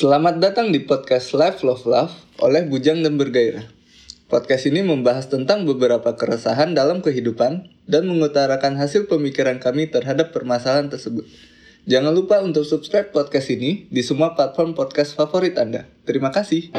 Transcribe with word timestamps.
Selamat 0.00 0.40
datang 0.40 0.72
di 0.72 0.80
podcast 0.80 1.36
Life 1.36 1.60
Love 1.60 1.84
Love 1.84 2.40
oleh 2.40 2.64
Bujang 2.64 3.04
dan 3.04 3.20
Bergairah. 3.20 3.68
Podcast 4.32 4.64
ini 4.64 4.80
membahas 4.80 5.28
tentang 5.28 5.68
beberapa 5.68 6.16
keresahan 6.16 6.72
dalam 6.72 7.04
kehidupan 7.04 7.68
dan 7.84 8.08
mengutarakan 8.08 8.80
hasil 8.80 9.12
pemikiran 9.12 9.60
kami 9.60 9.92
terhadap 9.92 10.32
permasalahan 10.32 10.88
tersebut. 10.88 11.28
Jangan 11.84 12.16
lupa 12.16 12.40
untuk 12.40 12.64
subscribe 12.64 13.12
podcast 13.12 13.52
ini 13.52 13.92
di 13.92 14.00
semua 14.00 14.32
platform 14.32 14.72
podcast 14.72 15.12
favorit 15.12 15.60
Anda. 15.60 15.84
Terima 16.08 16.32
kasih. 16.32 16.72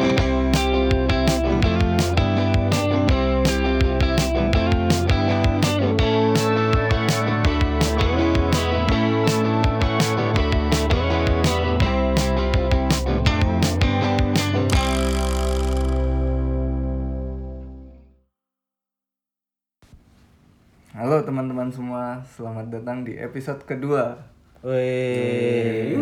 Teman-teman 21.62 21.78
semua, 21.78 22.06
selamat 22.26 22.66
datang 22.74 23.06
di 23.06 23.14
episode 23.22 23.62
kedua. 23.70 24.18
Wih. 24.66 25.94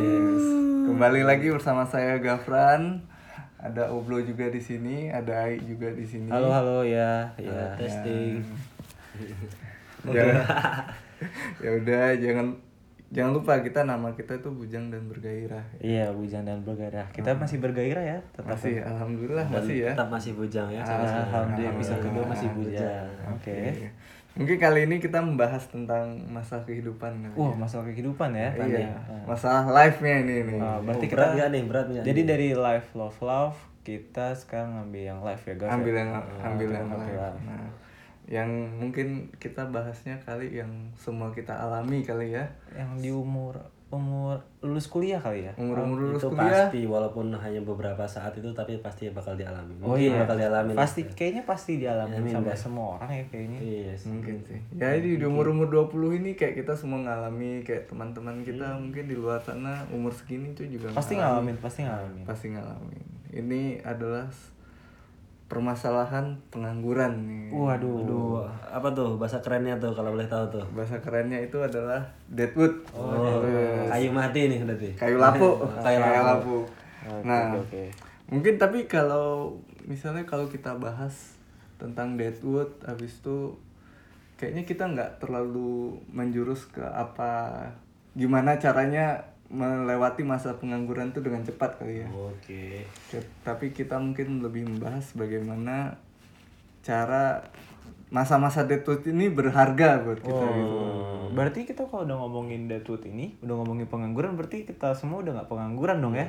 Kembali 0.87 1.27
lagi 1.27 1.51
bersama 1.51 1.83
saya 1.83 2.15
Gafran. 2.15 3.03
Ada 3.59 3.91
Oblo 3.91 4.23
juga 4.23 4.47
di 4.47 4.63
sini, 4.63 5.11
ada 5.11 5.43
Ai 5.43 5.59
juga 5.59 5.91
di 5.91 6.07
sini. 6.07 6.31
Halo 6.31 6.47
halo 6.47 6.87
ya, 6.87 7.35
ya. 7.35 7.75
testing 7.75 8.39
Jangan, 10.07 10.47
ya 11.67 11.69
udah 11.75 12.05
jangan 12.15 12.47
jangan 13.11 13.31
lupa 13.35 13.59
kita 13.59 13.83
nama 13.83 14.15
kita 14.15 14.39
tuh 14.39 14.55
Bujang 14.55 14.87
dan 14.87 15.11
Bergairah. 15.11 15.75
Iya, 15.83 16.15
bujang 16.15 16.47
dan 16.47 16.63
bergairah. 16.63 17.11
Kita 17.11 17.35
masih 17.35 17.59
bergairah 17.59 18.05
ya, 18.07 18.17
tetap. 18.31 18.55
Masih 18.55 18.79
alhamdulillah 18.79 19.43
dan 19.51 19.59
masih 19.59 19.75
ya. 19.75 19.91
tetap 19.91 20.07
masih 20.07 20.31
bujang 20.39 20.71
ya 20.71 20.87
Ah, 20.87 21.27
Alhamdulillah 21.27 21.75
episode 21.75 21.99
kedua 21.99 22.23
masih 22.31 22.47
bujang. 22.55 23.11
Oke. 23.35 23.59
Oke. 23.75 23.87
Mungkin 24.39 24.55
kali 24.55 24.87
ini 24.87 24.97
kita 24.97 25.19
membahas 25.19 25.67
tentang 25.67 26.15
masalah 26.25 26.63
kehidupan 26.63 27.35
Wah, 27.35 27.51
ya. 27.51 27.59
masalah 27.59 27.85
kehidupan 27.85 28.29
ya. 28.31 28.49
Iya, 28.55 28.95
masalah 29.27 29.67
life-nya 29.67 30.23
ini 30.23 30.35
nih. 30.47 30.59
Ah, 30.59 30.79
berarti 30.79 31.05
Oh, 31.05 31.11
berat 31.11 31.31
kita 31.35 31.47
nih 31.51 31.63
berat 31.67 31.85
Jadi 32.01 32.21
nih? 32.23 32.25
dari 32.25 32.47
live 32.55 32.87
love 32.95 33.19
love 33.19 33.57
kita 33.81 34.31
sekarang 34.33 34.79
ngambil 34.79 35.03
yang 35.03 35.19
live 35.19 35.43
ya, 35.43 35.55
guys. 35.55 35.71
ambil 35.71 35.91
ya? 35.91 35.99
yang 35.99 36.11
ambil 36.39 36.67
yang 36.71 36.85
ambil 36.87 36.99
life. 37.03 37.19
live. 37.19 37.39
Nah, 37.43 37.67
yang 38.29 38.49
mungkin 38.77 39.07
kita 39.35 39.65
bahasnya 39.67 40.21
kali 40.21 40.53
yang 40.53 40.71
semua 40.95 41.33
kita 41.33 41.51
alami 41.51 41.99
kali 42.01 42.31
ya. 42.31 42.47
Yang 42.71 42.91
di 42.97 43.09
umur 43.11 43.59
umur 43.89 44.37
lulus 44.59 44.85
kuliah 44.85 45.17
kali 45.17 45.43
ya. 45.43 45.53
Umur-umur 45.55 45.97
lulus 45.99 46.21
itu 46.21 46.29
kuliah. 46.29 46.69
pasti 46.69 46.85
walaupun 46.85 47.33
hanya 47.33 47.57
beberapa 47.59 48.05
saat 48.05 48.31
itu 48.33 48.45
tapi 48.51 48.77
pasti 48.77 49.09
bakal 49.09 49.33
dialami 49.33 49.73
Oh 49.79 49.93
Mungkin 49.93 50.13
iya, 50.13 50.21
bakal 50.21 50.37
dialami 50.37 50.71
pasti 50.73 51.01
kayaknya 51.09 51.41
pasti 51.41 51.71
dialami 51.75 52.13
Amin, 52.15 52.29
sama 52.29 52.47
dah. 52.47 52.55
semua 52.55 52.85
orang 52.95 53.09
ya 53.11 53.23
kayaknya. 53.27 53.59
iya 53.59 53.91
sih. 53.93 54.07
mungkin 54.07 54.35
sih 54.41 54.59
ya 54.71 54.93
di 54.93 55.17
umur-umur 55.19 55.67
20 55.67 56.21
ini 56.21 56.31
kayak 56.33 56.53
kita 56.57 56.73
semua 56.73 57.01
ngalami 57.01 57.61
kayak 57.61 57.85
teman-teman 57.85 58.41
kita 58.41 58.77
mungkin 58.77 59.05
di 59.05 59.15
luar 59.15 59.39
sana 59.39 59.81
umur 59.89 60.13
segini 60.13 60.53
tuh 60.53 60.65
juga 60.65 60.93
Pasti 60.93 61.17
ngalamin, 61.17 61.57
pasti 61.57 61.81
ngalamin. 61.81 62.23
pasti 62.23 62.47
ngalamin 62.49 63.03
ini 63.31 63.81
adalah 63.81 64.29
permasalahan 65.49 66.37
pengangguran 66.53 67.25
nih. 67.25 67.49
Waduh. 67.49 68.05
Aduh, 68.05 68.45
apa 68.69 68.87
tuh? 68.93 69.17
Bahasa 69.17 69.41
kerennya 69.41 69.75
tuh 69.81 69.91
kalau 69.97 70.13
boleh 70.13 70.29
tahu 70.29 70.45
tuh. 70.53 70.65
Bahasa 70.77 71.01
kerennya 71.01 71.41
itu 71.41 71.57
adalah 71.57 72.05
deadwood. 72.29 72.71
Oh 72.93 73.41
kayu 73.89 74.13
mati 74.13 74.45
nih 74.45 74.61
berarti. 74.61 74.89
Kayu 74.93 75.17
lapuk 75.17 75.57
Kayu 75.85 75.99
lapuk 75.99 76.69
Oke, 77.09 77.25
nah 77.25 77.55
oke, 77.55 77.63
oke. 77.65 77.83
mungkin 78.29 78.59
tapi 78.61 78.85
kalau 78.85 79.55
misalnya 79.87 80.21
kalau 80.27 80.45
kita 80.45 80.75
bahas 80.77 81.39
tentang 81.79 82.19
deadwood 82.19 82.69
habis 82.85 83.17
itu 83.23 83.55
kayaknya 84.35 84.67
kita 84.67 84.83
nggak 84.85 85.17
terlalu 85.23 85.95
menjurus 86.11 86.67
ke 86.69 86.83
apa 86.83 87.63
gimana 88.13 88.59
caranya 88.59 89.15
melewati 89.49 90.21
masa 90.21 90.53
pengangguran 90.55 91.09
itu 91.09 91.19
dengan 91.19 91.41
cepat 91.41 91.75
kali 91.75 92.01
ya 92.01 92.07
oke 92.07 92.63
Ke- 93.09 93.29
tapi 93.41 93.69
kita 93.69 93.97
mungkin 93.97 94.39
lebih 94.39 94.63
membahas 94.63 95.11
bagaimana 95.11 95.97
cara 96.79 97.41
masa-masa 98.09 98.63
deadwood 98.63 99.05
ini 99.05 99.27
berharga 99.27 100.01
buat 100.01 100.19
kita 100.19 100.45
gitu 100.51 100.77
Oh, 101.21 101.29
berarti 101.31 101.61
kita 101.63 101.85
kalau 101.85 102.01
udah 102.03 102.17
ngomongin 102.17 102.65
deadwood 102.65 103.05
ini, 103.05 103.37
udah 103.39 103.53
ngomongin 103.55 103.85
pengangguran, 103.85 104.33
berarti 104.33 104.65
kita 104.65 104.89
semua 104.91 105.21
udah 105.21 105.29
nggak 105.35 105.45
pengangguran 105.47 105.97
dong 105.99 106.15
ya? 106.15 106.25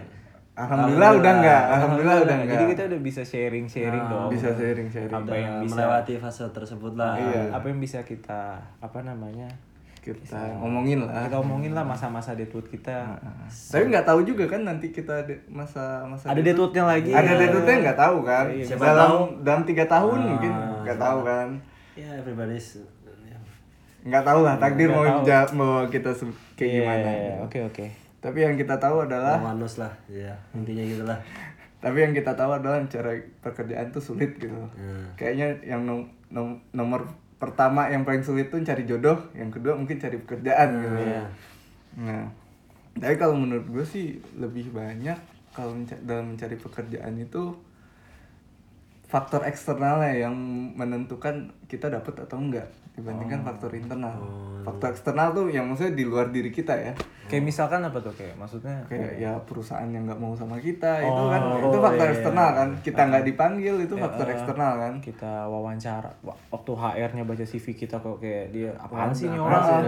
alhamdulillah 0.53 1.17
udah 1.17 1.33
nggak 1.41 1.63
alhamdulillah 1.73 2.17
udah 2.21 2.37
Jadi 2.37 2.53
nggak 2.53 2.71
kita 2.71 2.83
udah 2.85 3.01
bisa 3.01 3.23
sharing-sharing 3.23 4.05
dong. 4.05 4.29
bisa 4.29 4.53
sharing 4.53 4.89
sharing 4.89 5.15
Apa 5.15 5.33
yang 5.33 5.55
bisa 5.63 5.73
melewati 5.73 6.15
fase 6.17 6.45
tersebut 6.47 6.93
lah 6.95 7.17
Iya. 7.17 7.43
apa 7.51 7.67
yang 7.67 7.81
bisa 7.81 8.05
kita 8.05 8.61
apa 8.77 8.99
namanya? 9.01 9.49
Kita 10.01 10.41
ngomongin 10.57 11.05
lah 11.05 11.29
Kita 11.29 11.37
omongin 11.39 11.73
lah 11.73 11.85
masa-masa 11.85 12.33
deadwood 12.33 12.65
kita. 12.67 13.15
Tapi 13.47 13.85
nggak 13.87 14.03
tahu 14.03 14.25
juga 14.25 14.49
kan 14.49 14.65
nanti 14.65 14.89
kita 14.89 15.21
masa 15.47 16.03
masa 16.03 16.33
Ada 16.33 16.41
deadwoodnya 16.43 16.85
lagi. 16.85 17.13
ada 17.13 17.33
deadwoodnya 17.33 17.77
nggak 17.85 17.99
tahu 17.99 18.17
kan. 18.23 18.45
Siapa 18.51 18.81
dalam 18.83 19.01
tahu. 19.05 19.21
dalam 19.41 19.63
tiga 19.63 19.85
tahun 19.85 20.19
mungkin 20.27 20.53
nggak 20.83 20.99
tahu 20.99 21.19
kan. 21.23 21.49
ya 21.93 22.09
everybody's 22.17 22.81
Nggak 24.01 24.25
tahu 24.25 24.41
lah 24.41 24.57
takdir 24.57 24.89
mau 24.89 25.05
ja- 25.21 25.45
mau 25.53 25.85
kita 25.85 26.09
kayak 26.57 26.65
Iya, 26.65 26.81
gimana. 26.81 26.97
iya, 26.97 27.13
gitu. 27.13 27.21
iya. 27.21 27.35
Oke, 27.45 27.59
oke. 27.63 27.85
Tapi 28.19 28.39
yang 28.41 28.57
kita 28.57 28.77
tahu 28.77 29.05
adalah 29.05 29.37
Mawanus 29.37 29.77
lah 29.77 29.93
ya 30.07 30.33
intinya 30.53 30.81
gitu 30.81 31.05
lah 31.05 31.17
tapi 31.85 31.97
yang 31.99 32.13
kita 32.13 32.33
tahu 32.33 32.53
adalah 32.53 32.77
cara 32.87 33.13
pekerjaan 33.41 33.89
tuh 33.89 34.01
sulit 34.01 34.33
gitu. 34.37 34.53
Hmm. 34.73 35.05
Kayaknya 35.15 35.49
yang 35.67 35.85
nom- 35.85 36.09
nom- 36.29 36.61
nomor 36.71 37.05
pertama 37.41 37.89
yang 37.89 38.05
paling 38.05 38.21
sulit 38.21 38.53
tuh 38.53 38.61
cari 38.61 38.85
jodoh, 38.85 39.17
yang 39.33 39.49
kedua 39.49 39.73
mungkin 39.73 39.97
cari 39.97 40.21
pekerjaan 40.21 40.69
gitu. 40.77 40.97
Iya. 41.01 41.25
Nah, 41.97 42.25
tapi 43.01 43.17
kalau 43.17 43.35
menurut 43.35 43.65
gue 43.67 43.85
sih 43.89 44.21
lebih 44.37 44.71
banyak 44.77 45.17
kalau 45.57 45.75
menca- 45.75 46.05
dalam 46.05 46.37
mencari 46.37 46.61
pekerjaan 46.61 47.17
itu 47.17 47.57
faktor 49.11 49.43
eksternalnya 49.43 50.29
yang 50.29 50.37
menentukan 50.79 51.51
kita 51.67 51.91
dapat 51.91 52.15
atau 52.23 52.39
enggak 52.39 52.71
dibandingkan 52.93 53.41
faktor 53.43 53.71
internal. 53.73 54.15
Faktor 54.61 54.91
eksternal 54.91 55.33
tuh 55.33 55.49
yang 55.49 55.65
maksudnya 55.65 55.95
di 55.95 56.05
luar 56.05 56.29
diri 56.29 56.49
kita 56.49 56.75
ya. 56.75 56.93
Kayak 57.25 57.47
misalkan 57.47 57.81
apa 57.81 57.97
tuh 57.97 58.13
kayak 58.13 58.35
maksudnya? 58.35 58.83
Kayak 58.85 59.13
ya 59.17 59.33
perusahaan 59.41 59.87
yang 59.87 60.03
nggak 60.03 60.19
mau 60.19 60.35
sama 60.35 60.59
kita 60.59 61.01
itu 61.01 61.23
kan 61.25 61.41
itu 61.57 61.79
faktor 61.81 62.07
eksternal 62.09 62.49
kan. 62.53 62.69
Kita 62.77 63.01
nggak 63.05 63.25
dipanggil 63.25 63.75
itu 63.79 63.95
faktor 63.97 64.27
eksternal 64.29 64.73
kan. 64.77 64.93
kita 65.01 65.33
wawancara 65.47 66.11
waktu 66.51 66.71
HR-nya 66.73 67.23
baca 67.25 67.45
CV 67.47 67.67
kita 67.73 67.97
kok 67.97 68.19
kayak 68.19 68.51
dia 68.51 68.71
apaan 68.77 69.11
sih 69.11 69.27
nih 69.27 69.39
orang 69.39 69.63
Nah, 69.63 69.81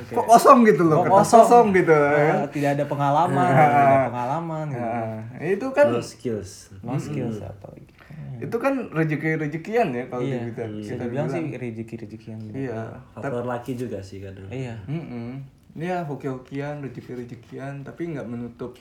kayak- 0.00 0.14
Kok 0.14 0.26
kosong 0.26 0.58
gitu 0.64 0.82
loh, 0.86 0.96
Kok 0.96 1.04
kertas 1.12 1.30
kosong 1.34 1.66
gitu 1.74 1.92
kan. 1.92 2.34
Ah, 2.38 2.48
tidak 2.48 2.70
ada 2.72 2.84
pengalaman, 2.86 3.44
tidak 3.44 3.66
ada 3.68 3.98
pengalaman 4.08 4.66
gitu. 4.70 4.86
Nah, 5.34 5.44
itu 5.44 5.66
kan 5.72 5.86
no 5.88 6.00
skills 6.00 6.50
No 6.80 6.94
skills 6.96 7.42
apa 7.42 7.66
lagi. 7.68 7.90
Itu 8.38 8.56
kan 8.56 8.74
rezeki-rezekian 8.88 9.88
ya 9.90 10.04
kalau 10.06 10.22
Iya, 10.22 10.48
kita 10.48 10.62
bisa 10.70 10.90
kita 10.94 11.04
bilang. 11.06 11.26
sih 11.26 11.44
rezeki-rezekian 11.52 12.38
gitu. 12.42 12.54
Iya. 12.64 12.82
faktor 13.12 13.44
laki 13.44 13.72
juga 13.74 13.98
sih 13.98 14.20
kadang 14.20 14.48
Iya. 14.48 14.76
Mm-mm. 14.84 15.40
Ya 15.76 16.00
hoki-hokian, 16.02 16.80
rezeki-rezekian, 16.80 17.84
tapi 17.84 18.08
nggak 18.10 18.24
menutup 18.24 18.76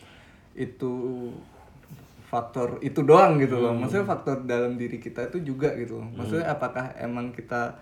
itu 0.53 0.91
faktor 2.25 2.79
itu 2.79 2.99
doang 3.01 3.35
gitu 3.37 3.59
loh. 3.59 3.71
Maksudnya 3.71 4.03
faktor 4.05 4.43
dalam 4.43 4.75
diri 4.75 4.97
kita 4.97 5.27
itu 5.27 5.43
juga 5.45 5.75
gitu 5.75 5.99
loh. 5.99 6.07
Maksudnya 6.13 6.49
apakah 6.49 6.95
emang 6.95 7.29
kita 7.29 7.75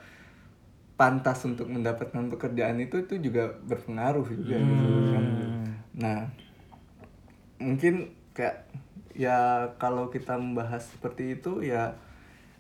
pantas 0.94 1.42
untuk 1.44 1.66
mendapatkan 1.68 2.26
pekerjaan 2.30 2.78
itu 2.78 3.02
itu 3.02 3.18
juga 3.20 3.50
berpengaruh 3.64 4.26
juga 4.28 4.56
gitu 4.56 4.86
kan. 5.10 5.26
Nah, 5.96 6.20
mungkin 7.58 7.94
kayak 8.32 8.63
ya 9.14 9.62
kalau 9.78 10.10
kita 10.10 10.34
membahas 10.34 10.82
seperti 10.82 11.38
itu 11.38 11.62
ya 11.62 11.94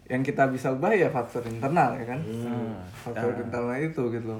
yang 0.05 0.21
kita 0.21 0.47
bisa 0.47 0.69
ubah 0.69 0.93
ya 0.93 1.09
faktor 1.09 1.41
internal 1.45 1.95
ya 1.97 2.05
kan? 2.05 2.19
Faktor 2.91 3.33
internal 3.35 3.75
itu 3.77 4.03
gitu 4.09 4.35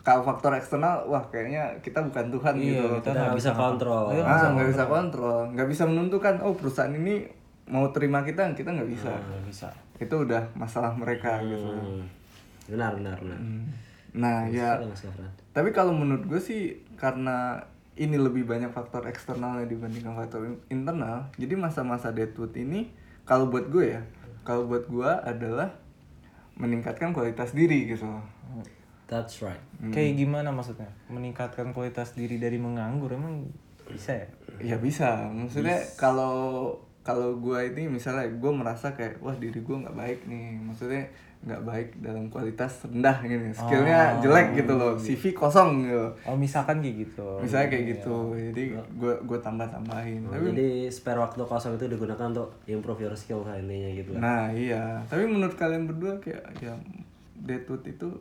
kalau 0.00 0.24
faktor 0.24 0.56
eksternal 0.56 1.04
wah 1.04 1.20
kayaknya 1.28 1.68
kita 1.84 2.00
bukan 2.00 2.32
Tuhan 2.32 2.54
gitu 2.56 2.80
loh. 2.80 2.96
kita 3.04 3.12
nggak 3.12 3.36
bisa 3.36 3.52
kontrol. 3.52 4.08
Ah 4.16 4.48
nggak 4.48 4.68
bisa 4.72 4.84
kontrol. 4.88 5.38
nggak 5.52 5.68
bisa 5.68 5.84
menentukan 5.84 6.34
oh 6.40 6.56
perusahaan 6.56 6.88
ini 6.88 7.28
mau 7.68 7.84
terima 7.92 8.24
kita 8.24 8.48
kita 8.56 8.72
nggak 8.72 8.88
bisa. 8.88 9.12
Nggak 9.12 9.44
bisa. 9.44 9.68
itu 10.00 10.14
udah 10.16 10.40
masalah 10.56 10.96
mereka 10.96 11.36
gitu 11.44 11.60
Hmm. 11.60 12.00
benar 12.72 12.96
benar 12.96 13.20
benar. 13.20 13.36
Nah 14.16 14.48
ya 14.48 14.80
Mas 14.80 15.04
Gafran. 15.04 15.28
tapi 15.52 15.68
kalau 15.68 15.92
menurut 15.92 16.24
gue 16.24 16.40
sih 16.40 16.72
karena 16.96 17.60
ini 18.00 18.16
lebih 18.16 18.48
banyak 18.48 18.72
faktor 18.72 19.04
eksternalnya 19.04 19.68
dibandingkan 19.68 20.16
faktor 20.16 20.48
in- 20.48 20.62
internal. 20.72 21.28
Jadi 21.36 21.54
masa-masa 21.54 22.08
deadwood 22.10 22.56
ini 22.56 22.88
kalau 23.28 23.52
buat 23.52 23.68
gue 23.68 24.00
ya 24.00 24.02
kalau 24.42 24.64
buat 24.64 24.88
gue 24.88 25.10
adalah 25.20 25.76
meningkatkan 26.56 27.12
kualitas 27.12 27.52
diri 27.52 27.84
gitu 27.92 28.08
that's 29.10 29.42
right. 29.42 29.58
Kayak 29.90 30.22
gimana 30.22 30.54
maksudnya? 30.54 30.86
Meningkatkan 31.10 31.74
kualitas 31.74 32.14
diri 32.14 32.38
dari 32.38 32.62
menganggur 32.62 33.10
emang 33.10 33.50
bisa 33.90 34.14
ya? 34.14 34.28
Ya 34.62 34.76
bisa, 34.78 35.26
maksudnya 35.34 35.82
kalau 35.98 36.78
kalau 37.02 37.42
gue 37.42 37.58
ini 37.74 37.90
misalnya 37.90 38.30
gue 38.30 38.52
merasa 38.54 38.94
kayak 38.94 39.18
wah 39.18 39.34
diri 39.34 39.58
gue 39.58 39.76
nggak 39.82 39.98
baik 39.98 40.20
nih, 40.30 40.62
maksudnya 40.62 41.10
nggak 41.40 41.62
baik 41.64 41.88
dalam 42.04 42.28
kualitas 42.28 42.84
rendah 42.84 43.16
gini, 43.24 43.48
skillnya 43.48 44.20
jelek 44.20 44.60
gitu 44.60 44.76
loh, 44.76 44.92
CV 44.92 45.32
kosong 45.32 45.88
gitu, 45.88 46.04
oh 46.28 46.36
misalkan 46.36 46.84
kayak 46.84 47.08
gitu. 47.08 47.24
Misalnya 47.40 47.72
kayak 47.72 47.84
gitu, 47.96 48.36
jadi 48.36 48.76
gue 48.76 49.14
gue 49.24 49.38
tambah 49.40 49.64
tambahin, 49.64 50.20
tapi 50.28 50.52
Jadi 50.52 50.92
spare 50.92 51.16
waktu 51.16 51.40
kosong 51.40 51.80
itu 51.80 51.88
digunakan 51.88 52.28
untuk 52.28 52.52
improve 52.68 53.08
your 53.08 53.16
skill 53.16 53.40
lah 53.40 53.56
intinya 53.56 53.88
gitu. 53.88 54.10
Lah. 54.12 54.20
nah 54.20 54.44
iya, 54.52 55.00
tapi 55.08 55.24
menurut 55.24 55.56
kalian 55.56 55.88
berdua 55.88 56.20
kayak 56.20 56.44
ya 56.60 56.76
Deadwood 57.40 57.88
itu 57.88 58.12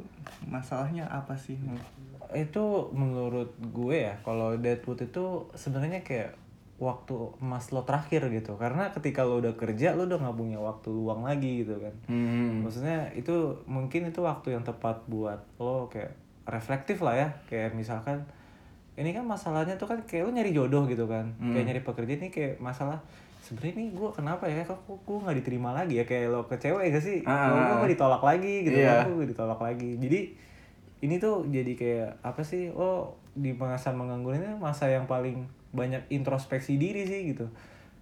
masalahnya 0.48 1.04
apa 1.12 1.36
sih? 1.36 1.60
itu 2.30 2.66
menurut 2.94 3.50
gue 3.74 4.06
ya 4.06 4.14
kalau 4.22 4.54
Deadwood 4.54 5.02
itu 5.02 5.50
sebenarnya 5.58 6.06
kayak 6.06 6.39
waktu 6.80 7.12
emas 7.38 7.70
lo 7.70 7.84
terakhir 7.84 8.32
gitu. 8.32 8.56
Karena 8.56 8.88
ketika 8.90 9.28
lo 9.28 9.38
udah 9.38 9.54
kerja 9.54 9.94
lo 9.94 10.08
udah 10.08 10.16
nggak 10.18 10.34
punya 10.34 10.58
waktu 10.58 10.88
luang 10.90 11.28
lagi 11.28 11.62
gitu 11.62 11.76
kan. 11.78 11.94
Hmm. 12.08 12.64
maksudnya 12.64 13.12
itu 13.14 13.36
mungkin 13.68 14.08
itu 14.08 14.24
waktu 14.24 14.56
yang 14.56 14.64
tepat 14.64 15.04
buat 15.06 15.44
lo 15.60 15.86
kayak 15.88 16.16
reflektif 16.48 17.04
lah 17.04 17.16
ya. 17.16 17.28
Kayak 17.46 17.76
misalkan 17.76 18.24
ini 18.96 19.12
kan 19.12 19.24
masalahnya 19.24 19.76
tuh 19.76 19.88
kan 19.88 20.00
kayak 20.04 20.28
lo 20.28 20.32
nyari 20.32 20.52
jodoh 20.52 20.88
gitu 20.88 21.04
kan. 21.06 21.28
Kayak 21.40 21.66
nyari 21.72 21.82
pekerjaan 21.84 22.20
ini 22.20 22.30
kayak 22.32 22.56
masalah 22.58 23.00
sebenarnya 23.40 23.76
nih 23.80 23.90
gue 23.92 24.10
kenapa 24.12 24.44
ya? 24.48 24.64
Kok 24.64 24.80
gue 25.04 25.18
nggak 25.20 25.38
diterima 25.44 25.70
lagi 25.72 26.00
ya? 26.00 26.06
Kayak 26.08 26.32
lo 26.32 26.42
ke 26.44 26.56
cewek 26.56 26.92
gak 26.92 27.04
sih? 27.04 27.20
Ah, 27.24 27.52
Kok 27.52 27.56
gue 27.56 27.64
ah, 27.64 27.78
nggak 27.84 27.92
ditolak 27.94 28.24
lagi 28.24 28.54
gitu 28.64 28.78
Iya. 28.80 29.04
kan? 29.04 29.12
Gue 29.12 29.28
ditolak 29.28 29.60
lagi? 29.60 29.92
Jadi 30.00 30.20
ini 31.00 31.16
tuh 31.16 31.48
jadi 31.48 31.72
kayak 31.76 32.10
apa 32.24 32.40
sih? 32.40 32.72
Oh 32.72 33.12
di 33.32 33.52
masa 33.52 33.92
menganggur 33.92 34.36
ini 34.36 34.48
masa 34.56 34.88
yang 34.88 35.08
paling 35.08 35.44
banyak 35.72 36.10
introspeksi 36.10 36.76
diri 36.76 37.06
sih 37.06 37.34
gitu. 37.34 37.48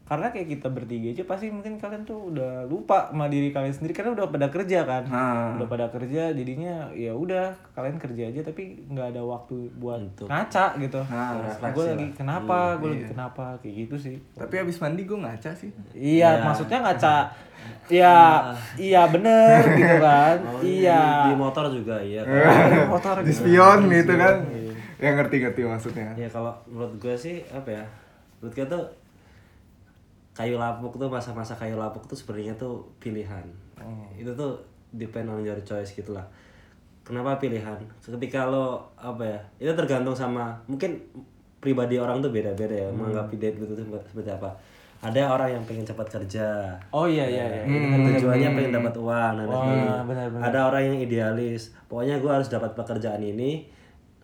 Karena 0.07 0.31
kayak 0.31 0.47
kita 0.47 0.71
bertiga 0.71 1.11
aja 1.11 1.27
pasti 1.27 1.51
mungkin 1.51 1.75
kalian 1.75 2.07
tuh 2.07 2.31
udah 2.31 2.63
lupa 2.63 3.11
sama 3.11 3.27
diri 3.27 3.51
kalian 3.51 3.75
sendiri 3.75 3.91
karena 3.91 4.15
udah 4.15 4.31
pada 4.31 4.47
kerja 4.47 4.87
kan. 4.87 5.03
Nah. 5.03 5.59
udah 5.59 5.67
pada 5.67 5.91
kerja 5.91 6.31
jadinya 6.31 6.87
ya 6.95 7.11
udah 7.11 7.51
kalian 7.75 7.99
kerja 7.99 8.31
aja 8.31 8.39
tapi 8.39 8.87
nggak 8.87 9.11
ada 9.11 9.19
waktu 9.27 9.67
buat 9.75 9.99
ngaca 10.23 10.79
gitu. 10.79 11.03
Nah, 11.11 11.59
gue 11.59 11.83
lagi 11.91 12.07
kenapa 12.15 12.79
gue 12.79 12.87
lagi 12.95 13.05
kenapa 13.11 13.59
kayak 13.59 13.75
gitu 13.83 13.95
sih. 13.99 14.15
Tapi 14.31 14.55
abis 14.63 14.79
mandi 14.79 15.03
gue 15.03 15.19
ngaca 15.19 15.51
sih. 15.51 15.75
iya 15.91 16.39
maksudnya 16.39 16.79
ngaca. 16.87 17.17
Iya 17.91 18.47
iya 18.79 19.11
bener 19.11 19.59
gitu 19.75 19.95
kan. 19.99 20.35
Oh, 20.47 20.63
iya 20.63 21.27
Di, 21.27 21.35
di 21.35 21.35
motor 21.35 21.67
juga 21.67 21.99
iya. 21.99 22.23
Kalau- 22.23 22.87
motor 22.95 23.15
Di 23.27 23.33
spion 23.35 23.91
gitu 23.91 24.15
kan. 24.15 24.35
Ya 24.97 25.13
ngerti-ngerti 25.13 25.61
maksudnya. 25.61 26.09
ya 26.17 26.25
kalau 26.25 26.53
menurut 26.65 26.97
gue 26.97 27.13
sih 27.13 27.45
apa 27.53 27.69
ya? 27.69 27.85
Menurut 28.41 28.53
gue 28.57 28.65
tuh 28.65 28.83
kayu 30.33 30.57
lapuk 30.57 30.93
tuh 30.97 31.09
masa-masa 31.09 31.53
kayu 31.53 31.77
lapuk 31.77 32.05
tuh 32.05 32.17
sebenarnya 32.17 32.53
tuh 32.57 32.81
pilihan. 32.97 33.45
Itu 34.17 34.33
tuh 34.33 34.57
depend 34.93 35.29
on 35.29 35.45
your 35.45 35.57
choice 35.61 35.93
gitu 35.93 36.17
lah. 36.17 36.25
Kenapa 37.05 37.37
pilihan? 37.37 37.77
Ketika 38.01 38.49
lo 38.49 38.89
apa 38.97 39.21
ya? 39.23 39.39
Itu 39.61 39.71
tergantung 39.77 40.17
sama 40.17 40.57
mungkin 40.65 40.97
pribadi 41.57 41.97
orang 41.97 42.21
tuh 42.21 42.29
beda-beda 42.29 42.73
ya 42.73 42.89
menganggap 42.93 43.33
date 43.33 43.57
gitu 43.57 43.73
tuh 43.73 43.85
seperti 44.05 44.29
apa. 44.33 44.49
Ada 44.97 45.29
orang 45.29 45.49
yang 45.53 45.63
pengen 45.69 45.85
cepat 45.85 46.09
kerja, 46.09 46.73
oh 46.89 47.05
iya 47.05 47.21
iya 47.29 47.45
iya 47.45 47.63
tujuannya 48.17 48.49
pengen 48.57 48.81
dapat 48.81 48.97
uang 48.97 49.33
dan 49.37 49.45
Wah, 49.45 49.61
sebagainya. 49.61 49.93
benar-benar. 50.09 50.41
ada 50.49 50.59
orang 50.73 50.81
yang 50.89 50.97
idealis 50.97 51.69
pokoknya 51.85 52.17
gue 52.17 52.31
harus 52.33 52.49
dapat 52.49 52.73
pekerjaan 52.73 53.21
ini 53.21 53.69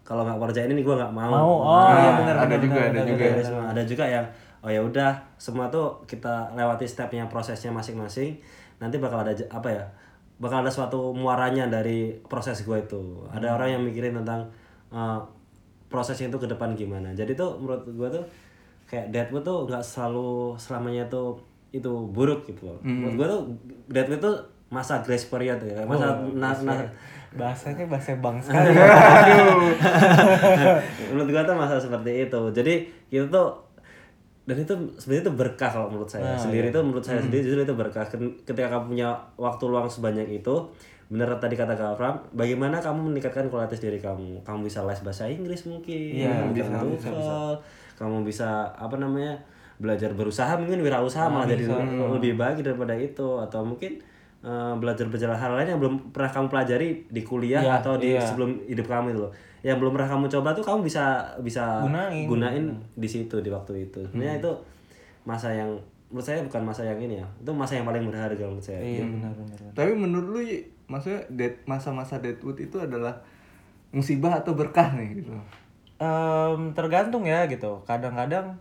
kalau 0.04 0.28
nggak 0.28 0.36
pekerjaan 0.36 0.70
ini 0.76 0.84
gue 0.84 0.96
nggak 0.96 1.16
mau. 1.16 1.32
Mau. 1.32 1.54
Oh 1.64 1.92
iya 1.96 2.12
benar 2.20 2.36
ada 2.36 2.56
benar, 2.56 2.60
juga, 2.60 2.76
benar, 2.76 2.88
ada 2.88 3.00
benar, 3.00 3.08
juga. 3.08 3.24
benar. 3.24 3.32
Idealisme. 3.32 3.60
ada 3.64 3.82
juga 3.88 4.06
yang 4.08 4.26
oh 4.64 4.70
ya 4.72 4.82
udah 4.84 5.12
semua 5.36 5.66
tuh 5.68 5.88
kita 6.08 6.52
lewati 6.56 6.86
stepnya 6.88 7.26
prosesnya 7.32 7.72
masing-masing. 7.72 8.36
Nanti 8.84 9.00
bakal 9.00 9.24
ada 9.24 9.32
apa 9.48 9.70
ya 9.72 9.84
bakal 10.44 10.60
ada 10.60 10.72
suatu 10.72 11.16
muaranya 11.16 11.72
dari 11.72 12.12
proses 12.28 12.68
gue 12.68 12.78
itu. 12.78 13.24
Ada 13.32 13.56
orang 13.56 13.80
yang 13.80 13.82
mikirin 13.88 14.20
tentang 14.20 14.52
uh, 14.92 15.24
prosesnya 15.88 16.28
itu 16.28 16.40
ke 16.40 16.48
depan 16.52 16.76
gimana. 16.76 17.16
Jadi 17.16 17.40
tuh 17.40 17.56
menurut 17.56 17.88
gue 17.88 18.10
tuh 18.20 18.26
kayak 18.92 19.10
Deadwood 19.16 19.48
tuh 19.48 19.64
nggak 19.72 19.82
selalu 19.82 20.60
selamanya 20.60 21.08
tuh 21.08 21.40
itu 21.72 21.90
buruk 22.12 22.44
gitu 22.46 22.70
loh. 22.70 22.80
Menurut 22.84 23.16
gue 23.16 23.28
tuh 23.32 23.42
Deadwood 23.88 24.22
tuh 24.22 24.36
masa 24.74 25.00
grace 25.00 25.28
period 25.28 25.60
ya 25.62 25.86
masa 25.86 26.18
na- 26.34 26.58
na- 26.58 26.90
bahasanya 27.34 27.86
bahasa 27.86 28.14
bang 28.16 28.38
sekali. 28.38 28.74
Menurut 31.10 31.28
gua 31.30 31.42
tuh 31.44 31.56
masa 31.56 31.76
seperti 31.78 32.30
itu. 32.30 32.42
Jadi 32.52 32.74
itu 33.10 33.26
tuh 33.28 33.48
dan 34.44 34.60
itu 34.60 34.74
sebenarnya 35.00 35.24
itu 35.24 35.34
berkah 35.34 35.70
kalau 35.72 35.88
menurut 35.88 36.06
saya. 36.06 36.36
Sendiri 36.36 36.68
itu 36.68 36.78
menurut 36.78 37.02
saya 37.02 37.18
sendiri 37.18 37.42
justru 37.42 37.64
itu 37.64 37.74
berkah. 37.74 38.04
Ketika 38.44 38.68
kamu 38.70 38.84
punya 38.92 39.08
waktu 39.34 39.64
luang 39.66 39.88
sebanyak 39.88 40.28
itu 40.30 40.54
bener 41.10 41.30
tadi 41.38 41.54
kata 41.54 41.74
Kak 41.74 41.94
Afram 41.94 42.16
bagaimana 42.34 42.80
kamu 42.80 43.10
meningkatkan 43.10 43.48
kualitas 43.48 43.80
diri 43.80 43.98
kamu? 43.98 44.42
Kamu 44.42 44.60
bisa 44.62 44.82
les 44.84 45.00
bahasa 45.00 45.26
Inggris 45.26 45.64
mungkin 45.64 46.16
Iya, 46.16 46.50
kamu 46.50 46.98
bisa, 46.98 47.10
bisa, 47.14 47.36
kamu 47.96 48.16
bisa 48.24 48.50
apa 48.74 48.96
namanya 48.98 49.38
belajar 49.78 50.10
berusaha 50.14 50.54
mungkin 50.56 50.80
wirausaha 50.82 51.28
malah 51.28 51.46
jadi 51.46 51.66
lebih 52.14 52.34
baik 52.36 52.62
daripada 52.62 52.94
itu. 52.94 53.40
Atau 53.40 53.64
mungkin 53.64 54.00
eh, 54.44 54.74
belajar 54.78 55.08
belajar 55.08 55.32
hal 55.34 55.56
lain 55.56 55.74
yang 55.74 55.80
belum 55.80 55.96
pernah 56.12 56.30
kamu 56.30 56.48
pelajari 56.52 56.88
di 57.08 57.22
kuliah 57.24 57.64
Iya, 57.64 57.80
atau 57.80 57.96
di 57.96 58.14
iya. 58.14 58.22
sebelum 58.22 58.60
hidup 58.68 58.86
kamu 58.86 59.16
itu 59.16 59.20
loh 59.24 59.34
yang 59.64 59.80
belum 59.80 59.96
pernah 59.96 60.12
kamu 60.12 60.28
coba 60.28 60.52
tuh 60.52 60.60
kamu 60.62 60.84
bisa 60.84 61.24
bisa 61.40 61.80
Gunain. 61.80 62.28
gunain 62.28 62.66
di 63.00 63.08
situ 63.08 63.40
di 63.40 63.48
waktu 63.48 63.88
itu 63.88 64.04
sebenarnya 64.12 64.44
itu 64.44 64.52
masa 65.24 65.48
yang 65.56 65.72
menurut 66.12 66.28
saya 66.30 66.44
bukan 66.44 66.62
masa 66.62 66.84
yang 66.84 67.00
ini 67.00 67.24
ya 67.24 67.28
itu 67.40 67.50
masa 67.56 67.80
yang 67.80 67.88
paling 67.88 68.04
berharga 68.06 68.44
menurut 68.44 68.62
saya 68.62 68.84
iya 68.84 69.02
benar 69.02 69.32
benar 69.34 69.56
benar. 69.58 69.72
Tapi 69.74 69.92
menurut 69.96 70.28
lu 70.30 70.42
maksudnya 70.86 71.24
dead, 71.32 71.56
masa-masa 71.66 72.20
Deadwood 72.20 72.60
itu 72.60 72.78
adalah 72.78 73.24
musibah 73.90 74.44
atau 74.44 74.54
berkah 74.54 74.94
nih 74.94 75.24
gitu. 75.24 75.32
Em, 75.98 76.62
tergantung 76.76 77.24
ya 77.24 77.48
gitu 77.48 77.82
kadang-kadang 77.88 78.60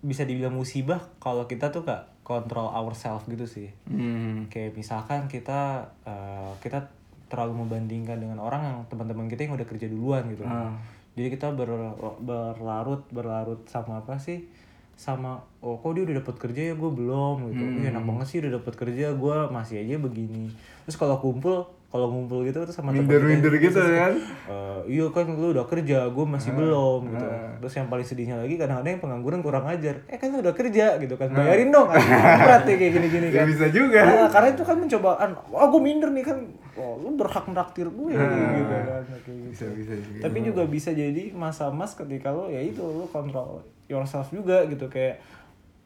bisa 0.00 0.24
dibilang 0.24 0.56
musibah 0.56 0.98
kalau 1.20 1.44
kita 1.46 1.68
tuh 1.70 1.84
gak 1.84 2.08
control 2.22 2.70
ourselves 2.70 3.26
gitu 3.26 3.46
sih. 3.46 3.68
Hmm. 3.86 4.46
kayak 4.46 4.78
misalkan 4.78 5.26
kita 5.26 5.86
eh, 6.06 6.52
kita 6.62 6.86
terlalu 7.26 7.64
membandingkan 7.64 8.20
dengan 8.20 8.38
orang 8.38 8.62
yang 8.62 8.78
teman-teman 8.92 9.26
kita 9.26 9.48
yang 9.48 9.56
udah 9.56 9.68
kerja 9.68 9.86
duluan 9.88 10.22
gitu. 10.28 10.44
Ah. 10.44 10.72
jadi 11.12 11.28
kita 11.32 11.52
ber- 11.52 11.96
berlarut 12.24 13.04
berlarut 13.12 13.60
sama 13.68 14.00
apa 14.00 14.16
sih? 14.20 14.48
Sama 14.92 15.40
oh 15.64 15.80
kok 15.80 15.96
dia 15.96 16.04
udah 16.04 16.20
dapat 16.20 16.36
kerja 16.36 16.62
ya? 16.72 16.74
Gue 16.76 16.92
belum 16.92 17.52
gitu. 17.52 17.64
Ih, 17.80 17.88
enak 17.88 18.04
banget 18.04 18.26
sih 18.28 18.38
udah 18.44 18.60
dapat 18.60 18.74
kerja. 18.76 19.16
Gue 19.16 19.36
masih 19.48 19.80
aja 19.80 19.96
begini. 19.96 20.52
Terus 20.84 20.96
kalau 21.00 21.16
kumpul 21.18 21.64
kalau 21.92 22.08
ngumpul 22.08 22.40
gitu 22.48 22.56
terus 22.64 22.72
sama 22.72 22.88
Minder-minder 22.88 23.52
gitu 23.60 23.76
kan. 23.76 24.16
Eh, 24.48 24.80
iya 24.96 25.04
kan 25.12 25.28
lu 25.28 25.52
udah 25.52 25.68
kerja, 25.68 26.08
gue 26.08 26.24
masih 26.24 26.56
belum 26.56 27.04
gitu. 27.12 27.26
Terus 27.60 27.74
yang 27.76 27.88
paling 27.92 28.06
sedihnya 28.08 28.40
lagi 28.40 28.56
kadang-kadang 28.56 28.96
yang 28.96 29.02
pengangguran 29.04 29.44
kurang 29.44 29.68
ajar. 29.68 30.00
Eh 30.08 30.16
kan 30.16 30.32
lu 30.32 30.40
udah 30.40 30.56
kerja 30.56 30.96
gitu 30.96 31.20
kan, 31.20 31.28
bayarin 31.36 31.68
dong. 31.68 31.92
Kan. 31.92 32.00
Berat 32.48 32.64
ya 32.64 32.74
kayak 32.80 32.92
gini-gini 32.96 33.26
Ya 33.28 33.44
kan. 33.44 33.46
bisa 33.52 33.66
juga. 33.68 34.00
Nah, 34.08 34.28
karena 34.32 34.48
itu 34.56 34.64
kan 34.64 34.76
mencobaan. 34.80 35.30
Wah 35.52 35.66
gue 35.68 35.80
minder 35.84 36.08
nih 36.16 36.24
kan. 36.24 36.38
Oh, 36.80 36.96
lu 36.96 37.12
berhak 37.12 37.44
meraktir 37.44 37.84
gue 37.84 38.08
gitu 38.08 38.24
kan. 38.24 38.40
Kayak 38.40 38.56
gitu. 38.56 38.74
Bisa 39.52 39.64
bisa 39.76 39.92
juga. 40.00 40.20
Tapi 40.24 40.38
juga 40.40 40.62
bisa 40.64 40.90
jadi 40.96 41.28
masa 41.36 41.68
emas 41.68 41.92
ketika 41.92 42.32
lo 42.32 42.48
ya 42.48 42.64
itu 42.64 42.80
lo 42.80 43.04
kontrol 43.12 43.60
yourself 43.92 44.32
juga 44.32 44.64
gitu 44.64 44.88
kayak 44.88 45.20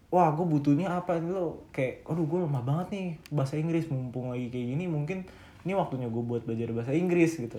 wah 0.07 0.31
gue 0.31 0.47
butuhnya 0.47 0.87
apa 1.03 1.19
ini 1.19 1.35
lo 1.35 1.67
kayak 1.75 2.07
aduh 2.07 2.23
gue 2.23 2.39
lemah 2.47 2.63
banget 2.63 2.87
nih 2.95 3.07
bahasa 3.35 3.59
Inggris 3.59 3.91
mumpung 3.91 4.31
lagi 4.31 4.47
kayak 4.55 4.67
gini 4.79 4.87
mungkin 4.87 5.27
ini 5.67 5.75
waktunya 5.75 6.07
gue 6.07 6.23
buat 6.23 6.47
belajar 6.47 6.71
bahasa 6.71 6.95
Inggris 6.95 7.35
gitu. 7.43 7.59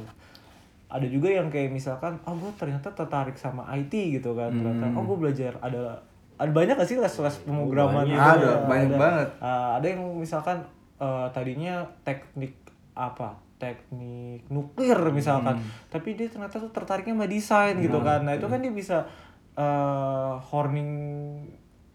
Ada 0.88 1.04
juga 1.12 1.28
yang 1.28 1.52
kayak 1.52 1.76
misalkan 1.76 2.16
oh 2.24 2.32
gue 2.40 2.48
ternyata 2.56 2.96
tertarik 2.96 3.36
sama 3.36 3.68
IT 3.76 3.92
gitu 3.92 4.32
kan 4.40 4.56
ternyata. 4.56 4.96
Oh 4.96 5.04
gue 5.04 5.18
belajar 5.28 5.60
ada 5.60 6.00
ada 6.40 6.52
banyak 6.56 6.80
gak 6.80 6.88
sih 6.88 6.96
les-les 6.96 7.36
pemrograman 7.44 8.08
gitu? 8.08 8.16
Ada, 8.16 8.64
banyak 8.64 8.96
banget. 8.96 9.30
Uh, 9.44 9.76
ada 9.76 9.86
yang 9.92 10.02
misalkan 10.16 10.64
uh, 11.04 11.28
tadinya 11.36 11.84
teknik 12.08 12.56
apa 12.96 13.36
teknik 13.58 14.46
nuklir 14.54 14.98
misalkan 15.14 15.58
tapi 15.90 16.14
dia 16.14 16.30
ternyata 16.30 16.62
tuh 16.62 16.70
tertariknya 16.70 17.20
sama 17.20 17.28
desain 17.28 17.76
gitu 17.84 18.00
kan. 18.00 18.24
Nah 18.24 18.40
itu 18.40 18.48
kan 18.48 18.64
dia 18.64 18.72
bisa 18.72 19.04
uh, 19.60 20.40
horning 20.40 20.94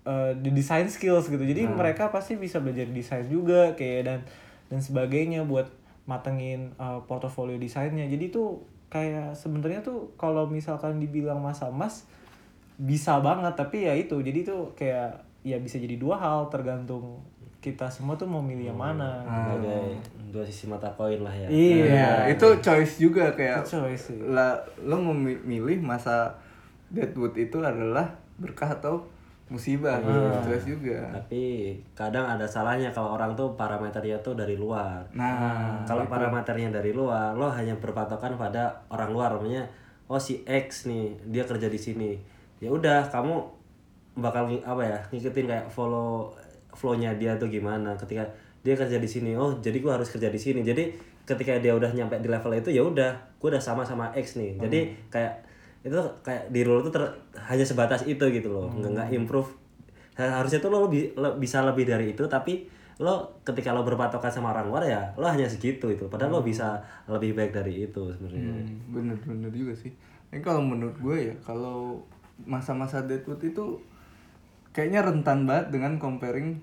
uh, 0.05 0.35
di 0.37 0.51
design 0.53 0.91
skills 0.91 1.31
gitu. 1.31 1.41
Jadi 1.41 1.65
mereka 1.71 2.11
pasti 2.11 2.37
bisa 2.37 2.59
belajar 2.59 2.85
desain 2.91 3.25
juga 3.31 3.73
kayak 3.79 4.01
dan 4.05 4.21
dan 4.69 4.81
sebagainya 4.83 5.47
buat 5.47 5.71
matengin 6.07 6.75
uh, 6.79 6.99
portofolio 7.07 7.57
desainnya. 7.57 8.07
Jadi 8.09 8.35
tuh 8.35 8.63
kayak 8.93 9.33
sebenarnya 9.33 9.81
tuh 9.81 10.13
kalau 10.21 10.45
misalkan 10.51 11.01
dibilang 11.01 11.41
masa 11.41 11.71
emas 11.71 12.07
bisa 12.81 13.23
banget. 13.23 13.55
Tapi 13.55 13.87
ya 13.87 13.95
itu 13.95 14.19
jadi 14.21 14.43
tuh 14.43 14.75
kayak 14.75 15.23
ya 15.47 15.59
bisa 15.63 15.79
jadi 15.79 15.97
dua 15.97 16.19
hal. 16.19 16.51
Tergantung 16.51 17.23
kita 17.63 17.87
semua 17.87 18.19
tuh 18.19 18.27
mau 18.27 18.43
milih 18.43 18.75
yang 18.75 18.81
mana. 18.81 19.23
Sebagai 19.23 20.03
dua 20.33 20.43
sisi 20.49 20.67
mata 20.67 20.91
koin 20.97 21.23
lah 21.23 21.31
ya. 21.31 21.47
Iya. 21.47 21.85
Iya, 21.87 22.13
itu 22.35 22.47
choice 22.59 22.99
juga 22.99 23.31
kayak 23.37 23.63
Itu 23.63 23.79
choice 23.79 24.11
sih. 24.11 24.19
lah 24.19 24.59
lo 24.83 24.99
memilih 24.99 25.79
masa 25.79 26.35
Deadwood 26.93 27.37
itu 27.37 27.61
adalah 27.61 28.05
berkah 28.37 28.69
atau 28.69 29.05
musibah 29.53 30.01
Iya. 30.01 30.41
stres 30.41 30.65
juga. 30.65 30.99
Tapi 31.13 31.77
kadang 31.93 32.25
ada 32.25 32.49
salahnya 32.49 32.89
kalau 32.89 33.13
orang 33.13 33.37
tuh 33.37 33.53
parameternya 33.53 34.17
tuh 34.25 34.33
dari 34.33 34.57
luar. 34.57 35.05
Nah 35.13 35.85
kalau 35.85 36.09
parameternya 36.09 36.73
dari 36.73 36.97
luar 36.97 37.37
lo 37.37 37.53
hanya 37.53 37.77
berpatokan 37.77 38.41
pada 38.41 38.73
orang 38.89 39.13
luar. 39.13 39.37
Namanya 39.37 39.69
oh 40.09 40.17
si 40.17 40.41
X 40.49 40.89
nih 40.89 41.13
dia 41.29 41.45
kerja 41.45 41.69
di 41.69 41.77
sini. 41.77 42.17
Ya 42.65 42.73
udah 42.73 43.13
kamu 43.13 43.37
bakal 44.17 44.49
apa 44.65 44.83
ya 44.85 44.99
ngikutin 45.13 45.45
kayak 45.49 45.67
follow 45.69 46.33
flownya 46.73 47.13
dia 47.21 47.37
tuh 47.37 47.53
gimana. 47.53 47.93
Ketika 48.01 48.25
dia 48.65 48.73
kerja 48.73 48.97
di 48.97 49.09
sini 49.09 49.37
oh 49.37 49.61
jadi 49.61 49.77
gua 49.85 50.01
harus 50.01 50.09
kerja 50.09 50.33
di 50.33 50.41
sini. 50.41 50.65
Jadi 50.65 50.89
ketika 51.29 51.55
dia 51.61 51.77
udah 51.77 51.93
nyampe 51.93 52.17
di 52.19 52.27
level 52.33 52.57
itu 52.57 52.73
ya 52.73 52.81
udah 52.81 53.13
gua 53.37 53.53
udah 53.53 53.63
sama 53.63 53.85
sama 53.85 54.09
X 54.17 54.41
nih. 54.41 54.57
Jadi 54.57 54.81
kayak 55.13 55.52
itu 55.83 55.99
kayak 56.23 56.49
di 56.49 56.63
role 56.63 56.81
itu 56.81 56.91
ter- 56.91 57.15
hanya 57.37 57.63
sebatas 57.63 58.07
itu 58.07 58.23
gitu 58.29 58.49
loh. 58.49 58.71
Nggak 58.71 58.91
nggak 58.95 59.09
improve. 59.13 59.51
Harusnya 60.15 60.59
tuh 60.59 60.71
lo 60.71 60.87
lebih 60.87 61.15
le- 61.15 61.37
bisa 61.37 61.63
lebih 61.63 61.85
dari 61.85 62.13
itu 62.13 62.23
tapi 62.27 62.69
lo 63.01 63.43
ketika 63.43 63.73
lo 63.73 63.83
berpatokan 63.83 64.31
sama 64.31 64.53
orang 64.53 64.69
luar 64.69 64.85
ya 64.85 65.03
lo 65.17 65.27
hanya 65.27 65.45
segitu 65.45 65.91
itu. 65.91 66.07
Padahal 66.07 66.31
lo 66.31 66.41
bisa 66.41 66.79
lebih 67.07 67.35
baik 67.35 67.51
dari 67.51 67.85
itu 67.85 68.03
sebenarnya. 68.15 68.63
Hmm, 68.63 68.79
bener 68.95 69.17
bener 69.21 69.51
juga 69.51 69.75
sih. 69.75 69.91
Ini 70.31 70.39
kalau 70.39 70.63
menurut 70.63 70.95
gue 70.97 71.29
ya 71.29 71.35
kalau 71.43 71.99
masa-masa 72.43 73.03
Deadwood 73.05 73.43
itu 73.43 73.77
kayaknya 74.71 75.05
rentan 75.05 75.45
banget 75.45 75.69
dengan 75.75 75.99
comparing 75.99 76.57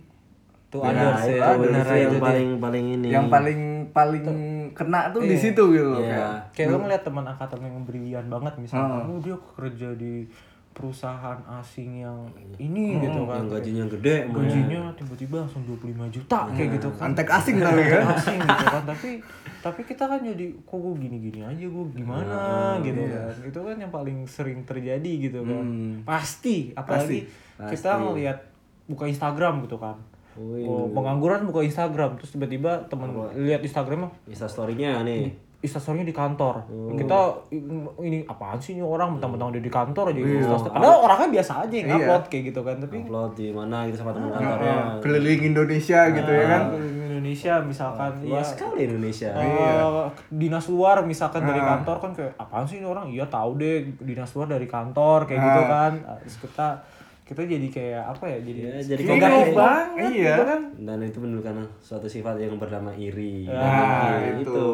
Tuh 0.70 0.86
others 0.86 1.26
ya, 1.26 1.58
itu 1.58 1.62
bener 1.66 1.82
yang 1.82 1.98
itu 1.98 2.16
dia. 2.16 2.22
paling 2.22 2.50
paling 2.58 2.86
ini. 2.94 3.08
yang 3.10 3.26
paling 3.28 3.60
paling 3.90 4.26
kena 4.72 5.10
tuh 5.12 5.22
di 5.26 5.38
situ 5.38 5.64
gitu 5.74 5.88
loh 5.94 6.02
Iya. 6.02 6.10
kayak. 6.10 6.34
Kayak 6.56 6.68
lo 6.72 6.78
ngeliat 6.86 7.04
teman 7.04 7.26
angkatan 7.26 7.60
yang 7.62 7.84
brilian 7.84 8.26
banget 8.30 8.54
misalnya, 8.58 9.04
oh 9.04 9.20
dia 9.20 9.36
kerja 9.58 9.90
di 9.98 10.24
perusahaan 10.70 11.36
asing 11.60 12.08
yang 12.08 12.16
ini 12.56 13.04
gitu 13.04 13.28
kan. 13.28 13.44
yang 13.44 13.50
gajinya 13.52 13.86
gede. 13.92 14.32
Gajinya 14.32 14.82
tiba-tiba 14.96 15.44
langsung 15.44 15.68
25 15.68 16.08
juta 16.08 16.48
kayak 16.56 16.70
gitu 16.80 16.88
kan. 16.96 17.12
antek 17.12 17.28
asing 17.28 17.58
kali 17.60 17.84
kan. 17.84 18.04
asing 18.16 18.40
gitu 18.40 18.66
kan. 18.72 18.84
Tapi 18.88 19.10
tapi 19.60 19.82
kita 19.84 20.08
kan 20.08 20.24
jadi 20.24 20.56
kok 20.64 20.78
gue 20.80 20.94
gini-gini 20.96 21.44
aja 21.44 21.66
gue 21.68 21.86
gimana? 21.92 22.38
Gitu 22.80 23.02
kan. 23.12 23.34
Itu 23.44 23.60
kan 23.60 23.76
yang 23.76 23.92
paling 23.92 24.24
sering 24.24 24.64
terjadi 24.64 25.12
gitu 25.20 25.44
kan. 25.44 25.66
Pasti 26.08 26.72
apalagi 26.72 27.28
kita 27.60 28.00
ngelihat 28.00 28.40
buka 28.88 29.06
Instagram 29.06 29.68
gitu 29.68 29.78
kan 29.78 29.94
Wih. 30.40 30.64
oh, 30.64 30.88
pengangguran 30.96 31.44
buka 31.44 31.60
Instagram 31.68 32.16
terus 32.16 32.32
tiba-tiba 32.32 32.88
temen 32.88 33.12
lihat 33.36 33.60
Instagramnya 33.60 34.08
Insta 34.32 34.48
story-nya 34.48 35.04
nih. 35.04 35.36
Instastorynya 35.60 36.08
di 36.08 36.16
kantor. 36.16 36.64
Kita 36.96 37.20
ini 38.00 38.24
apaan 38.24 38.56
sih 38.64 38.80
ini 38.80 38.84
orang? 38.84 39.20
Mentang-mentang 39.20 39.52
udah 39.52 39.60
di 39.60 39.68
kantor 39.68 40.16
aja 40.16 40.20
Instastory 40.24 40.72
padahal 40.72 41.00
orangnya 41.04 41.30
biasa 41.36 41.52
aja 41.68 41.76
yang 41.76 41.90
upload 42.00 42.24
kayak 42.32 42.44
gitu 42.48 42.62
kan 42.64 42.76
tapi 42.80 42.96
upload 43.04 43.32
di 43.36 43.48
mana 43.52 43.84
gitu 43.92 44.00
sama 44.00 44.16
teman 44.16 44.32
kantornya. 44.32 45.04
keliling 45.04 45.42
Indonesia 45.52 46.00
gitu 46.16 46.32
ya 46.32 46.46
kan? 46.48 46.64
Indonesia 47.20 47.54
misalkan 47.60 48.12
ya 48.24 48.40
luas 48.40 48.48
sekali 48.56 48.88
Indonesia. 48.88 49.36
Eh, 49.36 50.08
dinas 50.32 50.66
luar 50.72 51.04
misalkan 51.04 51.44
dari 51.44 51.60
kantor 51.60 51.98
kan 52.00 52.12
kayak 52.16 52.34
apaan 52.40 52.64
sih 52.64 52.80
ini 52.80 52.88
orang? 52.88 53.12
Iya 53.12 53.28
tahu 53.28 53.60
deh 53.60 53.84
dinas 54.00 54.32
luar 54.32 54.48
dari 54.48 54.64
kantor 54.64 55.28
kayak 55.28 55.44
gitu 55.44 55.62
kan. 55.68 55.92
Ah, 56.08 56.16
terus 56.24 56.40
kita 56.40 56.68
kita 57.30 57.46
jadi 57.46 57.68
kayak 57.70 58.04
apa 58.10 58.26
ya 58.26 58.38
jadi 58.42 58.60
Ya, 58.60 58.72
jadi 58.88 59.02
negatif 59.06 59.22
kayak- 59.46 59.54
banget 59.56 60.10
Iya. 60.10 60.34
gitu 60.34 60.44
kan. 60.44 60.62
Dan 60.80 60.98
itu 61.04 61.18
menunjukkan 61.20 61.56
suatu 61.78 62.08
sifat 62.08 62.36
yang 62.36 62.58
bernama 62.58 62.90
iri. 62.92 63.46
Nah 63.46 64.18
Gitu. 64.34 64.50
itu 64.50 64.68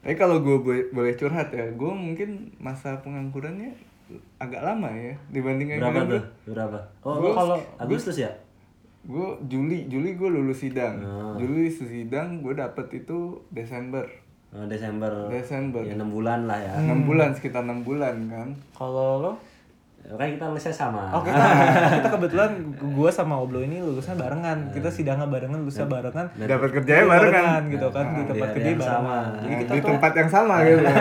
tapi 0.00 0.16
kalau 0.16 0.40
gue 0.40 0.56
boleh, 0.58 0.88
boleh 0.90 1.12
curhat 1.12 1.52
ya 1.52 1.68
gue 1.68 1.92
mungkin 1.92 2.28
masa 2.56 2.96
penganggurannya 2.98 3.76
agak 4.38 4.64
lama 4.64 4.88
ya 4.88 5.12
dibanding 5.28 5.68
yang 5.70 5.84
berapa 5.84 6.02
tuh? 6.08 6.24
Berapa? 6.48 6.78
Oh 7.02 7.20
Gua 7.20 7.30
kalau- 7.36 7.60
Agustus 7.76 8.16
ya? 8.18 8.32
gue 9.02 9.28
Juli 9.46 9.84
Juli 9.86 10.12
gue 10.14 10.28
lulus 10.30 10.60
sidang. 10.60 10.96
Ah. 10.98 11.36
Juli 11.36 11.68
sidang 11.68 12.40
gue 12.40 12.52
dapet 12.52 12.88
itu 12.94 13.36
Desember. 13.50 14.08
Oh, 14.50 14.64
Desember. 14.64 15.08
Desember. 15.28 15.80
Ya 15.80 15.94
enam 15.94 16.08
bulan 16.08 16.44
lah 16.44 16.56
ya. 16.56 16.74
Enam 16.80 17.04
bulan 17.04 17.30
sekitar 17.30 17.62
enam 17.62 17.80
bulan 17.80 18.16
kan. 18.26 18.48
Kalau 18.72 19.20
lo 19.20 19.32
kan 20.10 20.26
kita 20.26 20.44
lulusnya 20.50 20.74
sama. 20.74 21.12
Oh 21.14 21.22
kita, 21.22 21.44
kita 22.00 22.08
kebetulan 22.08 22.50
gue 22.74 23.10
sama 23.12 23.34
Oblo 23.38 23.60
ini 23.62 23.78
lulusnya 23.78 24.16
barengan. 24.16 24.72
Kita 24.74 24.88
sidangnya 24.90 25.28
barengan 25.28 25.60
lulusnya 25.62 25.86
barengan. 25.86 26.26
dapat 26.34 26.70
kerjanya 26.80 27.04
bareng 27.06 27.32
kan 27.32 27.62
gitu 27.70 27.88
kan 27.92 28.06
di 28.16 28.22
tempat 28.26 28.48
kerja 28.56 28.70
barengan. 28.74 28.90
sama. 28.90 29.16
jadi 29.44 29.54
kita 29.60 29.72
di 29.72 29.80
tuh 29.80 29.88
tempat 29.94 30.12
yang 30.16 30.30
sama 30.30 30.54
gitu. 30.66 30.82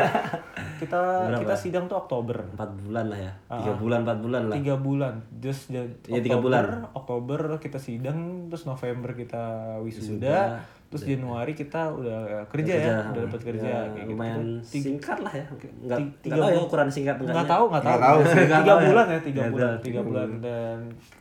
Kita 0.79 1.27
kita 1.35 1.55
sidang 1.59 1.91
tuh 1.91 1.99
Oktober. 1.99 2.39
Empat 2.55 2.71
bulan 2.71 3.11
lah 3.11 3.19
ya? 3.19 3.33
Tiga 3.51 3.75
bulan 3.75 4.07
empat 4.07 4.17
bulan 4.23 4.41
lah. 4.47 4.55
tiga 4.55 4.75
bulan. 4.79 5.13
Just 5.43 5.67
Iya, 5.75 6.23
tiga 6.23 6.39
bulan. 6.39 6.87
Oktober 6.95 7.59
kita 7.59 7.75
sidang 7.75 8.47
terus 8.47 8.63
November 8.63 9.11
kita 9.11 9.75
wisuda 9.83 10.63
terus 10.89 11.05
Januari 11.05 11.53
kita 11.53 11.81
udah 11.88 12.19
kerja, 12.50 12.74
ya 12.74 12.98
udah 13.08 13.22
dapat 13.24 13.41
kerja 13.43 13.62
Ya, 13.63 13.79
kayak 13.88 14.03
gitu. 14.03 14.10
lumayan 14.12 14.41
singkat 14.60 15.17
lah 15.19 15.29
ya 15.31 15.46
nggak 15.46 15.62
Ti- 15.62 15.77
nggak 15.86 16.00
tiga 16.19 16.36
tahu 16.36 16.50
ya 16.50 16.60
ukuran 16.60 16.89
singkat 16.89 17.15
nggak 17.15 17.29
enggaknya 17.29 17.46
tahu 17.48 17.65
nggak 17.69 17.84
tahu, 17.84 17.93
Nggak 17.93 18.10
tahu. 18.10 18.19
sih. 18.19 18.34
tiga 18.41 18.58
ya. 18.74 18.75
bulan 18.84 19.05
ya 19.05 19.19
tiga 19.19 19.39
Nggak 19.39 19.51
bulan 19.51 19.74
tiga 19.79 20.01
bulan. 20.01 20.29
Dan 20.39 20.77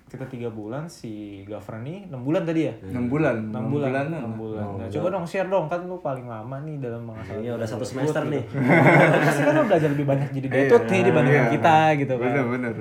kita 0.09 0.25
tiga 0.25 0.49
bulan 0.49 0.83
si 0.89 1.13
Gaffer 1.45 1.77
nih 1.79 2.09
enam 2.09 2.21
bulan 2.23 2.43
tadi 2.43 2.61
ya? 2.65 2.73
Enam 2.83 3.05
bulan. 3.07 3.37
Enam 3.47 3.65
bulan. 3.69 4.09
enam 4.09 4.33
bulan. 4.35 4.65
Nah, 4.75 4.89
coba 4.89 5.07
dong 5.11 5.27
share 5.27 5.45
dong 5.47 5.69
kan 5.69 5.85
lu 5.85 5.97
paling 5.99 6.25
lama 6.25 6.57
nih 6.59 6.77
dalam 6.79 7.05
masa 7.05 7.29
Kayaknya 7.29 7.53
udah 7.55 7.69
satu 7.69 7.85
semester 7.85 8.23
nih. 8.25 8.41
Pasti 9.21 9.43
kan 9.43 9.53
lu 9.53 9.65
belajar 9.65 9.89
lebih 9.91 10.07
banyak 10.07 10.29
jadi 10.33 10.49
detut 10.49 10.83
nih 10.87 11.01
dibandingkan 11.05 11.45
Iya. 11.45 11.53
kita 11.53 11.77
gitu 11.99 12.15
kan. 12.15 12.25
Bener 12.27 12.45
bener. 12.49 12.73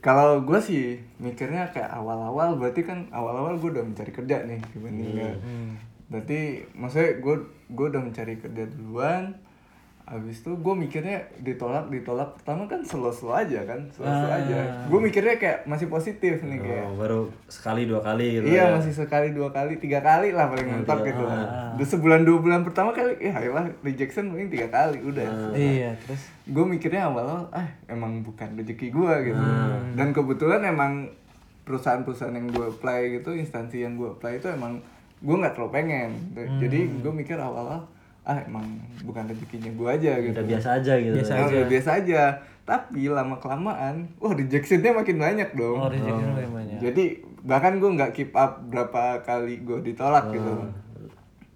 Kalau 0.00 0.40
gue 0.40 0.56
sih 0.58 0.84
mikirnya 1.18 1.68
kayak 1.68 1.92
awal-awal 1.92 2.56
berarti 2.56 2.80
kan 2.80 3.04
awal-awal 3.10 3.52
gue 3.54 3.68
udah 3.70 3.84
mencari 3.84 4.08
kerja 4.10 4.36
nih 4.42 4.56
dibanding 4.70 5.12
nggak. 5.12 5.36
Berarti 6.10 6.66
maksudnya 6.74 7.22
gue 7.22 7.36
gue 7.70 7.86
udah 7.86 8.02
mencari 8.02 8.34
kerja 8.36 8.66
duluan 8.66 9.30
Habis 10.10 10.42
itu 10.42 10.50
gue 10.50 10.74
mikirnya 10.74 11.22
ditolak 11.38 11.86
ditolak 11.86 12.34
pertama 12.34 12.66
kan 12.66 12.82
slow 12.82 13.14
slow 13.14 13.30
aja 13.30 13.62
kan 13.62 13.78
slow 13.94 14.10
slow 14.10 14.26
aja 14.26 14.82
gue 14.90 14.98
mikirnya 14.98 15.38
kayak 15.38 15.70
masih 15.70 15.86
positif 15.86 16.42
nih 16.42 16.58
kayak 16.58 16.82
oh, 16.82 16.98
baru 16.98 17.20
sekali 17.46 17.86
dua 17.86 18.02
kali 18.02 18.42
gitu 18.42 18.50
Iya 18.50 18.74
ya. 18.74 18.74
masih 18.74 18.90
sekali 18.90 19.30
dua 19.30 19.54
kali 19.54 19.78
tiga 19.78 20.02
kali 20.02 20.34
lah 20.34 20.50
paling 20.50 20.66
mentok 20.66 21.06
gitu. 21.06 21.22
Udah 21.22 21.86
sebulan 21.86 22.26
dua 22.26 22.42
bulan 22.42 22.66
pertama 22.66 22.90
kali 22.90 23.22
ya 23.22 23.38
ayolah 23.38 23.70
rejection 23.86 24.34
paling 24.34 24.50
tiga 24.50 24.66
kali 24.66 24.98
udah. 24.98 25.54
iya 25.54 25.94
terus 26.02 26.26
Gue 26.50 26.66
mikirnya 26.66 27.06
awal 27.06 27.46
ah 27.54 27.70
emang 27.86 28.26
bukan 28.26 28.58
rezeki 28.58 28.90
gue 28.90 29.14
gitu. 29.30 29.44
Dan 29.94 30.10
kebetulan 30.10 30.66
emang 30.66 31.06
perusahaan-perusahaan 31.62 32.34
yang 32.34 32.50
gue 32.50 32.66
apply 32.66 33.22
gitu 33.22 33.30
instansi 33.30 33.86
yang 33.86 33.94
gue 33.94 34.10
apply 34.10 34.42
itu 34.42 34.50
emang 34.50 34.82
gue 35.20 35.36
nggak 35.36 35.52
terlalu 35.56 35.72
pengen. 35.72 36.10
Jadi 36.60 36.80
gue 37.00 37.12
mikir 37.12 37.36
awal-awal 37.36 37.84
ah 38.20 38.36
emang 38.44 38.62
bukan 39.02 39.24
rezekinya 39.32 39.72
gue 39.72 39.88
aja 39.88 40.12
gitu. 40.20 40.36
udah 40.36 40.44
biasa 40.44 40.68
aja 40.76 40.92
gitu 41.00 41.14
Biasa 41.16 41.32
Nah, 41.34 41.46
udah 41.48 41.66
biasa 41.66 41.90
aja. 42.04 42.22
Tapi 42.68 43.00
lama 43.10 43.36
kelamaan, 43.40 44.06
wah 44.20 44.32
rejectionnya 44.36 44.92
makin 44.94 45.16
banyak 45.18 45.50
dong. 45.56 45.80
oh 45.80 45.88
lebih 45.90 46.52
banyak 46.52 46.78
Jadi 46.78 47.04
bahkan 47.42 47.80
gue 47.80 47.90
nggak 47.96 48.12
keep 48.12 48.30
up 48.36 48.60
berapa 48.68 49.24
kali 49.24 49.64
gue 49.64 49.78
ditolak 49.82 50.30
gitu. 50.30 50.52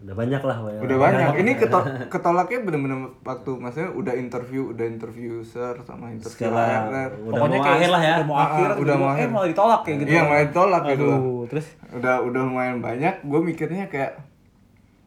Udah 0.04 0.12
banyak 0.14 0.42
lah 0.42 0.56
ya. 0.68 0.78
Udah 0.78 0.98
banyak. 0.98 1.26
Ini 1.38 1.52
keto- 1.56 1.88
ketolaknya 2.12 2.58
bener-bener 2.60 2.98
waktu 3.20 3.50
maksudnya 3.54 3.88
udah 3.90 4.14
interview, 4.14 4.68
udah 4.70 4.84
interview 4.84 5.40
user 5.40 5.72
sama 5.80 6.12
interview 6.12 6.44
HRR. 6.46 7.10
udah 7.24 7.40
mau 7.42 7.64
akhir 7.66 7.88
lah 7.88 8.02
ya 8.02 8.14
udah 8.14 8.26
mau 8.26 8.38
akhir 8.38 8.66
Ah, 8.66 8.76
udah 8.76 8.94
mau 8.94 9.06
eh 9.06 9.12
akhir. 9.14 9.28
malah 9.30 9.48
ditolak 9.48 9.80
kayak 9.82 9.96
gitu 9.98 10.10
Iya, 10.10 10.22
malah 10.22 10.44
ditolak 10.44 10.82
gitu. 10.86 11.06
Aduh, 11.08 11.42
terus 11.48 11.66
Udah 11.90 12.14
udah 12.20 12.40
lumayan 12.42 12.78
banyak. 12.78 13.14
Gue 13.22 13.40
mikirnya 13.40 13.84
kayak 13.86 14.12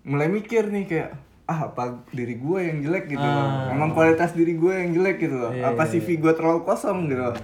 mulai 0.04 0.28
mikir 0.28 0.66
nih 0.66 0.86
kayak 0.86 1.10
ah 1.46 1.70
apa 1.70 1.84
diri 2.10 2.36
gue 2.36 2.60
yang 2.60 2.78
jelek 2.82 3.06
gitu 3.08 3.22
loh. 3.22 3.48
Emang 3.70 3.94
kualitas 3.94 4.34
diri 4.34 4.54
gue 4.54 4.74
yang 4.74 4.92
jelek 4.92 5.18
gitu 5.20 5.38
loh. 5.38 5.54
apa 5.54 5.84
CV 5.86 6.18
gue 6.18 6.34
terlalu 6.34 6.64
kosong 6.64 7.06
gitu 7.06 7.22
loh. 7.24 7.38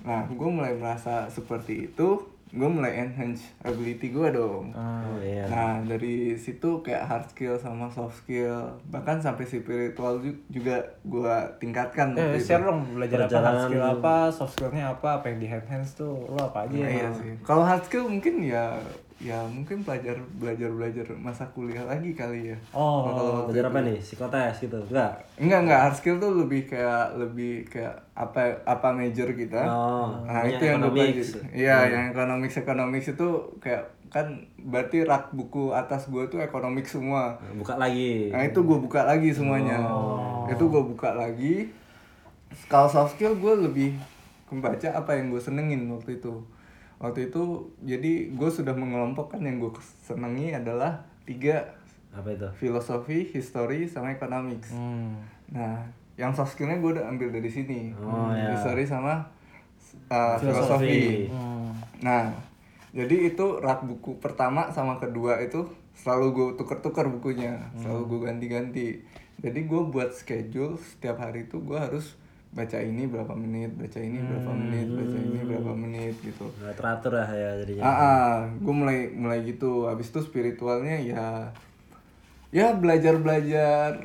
Nah, 0.00 0.26
gue 0.26 0.48
mulai 0.48 0.72
merasa 0.72 1.26
seperti 1.28 1.86
itu. 1.86 2.08
Gue 2.50 2.64
mulai 2.66 2.96
enhance 2.98 3.52
ability 3.60 4.08
gue 4.08 4.28
dong. 4.30 4.72
oh 4.72 5.18
iya. 5.18 5.44
Nah 5.44 5.82
dari 5.82 6.32
situ 6.34 6.80
kayak 6.80 7.04
hard 7.04 7.26
skill 7.26 7.54
sama 7.54 7.86
soft 7.86 8.18
skill. 8.18 8.56
Bahkan 8.86 9.18
sampai 9.18 9.44
spiritual 9.44 10.18
ju- 10.18 10.40
juga 10.48 10.76
gua 11.02 11.44
tingkatkan 11.58 12.12
eh, 12.14 12.36
share 12.38 12.62
dong 12.62 12.94
belajar 12.94 13.24
apa 13.26 13.38
hard 13.38 13.60
skill 13.62 13.84
apa 13.84 14.14
soft 14.28 14.52
skillnya 14.54 14.84
apa 14.88 15.08
apa 15.14 15.26
yang 15.26 15.38
di 15.38 15.48
hands 15.48 15.92
tuh 15.94 16.24
lo 16.26 16.40
apa 16.42 16.64
aja 16.64 16.74
Nah, 16.74 16.84
ya 16.84 16.92
iya 16.94 17.08
sih. 17.12 17.32
Kalau 17.42 17.62
hard 17.62 17.82
skill 17.82 18.06
mungkin 18.06 18.40
ya 18.42 18.76
ya 19.18 19.42
mungkin 19.50 19.82
belajar 19.82 20.14
belajar 20.38 20.70
belajar 20.70 21.06
masa 21.18 21.42
kuliah 21.50 21.82
lagi 21.82 22.14
kali 22.14 22.54
ya. 22.54 22.58
oh 22.70 23.02
Kalau 23.02 23.50
belajar 23.50 23.66
apa 23.66 23.78
nih 23.82 23.98
psikotes 23.98 24.62
gitu 24.62 24.78
enggak 24.78 25.10
enggak 25.34 25.60
enggak 25.66 25.80
hard 25.82 25.96
skill 25.98 26.16
tuh 26.22 26.38
lebih 26.38 26.70
kayak 26.70 27.18
lebih 27.18 27.66
kayak 27.66 27.98
apa 28.14 28.62
apa 28.62 28.88
major 28.94 29.26
kita. 29.34 29.58
oh 29.66 30.22
Nah 30.22 30.46
yang 30.46 30.54
itu 30.54 30.62
yang 30.70 30.78
gue 30.78 30.90
economics. 30.94 31.28
pelajari. 31.34 31.50
Iya 31.50 31.78
yang 31.90 32.04
economics 32.14 32.56
economics 32.56 33.06
itu 33.10 33.28
kayak 33.58 33.82
kan 34.08 34.26
berarti 34.56 35.02
rak 35.04 35.34
buku 35.34 35.74
atas 35.74 36.06
gue 36.06 36.22
tuh 36.30 36.38
economics 36.38 36.94
semua. 36.94 37.34
buka 37.58 37.74
lagi 37.74 38.30
Nah 38.30 38.46
itu 38.46 38.62
gue 38.62 38.78
buka 38.78 39.02
lagi 39.02 39.34
semuanya. 39.34 39.82
Itu 40.46 40.70
gue 40.70 40.82
buka 40.94 41.18
lagi. 41.18 41.66
Kalau 42.70 42.86
soft 42.86 43.18
skill 43.18 43.34
gue 43.34 43.66
lebih 43.66 43.98
membaca 44.48 44.88
apa 44.88 45.12
yang 45.12 45.28
gue 45.28 45.42
senengin 45.42 45.90
waktu 45.90 46.16
itu 46.16 46.32
waktu 46.98 47.30
itu 47.30 47.42
jadi 47.82 48.34
gue 48.34 48.50
sudah 48.50 48.74
mengelompokkan 48.74 49.38
yang 49.38 49.58
gue 49.58 49.70
senengi 50.02 50.50
adalah 50.50 50.98
tiga 51.22 51.74
apa 52.10 52.34
itu 52.34 52.48
filosofi, 52.58 53.28
history, 53.30 53.86
sama 53.86 54.10
economics. 54.10 54.72
Hmm. 54.72 55.14
Nah, 55.52 55.86
yang 56.18 56.34
soft 56.34 56.56
skillnya 56.56 56.82
gue 56.82 56.98
udah 56.98 57.06
ambil 57.06 57.30
dari 57.30 57.46
sini, 57.46 57.94
Oh, 57.94 58.32
ya. 58.34 58.50
history 58.56 58.82
sama 58.82 59.22
uh, 60.10 60.34
Filosofi. 60.40 60.88
filosofi. 60.88 61.00
Hmm. 61.30 61.70
Nah, 62.02 62.32
jadi 62.90 63.30
itu 63.30 63.46
rak 63.62 63.84
buku 63.84 64.18
pertama 64.18 64.72
sama 64.72 64.96
kedua 64.98 65.38
itu 65.38 65.68
selalu 65.94 66.26
gue 66.32 66.46
tuker-tuker 66.58 67.06
bukunya, 67.12 67.60
selalu 67.78 68.02
gue 68.08 68.20
ganti-ganti. 68.26 68.88
Jadi 69.38 69.60
gue 69.70 69.82
buat 69.86 70.10
schedule 70.10 70.74
setiap 70.80 71.22
hari 71.22 71.46
itu 71.46 71.62
gue 71.62 71.78
harus 71.78 72.18
baca 72.48 72.78
ini 72.80 73.04
berapa 73.04 73.32
menit, 73.36 73.70
baca 73.76 74.00
ini 74.00 74.18
berapa 74.24 74.50
menit, 74.56 74.88
baca 74.88 75.18
ini 75.20 75.38
berapa 75.44 75.72
menit 75.76 76.14
gitu. 76.24 76.48
nggak 76.58 76.74
teratur 76.80 77.12
lah 77.20 77.28
ya 77.28 77.50
jadinya 77.60 77.82
Ah, 77.84 77.92
ah 77.92 78.32
gue 78.56 78.74
mulai 78.74 78.98
mulai 79.12 79.44
gitu. 79.44 79.84
Habis 79.84 80.08
itu 80.10 80.20
spiritualnya 80.24 80.96
ya 80.96 81.52
ya 82.48 82.72
belajar 82.72 83.20
belajar 83.20 84.00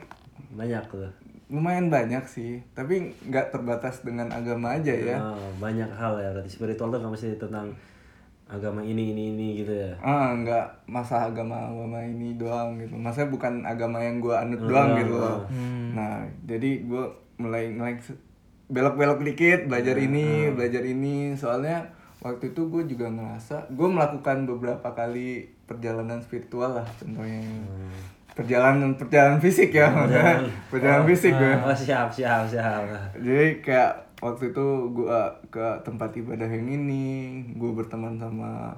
banyak 0.54 0.84
tuh 0.92 1.08
lumayan 1.48 1.88
banyak 1.88 2.24
sih. 2.28 2.60
Tapi 2.76 3.16
nggak 3.32 3.56
terbatas 3.56 4.04
dengan 4.04 4.28
agama 4.34 4.76
aja 4.76 4.92
ya. 4.92 5.18
Oh, 5.22 5.40
banyak 5.62 5.88
hal 5.88 6.20
ya 6.20 6.30
berarti 6.36 6.52
spiritual 6.52 6.92
tuh 6.92 7.00
nggak 7.00 7.14
mesti 7.14 7.40
tentang 7.40 7.72
agama 8.44 8.84
ini 8.84 9.16
ini 9.16 9.34
ini 9.34 9.48
gitu 9.64 9.74
ya 9.74 9.98
Ah 10.04 10.36
nggak 10.36 10.86
masa 10.86 11.26
agama 11.32 11.72
agama 11.72 12.04
ini 12.04 12.36
doang 12.36 12.76
gitu. 12.78 12.94
Masa 13.00 13.26
bukan 13.32 13.64
agama 13.64 14.04
yang 14.04 14.20
gue 14.20 14.36
anut 14.36 14.62
doang 14.68 15.00
gitu 15.00 15.16
loh. 15.16 15.48
Nah 15.96 16.28
jadi 16.44 16.84
gue 16.84 17.06
mulai 17.40 17.72
mulai 17.74 17.98
belok-belok 18.74 19.22
dikit 19.22 19.70
belajar 19.70 19.96
ini 20.02 20.50
belajar 20.50 20.82
ini. 20.82 21.38
Soalnya 21.38 21.94
waktu 22.26 22.52
itu 22.56 22.68
gue 22.74 22.84
juga 22.90 23.14
ngerasa 23.14 23.70
gue 23.70 23.88
melakukan 23.88 24.50
beberapa 24.50 24.90
kali 24.98 25.54
perjalanan 25.70 26.18
spiritual 26.20 26.82
lah 26.82 26.88
contohnya. 26.98 27.46
Perjalanan 28.34 28.98
perjalanan 28.98 29.38
fisik 29.38 29.78
ya 29.78 29.94
perjalanan, 30.74 31.06
fisik 31.06 31.38
gue 31.38 31.54
oh 31.54 31.78
siap 31.78 32.10
siap 32.10 32.50
siap. 32.50 32.82
Jadi 33.14 33.62
kayak 33.62 34.18
waktu 34.26 34.50
itu 34.50 34.66
gue 34.90 35.20
ke 35.54 35.66
tempat 35.86 36.10
ibadah 36.18 36.50
yang 36.50 36.66
ini 36.66 37.06
gue 37.54 37.72
berteman 37.78 38.18
sama 38.18 38.74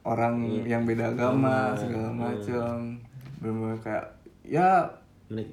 orang 0.00 0.40
yang 0.64 0.88
beda 0.88 1.12
agama 1.12 1.76
segala 1.76 2.08
macam. 2.08 2.96
Bener 3.44 3.76
kayak 3.84 4.16
ya 4.48 4.88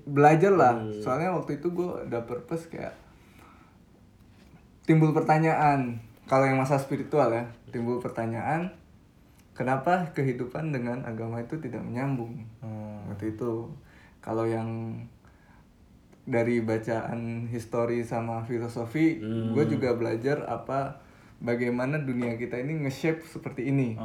belajar 0.07 0.51
lah 0.55 0.79
soalnya 1.03 1.35
waktu 1.35 1.59
itu 1.59 1.67
gue 1.71 2.07
ada 2.07 2.23
purpose 2.23 2.71
kayak 2.71 2.95
timbul 4.91 5.15
pertanyaan. 5.15 6.03
Kalau 6.27 6.43
yang 6.43 6.59
masa 6.59 6.75
spiritual 6.75 7.31
ya 7.31 7.47
timbul 7.71 8.03
pertanyaan 8.03 8.67
kenapa 9.55 10.11
kehidupan 10.11 10.75
dengan 10.75 10.99
agama 11.07 11.39
itu 11.39 11.55
tidak 11.63 11.79
menyambung? 11.79 12.43
Waktu 13.07 13.35
itu 13.35 13.71
kalau 14.19 14.43
yang 14.43 14.99
dari 16.21 16.61
bacaan 16.61 17.47
histori 17.47 18.03
sama 18.03 18.43
filosofi 18.43 19.19
gue 19.51 19.65
juga 19.67 19.95
belajar 19.95 20.43
apa 20.45 20.99
bagaimana 21.41 21.97
dunia 21.97 22.37
kita 22.37 22.61
ini 22.61 22.85
nge-shape 22.85 23.23
seperti 23.25 23.71
ini. 23.73 23.95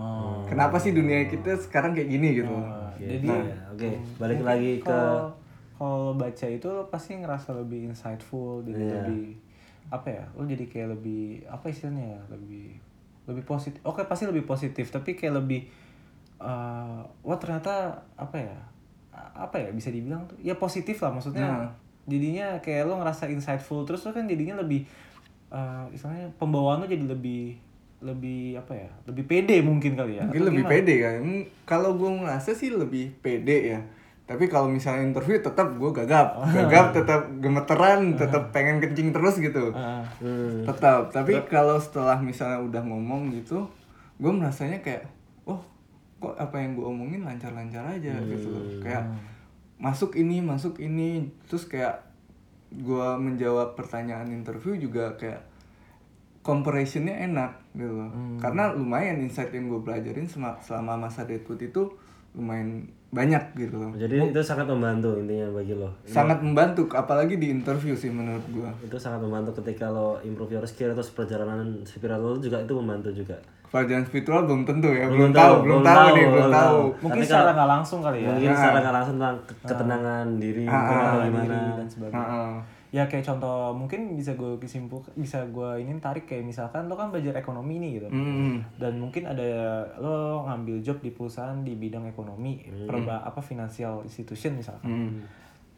Kenapa 0.49 0.79
sih 0.79 0.91
dunia 0.91 1.27
kita 1.27 1.59
sekarang 1.59 1.93
kayak 1.95 2.09
gini 2.11 2.29
gitu? 2.43 2.57
Jadi 2.97 3.29
Iya, 3.29 3.55
oke 3.71 3.91
balik 4.17 4.41
lagi 4.43 4.73
ke 4.81 4.99
kalau 5.77 6.17
baca 6.17 6.47
itu 6.49 6.65
lo 6.73 6.89
pasti 6.89 7.21
ngerasa 7.21 7.53
lebih 7.53 7.93
insightful 7.93 8.65
jadi 8.65 8.81
Iya. 8.81 8.95
lebih 9.05 9.25
apa 9.89 10.09
ya 10.09 10.25
lo 10.33 10.43
jadi 10.43 10.65
kayak 10.65 10.89
lebih 10.93 11.23
apa 11.47 11.67
istilahnya 11.67 12.05
ya 12.13 12.21
lebih 12.29 12.75
lebih 13.27 13.45
positif 13.45 13.79
oke 13.83 14.03
pasti 14.03 14.25
lebih 14.25 14.43
positif 14.43 14.89
tapi 14.89 15.15
kayak 15.15 15.37
lebih 15.37 15.67
eh 16.37 17.01
wah 17.23 17.39
ternyata 17.39 17.73
apa 18.15 18.37
ya 18.37 18.57
apa 19.33 19.57
ya 19.57 19.69
bisa 19.71 19.89
dibilang 19.89 20.27
tuh 20.27 20.37
ya 20.39 20.55
positif 20.55 21.01
lah 21.01 21.11
maksudnya 21.11 21.49
Nah. 21.49 21.71
jadinya 22.05 22.61
kayak 22.61 22.85
lo 22.85 22.99
ngerasa 22.99 23.27
insightful 23.27 23.83
terus 23.83 24.03
lo 24.03 24.13
kan 24.13 24.25
jadinya 24.25 24.55
lebih 24.57 24.85
eh 25.49 25.85
istilahnya 25.91 26.29
pembawaan 26.37 26.83
lo 26.83 26.87
jadi 26.87 27.03
lebih 27.03 27.57
lebih 27.97 28.55
apa 28.55 28.77
ya 28.77 28.91
lebih 29.05 29.25
pede 29.25 29.65
mungkin 29.65 29.97
kali 29.97 30.21
ya 30.21 30.23
mungkin 30.23 30.37
Atau 30.39 30.49
lebih 30.53 30.63
gimana? 30.63 30.75
pede 30.77 30.95
kan 31.01 31.23
kalau 31.65 31.91
gue 31.97 32.11
ngerasa 32.13 32.53
sih 32.53 32.69
lebih 32.69 33.17
pede 33.19 33.73
ya 33.73 33.81
tapi 34.27 34.51
kalau 34.51 34.67
misalnya 34.67 35.07
interview 35.07 35.39
tetap 35.39 35.79
gue 35.79 35.91
gagap. 35.95 36.35
Gagap 36.59 36.91
tetap 36.91 37.31
gemeteran 37.39 38.11
tetap 38.21 38.51
pengen 38.51 38.83
kencing 38.83 39.15
terus 39.15 39.39
gitu. 39.39 39.71
Ah. 39.77 40.03
hmm, 40.19 40.67
tetap. 40.67 41.15
Tapi 41.15 41.39
kalau 41.47 41.79
setelah 41.79 42.19
misalnya 42.19 42.59
udah 42.59 42.83
ngomong 42.83 43.31
gitu 43.31 43.63
gue 44.17 44.33
merasanya 44.33 44.81
kayak 44.81 45.05
oh 45.45 45.61
kok 46.19 46.33
apa 46.41 46.57
yang 46.59 46.73
gue 46.75 46.83
omongin 46.83 47.23
lancar-lancar 47.23 47.87
aja 47.87 48.19
gitu. 48.27 48.51
Loh 48.51 48.83
kayak 48.83 49.07
masuk 49.79 50.19
ini 50.19 50.43
masuk 50.43 50.83
ini. 50.83 51.31
Terus 51.47 51.71
kayak 51.71 52.03
gue 52.75 53.09
menjawab 53.23 53.79
pertanyaan 53.79 54.27
interview 54.35 54.75
juga 54.75 55.15
kayak 55.15 55.47
comparationnya 56.43 57.15
enak 57.31 57.63
gitu. 57.79 57.95
Loh 57.95 58.11
karena 58.43 58.75
lumayan 58.75 59.23
insight 59.23 59.55
yang 59.55 59.71
gue 59.71 59.79
pelajarin 59.87 60.27
selama 60.27 60.99
masa 60.99 61.23
Deadwood 61.23 61.63
itu 61.63 61.95
lumayan 62.37 62.85
banyak 63.09 63.41
gitu 63.57 63.75
loh 63.75 63.91
jadi 63.95 64.29
itu 64.29 64.41
sangat 64.41 64.67
membantu 64.67 65.17
intinya 65.17 65.49
bagi 65.51 65.73
lo 65.73 65.89
sangat 66.05 66.39
membantu 66.39 66.85
apalagi 66.93 67.35
di 67.35 67.49
interview 67.49 67.93
sih 67.93 68.09
menurut 68.09 68.45
gue 68.47 68.69
itu 68.83 68.97
sangat 68.97 69.19
membantu 69.19 69.57
ketika 69.57 69.89
lo 69.89 70.21
improve 70.21 70.53
your 70.53 70.65
skill 70.65 70.93
terus 70.93 71.09
perjalanan 71.09 71.81
spiritual 71.83 72.21
lo 72.21 72.37
juga 72.37 72.61
itu 72.61 72.75
membantu 72.75 73.11
juga 73.11 73.39
Pelajaran 73.67 74.07
spiritual 74.07 74.47
belum 74.47 74.63
tentu 74.63 74.89
ya, 74.89 75.05
Belum 75.05 75.29
belum, 75.29 75.33
tahu, 75.35 75.43
tahu, 75.51 75.65
belum 75.67 75.81
tahu 75.83 75.91
tahu, 75.91 76.07
nih, 76.07 76.25
belum 76.25 76.33
belum 76.33 76.47
tahu. 76.47 76.55
tahu. 76.55 76.83
mungkin 77.03 77.19
Tapi 77.19 77.29
secara 77.29 77.51
nggak 77.51 77.69
langsung 77.69 77.99
kali 77.99 78.19
ya 78.19 78.29
mungkin 78.31 78.51
secara 78.55 78.79
nggak 78.79 78.95
langsung 78.95 79.15
tentang 79.17 79.37
ke- 79.43 79.57
ketenangan 79.65 80.27
diri 80.39 80.65
Ah, 80.65 80.73
mungkin 80.73 80.97
atau 80.97 81.19
diri 81.19 81.27
gimana 81.27 81.59
dan 81.75 81.87
sebagainya. 81.91 82.23
Heeh. 82.23 82.55
Ya 82.97 83.05
kayak 83.05 83.29
contoh 83.29 83.77
mungkin 83.77 84.17
bisa 84.17 84.33
gue 84.33 84.57
kesimpul 84.57 85.05
bisa 85.13 85.45
gue 85.45 85.71
ini 85.79 85.93
tarik 85.99 86.25
kayak 86.25 86.41
misalkan 86.43 86.89
lo 86.89 86.97
kan 86.97 87.13
belajar 87.13 87.37
ekonomi 87.37 87.77
nih 87.77 87.91
gitu. 87.95 88.09
Mm. 88.09 88.65
Dan 88.75 88.97
mungkin 88.97 89.29
ada 89.29 89.45
lo 89.97 90.17
ngambil 90.45 90.81
job 90.81 90.97
di 90.99 91.13
perusahaan 91.13 91.61
di 91.61 91.77
bidang 91.77 92.09
ekonomi, 92.09 92.57
perba 92.89 93.21
apa 93.21 93.39
financial 93.39 94.01
institution 94.01 94.57
misalkan. 94.57 94.89
Mm. 94.89 95.13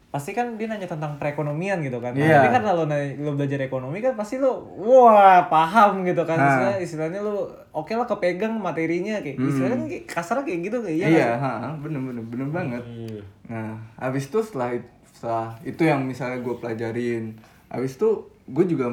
Pasti 0.09 0.31
kan 0.31 0.57
dia 0.57 0.65
nanya 0.65 0.87
tentang 0.87 1.19
perekonomian 1.19 1.83
gitu 1.83 1.99
kan. 1.99 2.09
Nah, 2.11 2.23
Iya. 2.23 2.39
Tapi 2.39 2.49
kan 2.49 2.63
kalau 2.63 2.83
nanya- 2.83 3.13
lo 3.19 3.35
belajar 3.35 3.59
ekonomi 3.59 3.99
kan 3.99 4.15
pasti 4.15 4.39
lo 4.39 4.65
wah 4.73 5.45
paham 5.45 6.01
gitu 6.01 6.23
kan. 6.23 6.33
Nah. 6.33 6.47
Istilahnya, 6.49 6.77
istilahnya 6.79 7.19
lo 7.21 7.35
oke 7.69 7.93
lah 7.93 8.07
kepegang 8.07 8.55
materinya 8.55 9.19
kayak 9.19 9.37
istilahnya 9.37 9.75
kan 9.75 9.81
kayak 9.85 10.03
kasarnya 10.07 10.43
kayak 10.47 10.59
gitu 10.65 10.77
kayak 10.79 10.97
iya 10.97 11.07
Iya, 11.07 11.27
sih? 11.29 11.43
ha, 11.43 11.51
bener 11.75 12.01
bener 12.01 12.23
bener 12.25 12.47
banget. 12.47 12.81
Hmm. 12.81 13.19
Nah, 13.45 13.69
habis 13.97 14.25
itu 14.25 14.39
setelah 14.39 14.73
it- 14.73 14.89
setelah 15.19 15.51
itu 15.61 15.83
yang 15.83 15.99
misalnya 16.01 16.39
gue 16.39 16.55
pelajarin, 16.55 17.35
habis 17.67 17.91
itu 17.93 18.07
gue 18.47 18.65
juga 18.65 18.87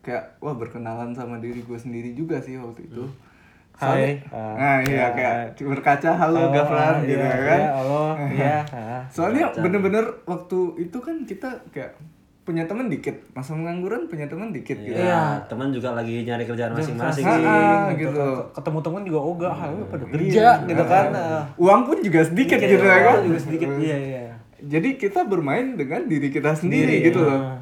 kayak 0.00 0.36
wah 0.38 0.52
berkenalan 0.52 1.16
sama 1.16 1.40
diri 1.40 1.64
gue 1.64 1.78
sendiri 1.78 2.12
juga 2.12 2.36
sih 2.36 2.60
waktu 2.60 2.84
itu. 2.84 3.08
Hai. 3.72 4.20
Soalnya- 4.20 4.20
Ah, 4.28 4.52
nah 4.54 4.76
iya 4.84 5.00
ya. 5.00 5.06
kayak 5.10 5.36
berkaca 5.64 6.10
halo 6.12 6.52
Gafran 6.52 7.00
gitu 7.02 7.16
iya, 7.16 7.32
kan. 7.40 7.40
Iya, 7.58 7.70
halo, 7.72 8.02
iya. 8.28 8.56
ah. 8.76 9.00
Soalnya 9.08 9.48
bener-bener 9.50 10.04
waktu 10.22 10.58
itu 10.78 10.98
kan 11.00 11.24
kita 11.24 11.48
kayak 11.72 11.96
punya 12.42 12.66
teman 12.66 12.90
dikit, 12.90 13.14
masa 13.32 13.54
pengangguran 13.54 14.04
punya 14.06 14.26
teman 14.26 14.50
dikit 14.50 14.74
gitu. 14.76 14.98
Iya, 14.98 15.38
teman 15.46 15.70
juga 15.70 15.94
lagi 15.94 16.20
nyari 16.20 16.42
kerjaan 16.42 16.74
masing-masing 16.74 17.22
gitu. 17.22 17.48
gitu. 18.02 18.26
Ketemu 18.52 18.78
temen 18.82 19.02
juga 19.06 19.18
oh 19.22 19.34
gak, 19.38 19.54
hal 19.56 19.72
pada 19.86 20.04
Iya. 20.04 20.10
kerja 20.12 20.46
gitu 20.66 20.84
kan. 20.84 21.04
Uang 21.56 21.80
pun 21.86 21.96
juga 22.02 22.20
sedikit 22.20 22.58
Dikit, 22.58 22.76
gitu 22.76 22.84
ya 22.84 22.98
kan. 23.00 23.16
juga 23.22 23.38
sedikit. 23.40 23.68
Iya, 23.78 23.96
iya. 23.96 24.21
Jadi 24.62 24.94
kita 24.94 25.26
bermain 25.26 25.74
dengan 25.74 26.06
diri 26.06 26.30
kita 26.30 26.54
sendiri 26.54 27.02
Sendiri, 27.02 27.06
gitu 27.10 27.20
loh. 27.20 27.34
ah. 27.34 27.58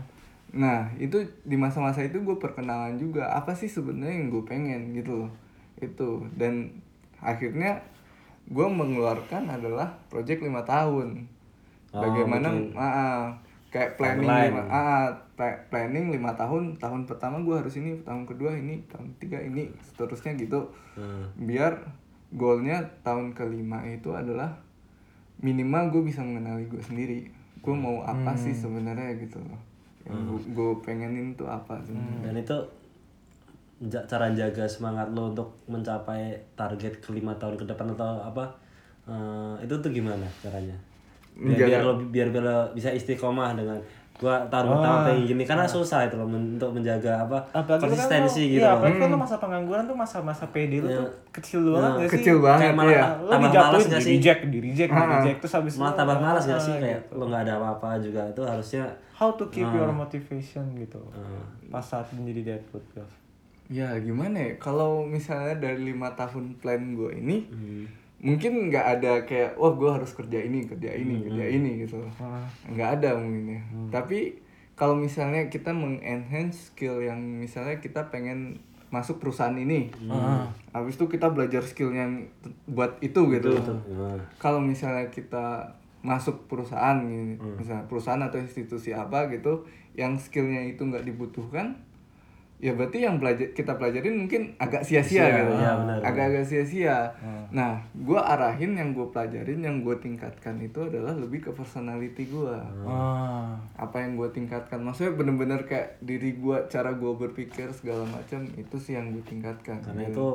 Nah 0.53 0.79
itu 0.97 1.17
di 1.43 1.57
masa-masa 1.57 2.03
itu 2.03 2.21
gue 2.21 2.37
perkenalan 2.37 2.97
juga 2.97 3.31
apa 3.31 3.55
sih 3.55 3.67
sebenarnya 3.67 4.21
yang 4.21 4.29
gue 4.29 4.45
pengen 4.45 4.93
gitu 4.93 5.25
loh 5.25 5.31
itu 5.79 6.29
dan 6.37 6.69
akhirnya 7.19 7.81
gue 8.45 8.67
mengeluarkan 8.67 9.49
adalah 9.49 9.97
project 10.09 10.43
lima 10.43 10.61
tahun. 10.61 11.25
Oh, 11.91 12.03
Bagaimana 12.03 12.53
ah, 12.75 13.27
kayak 13.71 13.95
planning 13.95 14.27
lima, 14.27 14.61
ah, 14.67 15.09
pla- 15.35 15.63
planning 15.67 16.11
lima 16.11 16.35
tahun 16.35 16.77
tahun 16.77 17.07
pertama 17.07 17.39
gue 17.41 17.55
harus 17.55 17.79
ini 17.79 18.03
tahun 18.03 18.27
kedua 18.27 18.53
ini 18.53 18.83
tahun 18.91 19.15
ketiga 19.17 19.39
ini 19.41 19.71
seterusnya 19.81 20.35
gitu 20.37 20.67
Hmm. 20.91 21.31
biar 21.39 21.79
goalnya 22.31 22.83
tahun 23.01 23.33
kelima 23.33 23.81
itu 23.87 24.11
adalah 24.11 24.59
minimal 25.41 25.93
gue 25.93 26.03
bisa 26.13 26.21
mengenali 26.21 26.69
gue 26.69 26.81
sendiri. 26.81 27.29
Gue 27.61 27.77
mau 27.77 28.01
apa 28.05 28.33
sih 28.37 28.53
sebenarnya 28.53 29.17
gitu 29.21 29.41
loh. 29.41 29.61
Yang 30.09 30.41
gue 30.57 30.71
pengenin 30.81 31.37
tuh 31.37 31.45
apa 31.45 31.77
sebenarnya 31.85 32.25
Dan 32.25 32.35
itu 32.41 32.57
cara 33.81 34.29
jaga 34.37 34.65
semangat 34.69 35.09
lo 35.13 35.33
untuk 35.33 35.57
mencapai 35.65 36.37
target 36.53 37.01
ke 37.01 37.17
lima 37.17 37.33
tahun 37.41 37.57
ke 37.57 37.65
depan 37.65 37.97
atau 37.97 38.21
apa? 38.21 38.45
eh, 39.09 39.55
itu 39.65 39.75
tuh 39.81 39.91
gimana 39.91 40.27
caranya? 40.45 40.77
Biar, 41.35 41.57
biar 41.57 41.81
lo 41.83 41.93
biar, 42.13 42.29
biar 42.29 42.45
lo 42.45 42.59
bisa 42.77 42.93
istiqomah 42.93 43.57
dengan 43.57 43.81
gue 44.21 44.35
taruh 44.53 44.69
pertama 44.77 45.09
pengen 45.09 45.25
gini 45.25 45.43
karena 45.49 45.65
susah 45.65 46.05
itu 46.05 46.21
loh 46.21 46.29
men- 46.29 46.61
untuk 46.61 46.77
menjaga 46.77 47.25
apa 47.25 47.41
apalagi 47.57 47.81
lu 47.81 47.85
konsistensi 47.89 48.43
kan 48.45 48.53
gitu 48.53 48.61
iya, 48.61 48.69
loh. 48.69 48.77
apalagi 48.77 48.99
kan 49.01 49.09
lu 49.09 49.17
masa 49.17 49.37
pengangguran 49.41 49.85
tuh 49.89 49.97
masa-masa 49.97 50.45
PD 50.53 50.73
lu 50.85 50.89
tuh 50.93 51.09
kecil 51.33 51.61
banget 51.73 51.91
gak 51.91 52.05
sih? 52.05 52.13
Kecil 52.21 52.37
banget 52.45 52.61
Kayak 52.61 52.75
malah 52.77 52.93
ya. 52.93 53.05
lu 53.17 53.31
tambah 53.33 53.53
malas 53.57 53.81
gak 53.81 53.97
di 53.97 54.05
sih? 54.05 54.13
reject 54.21 54.41
di 54.45 54.59
reject 54.61 54.91
di 54.93 55.05
reject 55.09 55.39
terus 55.41 55.55
habis 55.57 55.75
malah 55.81 55.95
tambah 55.97 56.19
malas 56.21 56.45
gak 56.45 56.61
ah, 56.61 56.67
sih 56.69 56.75
kayak 56.77 57.01
gitu. 57.01 57.17
lo 57.17 57.25
nggak 57.33 57.43
ada 57.49 57.53
apa-apa 57.57 57.89
juga 58.05 58.21
itu 58.29 58.43
harusnya 58.45 58.85
how 59.17 59.33
to 59.33 59.45
keep 59.49 59.69
your 59.73 59.89
motivation 59.89 60.65
gitu. 60.77 61.01
Ah. 61.17 61.41
pas 61.73 61.81
saat 61.81 62.05
menjadi 62.13 62.61
Deadwood 62.61 62.85
Ya 63.71 63.87
gimana 64.03 64.35
ya, 64.35 64.59
kalau 64.59 65.07
misalnya 65.07 65.55
dari 65.63 65.95
lima 65.95 66.11
tahun 66.19 66.59
plan 66.59 66.99
gue 66.99 67.15
ini, 67.15 67.47
Hmm. 67.47 67.87
Mungkin 68.21 68.69
nggak 68.69 68.87
ada 69.01 69.13
kayak, 69.25 69.57
wah 69.57 69.73
gue 69.73 69.91
harus 69.91 70.13
kerja 70.13 70.39
ini, 70.41 70.69
kerja 70.69 70.93
ini, 70.93 71.25
kerja 71.25 71.45
ini 71.45 71.71
gitu. 71.89 72.01
Ah. 72.21 72.45
Nggak 72.69 73.01
ada 73.01 73.17
mungkin 73.17 73.57
ya. 73.57 73.63
Tapi 73.89 74.37
kalau 74.77 74.97
misalnya 74.97 75.49
kita 75.53 75.73
mengenhance 75.73 76.73
skill 76.73 77.01
yang 77.05 77.21
misalnya 77.21 77.81
kita 77.81 78.09
pengen 78.13 78.61
masuk 78.91 79.23
perusahaan 79.23 79.55
ini, 79.55 79.87
habis 80.75 80.99
itu 80.99 81.07
kita 81.07 81.31
belajar 81.31 81.63
skill 81.63 81.95
yang 81.95 82.27
buat 82.67 82.99
itu 83.01 83.21
gitu. 83.31 83.55
Nah, 83.55 84.19
Kalau 84.43 84.59
misalnya 84.59 85.07
kita 85.09 85.79
masuk 86.01 86.49
perusahaan, 86.49 86.97
gini, 87.05 87.37
misalnya 87.61 87.85
perusahaan 87.87 88.21
atau 88.25 88.41
institusi 88.41 88.91
apa 88.97 89.29
gitu, 89.29 89.69
yang 89.95 90.17
skillnya 90.17 90.65
itu 90.65 90.81
nggak 90.83 91.05
dibutuhkan, 91.05 91.77
ya 92.61 92.77
berarti 92.77 93.09
yang 93.09 93.17
belajar 93.17 93.57
kita 93.57 93.73
pelajarin 93.81 94.21
mungkin 94.21 94.53
agak 94.61 94.85
sia-sia 94.85 95.25
Sia, 95.25 95.33
gitu, 95.33 95.53
benar, 95.57 95.97
agak-agak 96.05 96.45
sia-sia. 96.45 97.09
Nah, 97.51 97.81
gue 97.97 98.21
arahin 98.21 98.77
yang 98.77 98.93
gue 98.93 99.09
pelajarin, 99.09 99.65
yang 99.65 99.81
gue 99.81 99.97
tingkatkan 99.97 100.61
itu 100.61 100.77
adalah 100.85 101.17
lebih 101.17 101.49
ke 101.49 101.51
personality 101.57 102.29
gue. 102.29 102.57
ah 102.85 103.57
Apa 103.81 104.05
yang 104.05 104.21
gue 104.21 104.29
tingkatkan, 104.31 104.77
maksudnya 104.85 105.17
bener-bener 105.17 105.65
kayak 105.65 105.99
diri 106.05 106.37
gue, 106.37 106.57
cara 106.69 106.93
gue 106.93 107.13
berpikir 107.17 107.73
segala 107.73 108.05
macam 108.05 108.45
itu 108.55 108.77
sih 108.77 108.95
yang 108.95 109.09
gue 109.11 109.25
tingkatkan. 109.25 109.81
karena 109.81 110.13
itu 110.13 110.29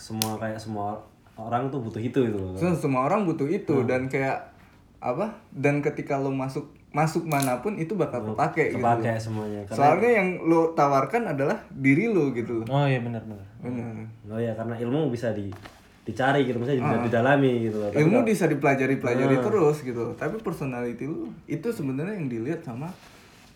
semua 0.00 0.40
kayak 0.40 0.56
semua 0.56 0.96
orang 1.36 1.68
tuh 1.68 1.84
butuh 1.84 2.00
itu 2.00 2.18
gitu 2.32 2.40
So, 2.56 2.72
semua 2.72 3.04
orang 3.06 3.28
butuh 3.28 3.46
itu 3.46 3.84
dan 3.84 4.08
kayak 4.08 4.40
apa? 5.04 5.36
Dan 5.52 5.84
ketika 5.84 6.16
lo 6.16 6.32
masuk 6.32 6.81
masuk 6.92 7.24
mana 7.24 7.56
pun 7.64 7.72
itu 7.80 7.96
bakal 7.96 8.20
kepake 8.20 8.68
gitu. 8.68 8.80
kepake 8.80 9.16
semuanya 9.16 9.64
karena 9.64 9.76
Soalnya 9.80 10.10
yang 10.20 10.28
lo 10.44 10.76
tawarkan 10.76 11.24
adalah 11.32 11.56
diri 11.72 12.12
lo 12.12 12.28
gitu 12.36 12.60
oh 12.68 12.84
iya 12.84 13.00
benar 13.00 13.24
benar 13.24 13.48
Benar. 13.64 14.04
oh 14.28 14.40
ya 14.40 14.52
karena 14.52 14.76
ilmu 14.76 15.08
bisa 15.08 15.32
di 15.32 15.48
dicari 16.02 16.42
gitu 16.50 16.58
maksudnya 16.58 16.82
bisa 16.82 16.98
didalami 17.06 17.52
gitu 17.70 17.78
loh 17.78 17.88
Tapi 17.94 18.02
Ilmu 18.02 18.18
bisa 18.26 18.50
dipelajari-pelajari 18.50 19.36
terus 19.38 19.76
gitu. 19.86 20.04
Tapi 20.18 20.34
personality 20.42 21.06
lu 21.06 21.30
itu 21.46 21.68
sebenarnya 21.70 22.18
yang 22.18 22.26
dilihat 22.26 22.66
sama 22.66 22.90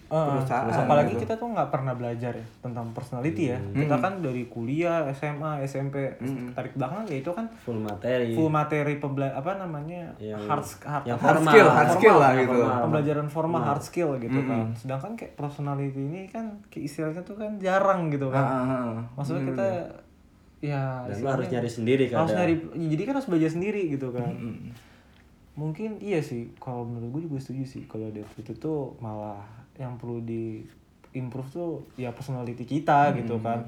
Ah, 0.07 0.38
perusahaan. 0.38 0.71
apalagi 0.71 1.19
gitu. 1.19 1.27
kita 1.27 1.35
tuh 1.35 1.51
nggak 1.51 1.66
pernah 1.66 1.99
belajar 1.99 2.31
ya 2.31 2.47
tentang 2.62 2.95
personality 2.95 3.51
ya 3.51 3.59
kita 3.75 3.99
kan 3.99 4.23
dari 4.23 4.47
kuliah 4.47 5.03
SMA 5.11 5.66
SMP 5.66 6.14
tarik 6.55 6.79
belakang 6.79 7.03
ya 7.11 7.19
itu 7.19 7.31
kan 7.35 7.51
full 7.59 7.83
materi 7.83 8.31
full 8.38 8.47
materi 8.47 9.03
pembela 9.03 9.35
apa 9.35 9.59
namanya 9.59 10.14
Yang- 10.23 10.47
hard 10.47 10.64
hard, 10.87 11.05
yang 11.05 11.19
hard 11.19 11.37
formal. 11.42 11.51
skill, 11.51 11.69
hard 11.69 11.90
skill 11.90 12.16
lah 12.23 12.33
gitu. 12.38 12.55
formal. 12.55 12.79
pembelajaran 12.87 13.27
formal 13.27 13.62
hard 13.64 13.83
skill 13.83 14.11
gitu 14.16 14.38
kan 14.47 14.71
sedangkan 14.79 15.12
kayak 15.19 15.35
personality 15.35 15.99
ini 15.99 16.31
kan 16.31 16.55
kayak 16.71 16.87
istilahnya 16.87 17.27
tuh 17.27 17.35
kan 17.35 17.59
jarang 17.59 18.07
gitu 18.07 18.31
kan 18.31 18.47
Ah, 18.47 18.55
ah, 18.55 18.73
ah. 18.95 19.03
maksudnya 19.19 19.42
kita 19.51 19.69
ya 20.62 21.03
dan 21.05 21.19
lo 21.19 21.29
harus 21.35 21.51
nyari 21.51 21.69
sendiri 21.69 22.05
kan 22.07 22.23
harus 22.23 22.33
nyari 22.33 22.55
ya, 22.79 22.87
jadi 22.95 23.03
kan 23.11 23.14
harus 23.19 23.29
belajar 23.29 23.51
sendiri 23.53 23.83
gitu 23.90 24.09
kan 24.14 24.31
mungkin 25.57 25.97
iya 25.99 26.21
sih 26.21 26.53
kalau 26.61 26.85
menurut 26.85 27.11
gue 27.16 27.23
juga 27.27 27.40
setuju 27.40 27.64
sih 27.64 27.83
kalau 27.88 28.07
itu 28.12 28.53
tuh 28.55 28.92
malah 29.01 29.40
yang 29.77 30.01
perlu 30.01 30.25
di 30.25 30.65
improve 31.17 31.49
tuh 31.53 31.71
ya 31.97 32.12
personality 32.12 32.69
kita 32.69 33.17
gitu 33.17 33.41
kan 33.41 33.65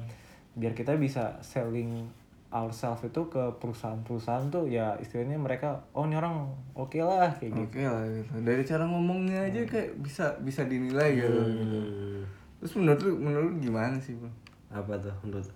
biar 0.58 0.76
kita 0.76 0.98
bisa 0.98 1.38
selling 1.40 2.08
ourselves 2.48 3.04
itu 3.04 3.28
ke 3.28 3.42
perusahaan-perusahaan 3.60 4.48
tuh 4.48 4.64
ya 4.68 4.96
istilahnya 4.96 5.36
mereka 5.36 5.84
oh 5.92 6.08
ini 6.08 6.16
orang 6.16 6.48
oke 6.72 6.96
lah 6.96 7.28
kayak 7.36 7.52
gitu 7.52 7.68
Oke 7.68 7.84
lah 7.84 8.04
gitu. 8.08 8.32
Dari 8.40 8.62
cara 8.64 8.84
ngomongnya 8.88 9.52
aja 9.52 9.60
kayak 9.68 10.00
bisa 10.00 10.32
bisa 10.40 10.64
dinilai 10.64 11.12
gitu. 11.12 11.40
Hmm. 11.44 12.24
Terus 12.64 12.72
menurut 12.80 13.00
lu 13.04 13.12
menurut 13.20 13.44
lu 13.52 13.54
gimana 13.60 14.00
sih, 14.00 14.16
Bang? 14.16 14.32
apa 14.68 14.92
tuh 15.00 15.14
menurut 15.24 15.48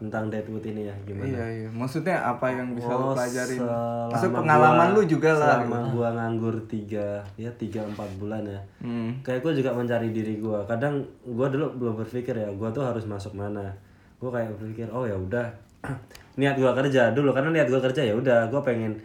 tentang 0.00 0.26
Deadwood 0.26 0.64
ini 0.64 0.82
ya 0.82 0.94
gimana 1.02 1.28
Iya, 1.28 1.44
iya. 1.46 1.68
Maksudnya 1.68 2.16
apa 2.16 2.48
yang 2.48 2.72
bisa 2.72 2.88
lu 2.88 2.96
Oh, 3.02 3.12
pelajarin? 3.12 3.60
selama 3.60 4.08
Maksud 4.08 4.30
pengalaman 4.32 4.86
gua- 4.86 4.96
lu 4.96 5.02
juga 5.06 5.30
lah. 5.30 5.60
selama 5.60 5.76
gitu. 5.76 5.88
gua 5.92 6.08
nganggur 6.10 6.56
tiga 6.66 7.06
ya 7.36 7.50
tiga 7.54 7.80
empat 7.84 8.08
bulan 8.16 8.40
ya 8.42 8.60
Hmm. 8.80 9.12
kayak 9.20 9.40
gue 9.40 9.52
juga 9.56 9.70
mencari 9.70 10.08
diri 10.10 10.34
gua 10.36 10.64
kadang 10.64 10.98
gua 11.22 11.46
dulu 11.46 11.68
belum 11.76 11.94
berpikir 11.98 12.32
ya 12.34 12.48
gua 12.50 12.68
tuh 12.68 12.80
harus 12.82 13.04
masuk 13.04 13.32
mana 13.34 13.68
gua 14.16 14.32
kayak 14.32 14.50
berpikir 14.54 14.88
oh 14.88 15.04
ya 15.04 15.14
udah 15.14 15.44
niat 16.36 16.56
gua 16.56 16.72
kerja 16.74 17.10
dulu 17.10 17.30
karena 17.30 17.52
niat 17.52 17.68
gua 17.68 17.80
kerja 17.82 18.00
ya 18.02 18.12
udah 18.12 18.48
gua 18.48 18.60
pengen 18.60 18.96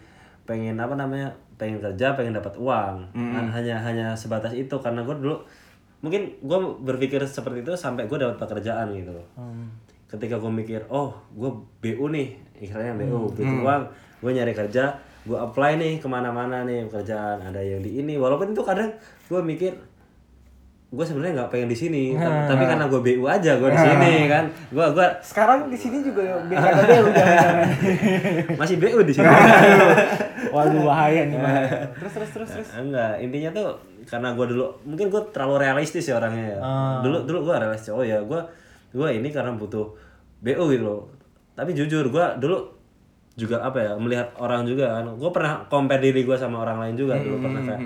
pengen 0.43 0.75
apa 0.75 0.93
namanya 0.93 1.27
pengen 1.53 1.79
kerja 1.79 2.11
pengen 2.13 2.31
dapat 2.33 2.51
uang 2.53 3.03
Nah, 3.11 3.47
hanya 3.49 3.75
hanya 3.77 4.11
sebatas 4.11 4.51
itu 4.51 4.75
karena 4.77 4.99
gua 5.01 5.13
dulu 5.13 5.35
mungkin 5.99 6.21
gua 6.39 6.55
berpikir 6.77 7.19
seperti 7.21 7.59
itu 7.61 7.71
sampai 7.73 8.05
gua 8.05 8.19
dapat 8.21 8.39
pekerjaan 8.39 8.91
gitu 8.91 9.09
loh 9.09 9.27
ketika 10.05 10.37
gue 10.37 10.51
mikir 10.53 10.81
oh 10.87 11.11
gue 11.31 11.49
BU 11.81 12.05
nih 12.09 12.27
istilahnya 12.57 12.95
BU 12.95 13.33
butuh 13.33 13.45
uang 13.61 13.83
gue 14.21 14.31
nyari 14.31 14.53
kerja 14.53 14.95
gue 15.25 15.33
apply 15.33 15.75
nih 15.75 15.93
ke 15.97 16.05
mana-mana 16.05 16.61
nih 16.61 16.85
pekerjaan 16.85 17.41
ada 17.41 17.57
yang 17.57 17.81
di 17.81 17.97
ini. 17.97 18.13
Walaupun 18.13 18.53
itu 18.53 18.61
kadang 18.61 18.93
gue 19.25 19.41
mikir 19.41 19.73
gue 20.85 21.01
sebenarnya 21.01 21.41
nggak 21.41 21.49
pengen 21.49 21.67
di 21.67 21.75
sini 21.75 22.03
Ta- 22.13 22.45
tapi 22.45 22.63
karena 22.63 22.85
gue 22.85 23.01
BU 23.01 23.25
aja 23.25 23.57
gue 23.57 23.67
di 23.67 23.81
sini 23.81 24.29
kan. 24.29 24.45
Gue 24.69 24.85
gua 24.93 25.09
sekarang 25.19 25.65
di 25.67 25.75
sini 25.75 26.05
juga 26.05 26.21
deh 26.45 26.61
jangan 26.61 27.67
masih 28.53 28.77
BU 28.77 29.01
di 29.01 29.13
sini. 29.17 29.25
Waduh 30.55 30.81
bahaya 30.85 31.25
nih 31.25 31.37
terus 31.99 32.13
terus 32.13 32.29
terus 32.29 32.49
terus. 32.53 32.69
Enggak 32.77 33.17
intinya 33.17 33.49
tuh 33.51 33.67
karena 34.05 34.37
gue 34.37 34.45
dulu 34.45 34.65
mungkin 34.85 35.09
gue 35.09 35.21
terlalu 35.33 35.65
realistis 35.65 36.05
ya 36.05 36.21
orangnya 36.21 36.53
ya. 36.53 36.59
Dulu 37.01 37.17
dulu 37.25 37.49
gue 37.49 37.55
realistis. 37.57 37.89
Oh 37.89 38.05
ya 38.05 38.21
gue 38.21 38.41
gue 38.95 39.09
ini 39.11 39.27
karena 39.27 39.51
butuh 39.59 39.91
BU 40.39 40.63
gitu 40.71 40.83
loh. 40.87 41.03
Tapi 41.51 41.75
jujur 41.75 42.07
gue 42.07 42.25
dulu 42.39 42.63
juga 43.35 43.59
apa 43.59 43.83
ya 43.83 43.91
melihat 43.99 44.31
orang 44.39 44.63
juga 44.63 44.87
kan. 44.95 45.05
Gue 45.19 45.31
pernah 45.35 45.67
compare 45.67 45.99
diri 45.99 46.23
gue 46.23 46.37
sama 46.39 46.63
orang 46.63 46.79
lain 46.79 46.95
juga 46.95 47.19
dulu 47.19 47.43
pernah 47.43 47.61
kayak 47.67 47.81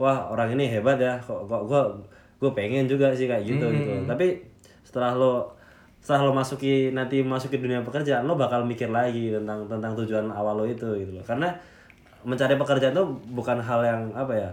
wah 0.00 0.32
orang 0.32 0.56
ini 0.56 0.72
hebat 0.72 0.96
ya 0.96 1.20
kok 1.20 1.44
kok 1.44 1.62
gue 1.68 1.82
gue 2.40 2.50
pengen 2.56 2.88
juga 2.88 3.12
sih 3.12 3.28
kayak 3.28 3.44
gitu 3.44 3.68
gitu. 3.68 3.92
Tapi 4.08 4.40
setelah 4.80 5.12
lo 5.12 5.52
setelah 6.00 6.30
lo 6.30 6.32
masuki 6.32 6.94
nanti 6.96 7.20
masuki 7.20 7.60
dunia 7.60 7.84
pekerjaan 7.84 8.24
lo 8.24 8.38
bakal 8.38 8.64
mikir 8.64 8.88
lagi 8.88 9.32
tentang 9.34 9.68
tentang 9.68 9.92
tujuan 9.92 10.32
awal 10.32 10.56
lo 10.60 10.64
itu 10.64 10.88
gitu 10.96 11.20
loh. 11.20 11.24
Karena 11.24 11.52
mencari 12.24 12.56
pekerjaan 12.56 12.96
itu 12.96 13.04
bukan 13.36 13.60
hal 13.60 13.80
yang 13.84 14.02
apa 14.16 14.32
ya 14.32 14.50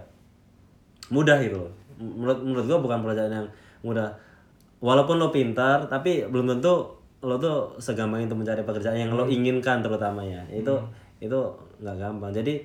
mudah 1.12 1.40
gitu 1.40 1.64
loh. 1.64 1.72
menurut 1.94 2.42
menurut 2.42 2.66
gua 2.66 2.80
bukan 2.82 3.00
pekerjaan 3.06 3.32
yang 3.32 3.48
mudah 3.86 4.10
walaupun 4.84 5.16
lo 5.16 5.32
pintar 5.32 5.88
tapi 5.88 6.28
belum 6.28 6.60
tentu 6.60 6.92
lo 7.24 7.40
tuh 7.40 7.80
segampang 7.80 8.28
itu 8.28 8.36
mencari 8.36 8.68
pekerjaan 8.68 9.00
yang 9.00 9.16
lo 9.16 9.24
inginkan 9.24 9.80
terutamanya 9.80 10.44
itu 10.52 10.76
itu 11.24 11.40
nggak 11.80 11.96
gampang. 11.96 12.36
Jadi 12.36 12.60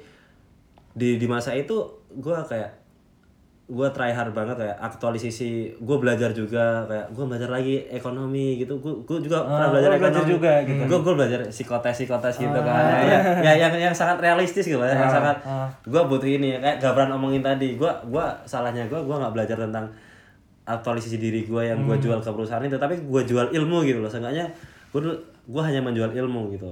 di 0.99 1.15
di 1.15 1.27
masa 1.31 1.55
itu 1.55 1.79
gua 2.19 2.43
kayak 2.43 2.75
gue 3.69 3.85
try 3.93 4.17
hard 4.17 4.33
banget 4.33 4.57
kayak 4.57 4.81
aktualisasi 4.81 5.77
gue 5.77 5.97
belajar 6.01 6.33
juga 6.33 6.89
kayak 6.89 7.13
gue 7.13 7.25
belajar 7.29 7.53
lagi 7.53 7.85
ekonomi 7.93 8.57
gitu. 8.57 8.81
Gue 8.81 9.05
gue 9.05 9.29
juga 9.29 9.45
pernah 9.45 9.69
belajar 9.69 9.91
lo 9.93 9.97
belajar 10.01 10.25
ekonomi. 10.25 10.33
juga 10.33 10.53
gitu. 10.65 10.83
gue 10.89 10.99
gue 11.05 11.15
belajar 11.21 11.41
psikotes 11.53 11.95
psikotes 12.01 12.37
gitu 12.41 12.59
kan. 12.65 12.83
Ya, 13.05 13.21
ya 13.45 13.53
yang 13.69 13.73
yang 13.77 13.93
sangat 13.95 14.25
realistis 14.25 14.65
gitu 14.65 14.81
ya 14.81 14.97
yang 14.97 15.13
sangat 15.13 15.37
gue 15.85 16.03
butuh 16.09 16.25
ini 16.27 16.57
kayak 16.57 16.81
Gabran 16.81 17.13
omongin 17.13 17.45
tadi. 17.45 17.77
Gue 17.77 17.93
gue 18.09 18.27
salahnya 18.49 18.89
gue 18.89 18.97
gue 19.05 19.17
nggak 19.21 19.37
belajar 19.37 19.61
tentang 19.61 19.85
aktualisasi 20.69 21.17
diri 21.17 21.49
gue 21.49 21.63
yang 21.65 21.89
gue 21.89 21.97
jual 21.97 22.21
ke 22.21 22.29
perusahaan 22.29 22.61
itu 22.61 22.77
tapi 22.77 23.01
gue 23.01 23.23
jual 23.25 23.49
ilmu 23.49 23.81
gitu 23.89 24.05
loh. 24.05 24.13
Seenggaknya 24.13 24.45
gue 24.93 25.01
gue 25.49 25.63
hanya 25.65 25.81
menjual 25.81 26.13
ilmu 26.13 26.53
gitu 26.53 26.69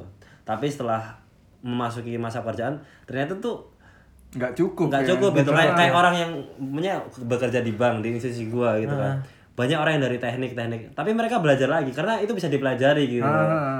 tapi 0.46 0.70
setelah 0.70 1.02
memasuki 1.66 2.14
masa 2.14 2.46
pekerjaan 2.46 2.78
ternyata 3.02 3.34
tuh 3.42 3.66
nggak 4.38 4.52
cukup 4.54 4.86
nggak 4.92 5.02
ya. 5.02 5.08
cukup 5.16 5.30
gitu. 5.42 5.50
Kayak 5.50 5.74
kayak 5.74 5.94
orang 5.94 6.14
yang 6.14 6.32
punya 6.54 6.94
bekerja 7.26 7.60
di 7.66 7.72
bank 7.74 8.06
di 8.06 8.14
institusi 8.14 8.46
gua 8.46 8.78
gitu 8.78 8.94
kan. 8.94 9.18
Banyak 9.56 9.78
orang 9.80 9.92
yang 9.98 10.04
dari 10.06 10.18
teknik 10.20 10.52
teknik 10.52 10.92
tapi 10.92 11.16
mereka 11.16 11.40
belajar 11.40 11.66
lagi 11.66 11.90
karena 11.90 12.20
itu 12.20 12.36
bisa 12.36 12.52
dipelajari 12.52 13.08
gitu 13.08 13.26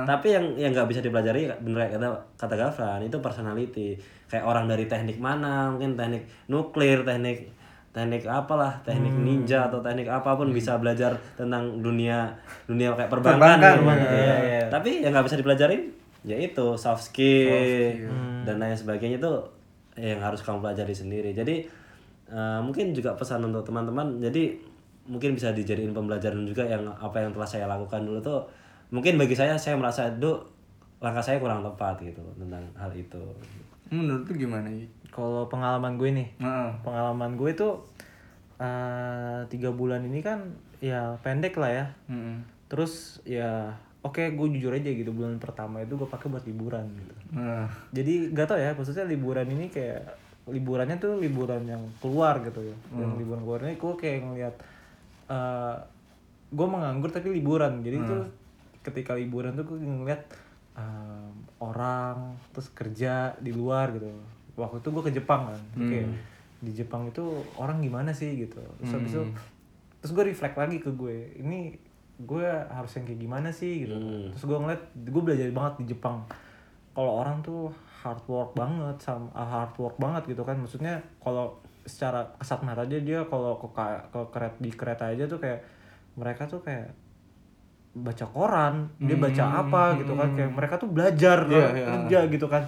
tapi 0.08 0.32
yang 0.32 0.44
yang 0.56 0.70
nggak 0.72 0.88
bisa 0.88 1.04
dipelajari 1.04 1.52
bener 1.60 1.86
kayak 1.86 1.92
kata 2.00 2.08
kata 2.40 2.54
Gafran 2.58 3.00
itu 3.06 3.16
personality. 3.22 3.94
Kayak 4.26 4.42
orang 4.42 4.66
dari 4.66 4.90
teknik 4.90 5.22
mana 5.22 5.70
mungkin 5.70 5.94
teknik 5.94 6.26
nuklir 6.50 7.06
teknik 7.06 7.52
teknik 7.96 8.28
apalah 8.28 8.76
teknik 8.84 9.16
ninja 9.16 9.64
atau 9.66 9.80
teknik 9.80 10.04
apa 10.04 10.36
pun 10.36 10.52
bisa 10.52 10.76
belajar 10.76 11.16
tentang 11.32 11.80
dunia 11.80 12.28
dunia 12.68 12.92
kayak 12.92 13.08
perbankan, 13.08 13.40
Perbankan, 13.40 13.74
gitu. 13.80 14.12
iya, 14.12 14.20
Iya. 14.20 14.36
iya. 14.44 14.64
tapi 14.68 14.90
yang 15.00 15.16
nggak 15.16 15.24
bisa 15.24 15.40
dipelajarin 15.40 15.82
ya 16.22 16.36
itu 16.36 16.76
soft 16.76 17.08
skill 17.08 18.04
dan 18.44 18.60
lain 18.60 18.76
sebagainya 18.76 19.16
itu 19.16 19.32
yang 19.96 20.20
harus 20.20 20.44
kamu 20.44 20.60
pelajari 20.60 20.92
sendiri. 20.92 21.32
Jadi 21.32 21.86
Eh, 22.26 22.58
mungkin 22.58 22.90
juga 22.90 23.14
pesan 23.14 23.38
untuk 23.38 23.62
teman-teman 23.62 24.18
jadi 24.18 24.58
mungkin 25.06 25.38
bisa 25.38 25.54
dijadiin 25.54 25.94
pembelajaran 25.94 26.42
juga 26.42 26.66
yang 26.66 26.82
apa 26.90 27.22
yang 27.22 27.30
telah 27.30 27.46
saya 27.46 27.70
lakukan 27.70 28.02
dulu 28.02 28.18
tuh 28.18 28.42
mungkin 28.90 29.14
bagi 29.14 29.38
saya 29.38 29.54
saya 29.54 29.78
merasa 29.78 30.10
itu 30.10 30.34
langkah 30.98 31.22
saya 31.22 31.38
kurang 31.38 31.62
tepat 31.62 32.02
gitu 32.02 32.18
tentang 32.34 32.66
hal 32.74 32.90
itu 32.90 33.22
menurut 33.90 34.26
lu 34.26 34.34
gimana 34.34 34.68
Kalau 35.10 35.48
pengalaman 35.48 35.96
gue 35.96 36.10
nih, 36.12 36.28
Heeh. 36.42 36.70
pengalaman 36.84 37.40
gue 37.40 37.50
tuh 37.56 37.86
eh, 38.60 39.40
tiga 39.48 39.72
bulan 39.72 40.04
ini 40.04 40.20
kan 40.20 40.44
ya 40.80 41.16
pendek 41.24 41.56
lah 41.56 41.70
ya. 41.72 41.86
Mm-mm. 42.12 42.44
Terus 42.68 43.22
ya 43.24 43.72
oke 44.06 44.22
gue 44.22 44.46
jujur 44.54 44.70
aja 44.70 44.90
gitu 44.92 45.10
bulan 45.10 45.40
pertama 45.42 45.82
itu 45.82 45.98
gue 45.98 46.08
pakai 46.08 46.28
buat 46.30 46.44
liburan 46.46 46.86
gitu. 46.94 47.14
Nah, 47.34 47.66
Jadi 47.90 48.30
gak 48.30 48.46
tau 48.54 48.58
ya 48.60 48.76
maksudnya 48.76 49.02
liburan 49.08 49.50
ini 49.50 49.66
kayak 49.72 50.14
liburannya 50.46 50.96
tuh 51.02 51.18
liburan 51.18 51.66
yang 51.66 51.82
keluar 51.98 52.38
gitu 52.44 52.62
ya. 52.62 52.76
Yang 52.94 53.12
liburan 53.24 53.42
keluar 53.42 53.60
ini 53.66 53.74
gue 53.74 53.92
kayak 53.98 54.18
ngeliat 54.22 54.54
eh 55.26 55.76
gue 56.46 56.66
menganggur 56.66 57.10
tapi 57.10 57.34
liburan. 57.34 57.82
Jadi 57.82 57.96
tuh 58.06 58.22
ketika 58.86 59.18
liburan 59.18 59.58
tuh 59.58 59.66
gue 59.66 59.78
ngeliat 59.82 60.22
em, 60.78 61.34
orang 61.62 62.36
terus 62.52 62.68
kerja 62.72 63.32
di 63.40 63.52
luar 63.52 63.92
gitu. 63.96 64.08
Waktu 64.56 64.80
itu 64.80 64.88
gue 64.92 65.02
ke 65.04 65.12
Jepang 65.16 65.52
kan. 65.52 65.60
Kayak 65.76 66.08
di 66.56 66.72
Jepang 66.72 67.08
itu 67.08 67.24
orang 67.60 67.80
gimana 67.84 68.12
sih 68.12 68.32
gitu. 68.36 68.60
Terus 68.80 68.92
habis 68.92 69.12
itu 69.12 69.24
terus 70.00 70.12
gue 70.12 70.24
reflect 70.28 70.56
lagi 70.56 70.78
ke 70.80 70.90
gue. 70.92 71.36
Ini 71.40 71.76
gue 72.16 72.48
harus 72.48 72.92
yang 72.96 73.04
kayak 73.04 73.20
gimana 73.20 73.48
sih 73.52 73.88
gitu. 73.88 73.96
Terus 74.32 74.44
gue 74.44 74.58
ngeliat 74.58 74.82
gue 74.94 75.22
belajar 75.22 75.48
banget 75.52 75.74
di 75.84 75.96
Jepang 75.96 76.24
kalau 76.96 77.20
orang 77.20 77.44
tuh 77.44 77.68
hard 78.00 78.24
work 78.24 78.56
banget 78.56 78.96
sama 79.04 79.28
ah, 79.36 79.44
hard 79.44 79.76
work 79.76 80.00
banget 80.00 80.32
gitu 80.32 80.48
kan 80.48 80.56
maksudnya 80.56 81.04
kalau 81.20 81.52
secara 81.84 82.24
kesat 82.40 82.64
mata 82.64 82.88
aja 82.88 82.96
dia 82.96 83.20
kalau 83.28 83.60
ke 83.60 83.68
ke 84.08 84.20
kereta 84.32 84.56
di 84.56 84.70
kereta 84.72 85.04
aja 85.12 85.28
tuh 85.28 85.36
kayak 85.36 85.60
mereka 86.16 86.48
tuh 86.48 86.64
kayak 86.64 86.96
baca 87.96 88.26
koran 88.26 88.92
dia 88.98 89.16
baca 89.16 89.44
apa 89.58 89.96
gitu 89.96 90.12
kan 90.14 90.28
kayak 90.32 90.52
mereka 90.52 90.74
tuh 90.76 90.88
belajar 90.88 91.38
Hmm. 91.42 91.52
Iya, 91.52 91.66
iya. 91.72 91.86
kerja 91.88 92.18
gitu 92.28 92.46
kan 92.46 92.62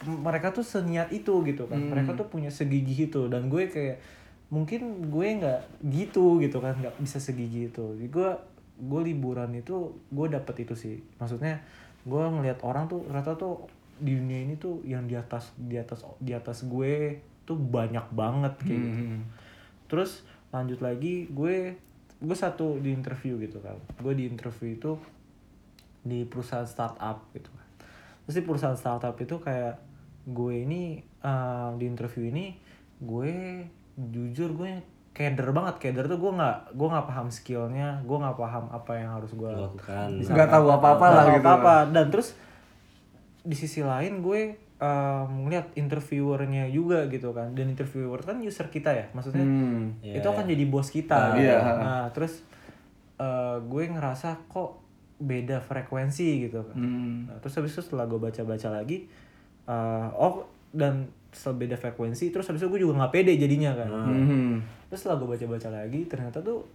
mereka 0.00 0.48
tuh 0.50 0.64
seniat 0.64 1.08
itu 1.10 1.44
gitu 1.44 1.64
kan 1.64 1.76
Hmm. 1.76 1.92
mereka 1.92 2.16
tuh 2.16 2.24
punya 2.26 2.48
segigih 2.48 3.06
itu 3.06 3.28
dan 3.28 3.46
gue 3.46 3.68
kayak 3.68 4.00
mungkin 4.48 4.80
gue 5.06 5.26
nggak 5.36 5.60
gitu 5.86 6.40
gitu 6.40 6.58
kan 6.58 6.74
nggak 6.74 6.96
bisa 6.96 7.18
segigih 7.18 7.68
itu 7.68 7.84
Jadi 7.94 8.08
gue 8.08 8.30
gue 8.80 9.00
liburan 9.04 9.52
itu 9.52 9.76
gue 10.08 10.26
dapet 10.26 10.64
itu 10.64 10.74
sih 10.74 10.96
maksudnya 11.16 11.60
gue 12.02 12.24
ngelihat 12.26 12.64
orang 12.64 12.88
tuh 12.88 13.04
ternyata 13.04 13.36
tuh 13.36 13.68
di 13.94 14.16
dunia 14.16 14.42
ini 14.42 14.56
tuh 14.56 14.80
yang 14.82 15.04
di 15.04 15.12
atas 15.12 15.52
di 15.54 15.76
atas 15.76 16.00
di 16.16 16.32
atas 16.32 16.64
gue 16.64 17.20
tuh 17.44 17.54
banyak 17.54 18.08
banget 18.10 18.56
kayak 18.58 18.80
gitu 18.80 19.00
Hmm. 19.06 19.22
terus 19.86 20.24
lanjut 20.48 20.80
lagi 20.80 21.28
gue 21.28 21.76
gue 22.20 22.36
satu 22.36 22.76
di 22.78 22.92
interview 22.92 23.40
gitu 23.40 23.58
kan 23.64 23.76
gue 24.00 24.12
di 24.12 24.28
interview 24.28 24.76
itu 24.76 24.92
di 26.04 26.24
perusahaan 26.28 26.68
startup 26.68 27.32
gitu 27.32 27.48
kan 27.48 27.66
terus 28.24 28.34
di 28.40 28.44
perusahaan 28.44 28.76
startup 28.76 29.16
itu 29.16 29.36
kayak 29.40 29.80
gue 30.28 30.54
ini 30.68 31.00
eh, 31.00 31.68
di 31.80 31.84
interview 31.88 32.28
ini 32.28 32.52
gue 33.00 33.64
jujur 33.96 34.52
gue 34.52 34.84
keder 35.10 35.50
banget 35.50 35.76
keder 35.82 36.06
tuh 36.06 36.16
gue 36.22 36.32
nggak 36.32 36.76
gue 36.76 36.88
nggak 36.88 37.06
paham 37.08 37.28
skillnya 37.28 37.98
gue 38.06 38.16
nggak 38.20 38.36
paham 38.38 38.64
apa 38.70 38.92
yang 38.94 39.10
harus 39.18 39.32
gue 39.34 39.50
lakukan 39.50 40.08
Nggak 40.22 40.48
tahu 40.48 40.66
apa-apa 40.70 41.04
nggak 41.04 41.16
lah 41.16 41.24
tahu 41.24 41.34
gitu. 41.34 41.48
apa-apa. 41.48 41.74
dan 41.90 42.06
terus 42.08 42.28
di 43.42 43.56
sisi 43.56 43.80
lain 43.82 44.20
gue 44.22 44.54
um, 44.80 45.44
ngeliat 45.44 45.70
interviewernya 45.74 46.66
juga 46.68 47.04
gitu 47.06 47.30
kan 47.30 47.52
dan 47.52 47.68
interviewer 47.68 48.18
kan 48.18 48.40
user 48.40 48.66
kita 48.66 48.90
ya 48.90 49.06
maksudnya 49.12 49.44
Hmm. 49.44 50.00
itu 50.02 50.24
akan 50.24 50.44
jadi 50.44 50.64
bos 50.66 50.88
kita 50.88 51.14
Ah, 51.14 51.34
gitu. 51.34 51.46
iya. 51.46 51.60
nah 51.60 52.04
terus 52.10 52.42
uh, 53.16 53.60
gue 53.60 53.84
ngerasa 53.86 54.40
kok 54.46 54.80
beda 55.16 55.60
frekuensi 55.60 56.48
gitu 56.48 56.64
kan 56.64 56.76
Hmm. 56.76 57.28
Nah, 57.28 57.36
terus 57.38 57.54
habis 57.54 57.72
itu 57.72 57.82
setelah 57.82 58.04
gue 58.04 58.16
baca-baca 58.16 58.68
lagi 58.72 59.04
uh, 59.66 60.08
oh 60.10 60.48
dan 60.72 61.06
setelah 61.30 61.56
beda 61.60 61.76
frekuensi 61.76 62.28
terus 62.28 62.42
habis 62.44 62.58
itu 62.58 62.68
gue 62.68 62.80
juga 62.80 62.98
nggak 62.98 63.12
pede 63.12 63.36
jadinya 63.36 63.72
kan 63.74 63.88
Hmm. 63.92 64.56
Terus 64.88 64.98
setelah 64.98 65.22
gue 65.22 65.28
baca-baca 65.30 65.68
lagi, 65.70 66.02
ternyata 66.02 66.40
tuh 66.40 66.66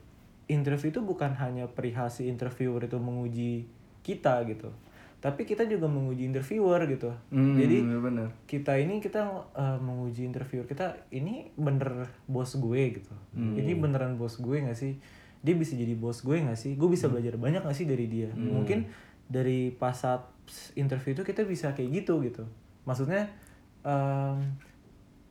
interview 0.48 0.88
itu 0.88 1.02
bukan 1.02 1.36
hanya 1.36 1.68
perihal 1.68 2.08
si 2.08 2.24
interviewer 2.26 2.80
itu 2.80 2.96
menguji 2.96 3.68
kita 4.00 4.40
gitu. 4.46 4.72
Tapi 5.26 5.42
kita 5.42 5.66
juga 5.66 5.90
menguji 5.90 6.30
interviewer 6.30 6.86
gitu. 6.86 7.10
Hmm, 7.34 7.58
Jadi 7.58 7.82
bener-bener. 7.82 8.30
kita 8.46 8.78
ini 8.78 9.02
kita 9.02 9.26
uh, 9.58 9.82
menguji 9.82 10.22
interviewer 10.22 10.70
kita 10.70 11.02
ini 11.10 11.50
bener 11.58 12.14
bos 12.30 12.54
gue 12.54 13.02
gitu. 13.02 13.14
Ini 13.34 13.74
beneran 13.74 14.22
bos 14.22 14.38
gue 14.38 14.62
gak 14.62 14.78
sih? 14.78 15.02
Dia 15.42 15.58
bisa 15.58 15.74
jadi 15.74 15.98
bos 15.98 16.22
gue 16.22 16.46
gak 16.46 16.54
sih? 16.54 16.78
Gue 16.78 16.94
bisa 16.94 17.10
belajar 17.10 17.42
banyak 17.42 17.66
gak 17.66 17.74
sih 17.74 17.90
dari 17.90 18.06
dia? 18.06 18.30
Mungkin 18.38 18.86
dari 19.26 19.74
pas 19.74 19.98
saat 19.98 20.30
interview 20.78 21.18
itu 21.18 21.26
kita 21.26 21.42
bisa 21.42 21.74
kayak 21.74 22.06
gitu 22.06 22.22
gitu. 22.22 22.46
Maksudnya 22.86 23.26
em, 23.82 24.38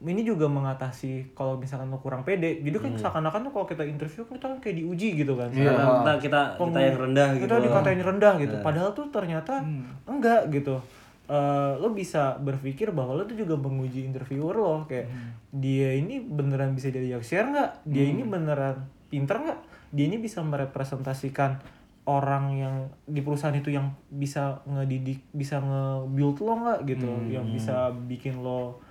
ini 0.05 0.23
juga 0.23 0.45
mengatasi 0.47 1.33
kalau 1.33 1.57
misalkan 1.57 1.89
lo 1.89 1.99
kurang 1.99 2.23
pede. 2.23 2.61
Jadi 2.61 2.77
kan 2.77 2.93
seakan-akan 2.95 3.49
tuh 3.49 3.53
kalau 3.57 3.67
kita 3.67 3.83
interview 3.89 4.29
kita 4.29 4.47
kan 4.53 4.59
kayak 4.61 4.77
diuji 4.85 5.09
gitu 5.17 5.35
kan. 5.35 5.49
Iya. 5.51 5.73
Karena 5.73 6.15
kita 6.21 6.21
kita 6.21 6.41
kita 6.61 6.81
yang 6.81 6.99
rendah 7.01 7.29
gitu 7.35 7.43
Kita 7.49 7.57
dikatain 7.65 8.03
rendah 8.05 8.35
gitu. 8.39 8.57
Padahal 8.61 8.91
tuh 8.93 9.09
ternyata 9.09 9.65
enggak 10.05 10.53
gitu. 10.53 10.77
Eh, 11.25 11.73
lo 11.81 11.89
bisa 11.97 12.37
berpikir 12.37 12.93
bahwa 12.93 13.17
lo 13.17 13.25
tuh 13.25 13.41
juga 13.41 13.57
menguji 13.57 14.05
interviewer 14.05 14.61
lo 14.61 14.85
kayak 14.85 15.09
dia 15.57 15.97
ini 15.97 16.21
beneran 16.21 16.77
bisa 16.77 16.93
jadi 16.93 17.17
share 17.25 17.49
nggak? 17.49 17.89
Dia 17.89 18.05
ini 18.13 18.23
beneran 18.29 18.85
pinter 19.09 19.41
nggak? 19.41 19.61
Dia 19.89 20.05
ini 20.13 20.21
bisa 20.21 20.45
merepresentasikan 20.45 21.65
orang 22.05 22.45
yang 22.61 22.75
di 23.09 23.25
perusahaan 23.25 23.57
itu 23.57 23.73
yang 23.73 23.97
bisa 24.13 24.61
ngedidik, 24.69 25.25
bisa 25.33 25.65
nge-build 25.65 26.37
lo 26.45 26.55
nggak 26.61 26.79
gitu, 26.93 27.09
yang 27.33 27.49
bisa 27.49 27.89
bikin 28.05 28.45
lo 28.45 28.85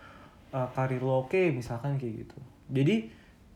uh, 0.54 0.70
karir 0.72 1.02
lo 1.02 1.26
oke 1.26 1.52
misalkan 1.52 1.98
kayak 1.98 2.30
gitu. 2.30 2.38
Jadi 2.70 3.10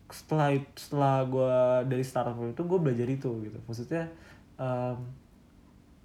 setelah 0.08 0.56
setelah 0.74 1.24
gue 1.28 1.56
dari 1.88 2.04
startup 2.04 2.36
itu 2.44 2.64
gue 2.66 2.80
belajar 2.82 3.08
itu 3.08 3.32
gitu. 3.46 3.60
Maksudnya 3.70 4.10
um, 4.58 4.98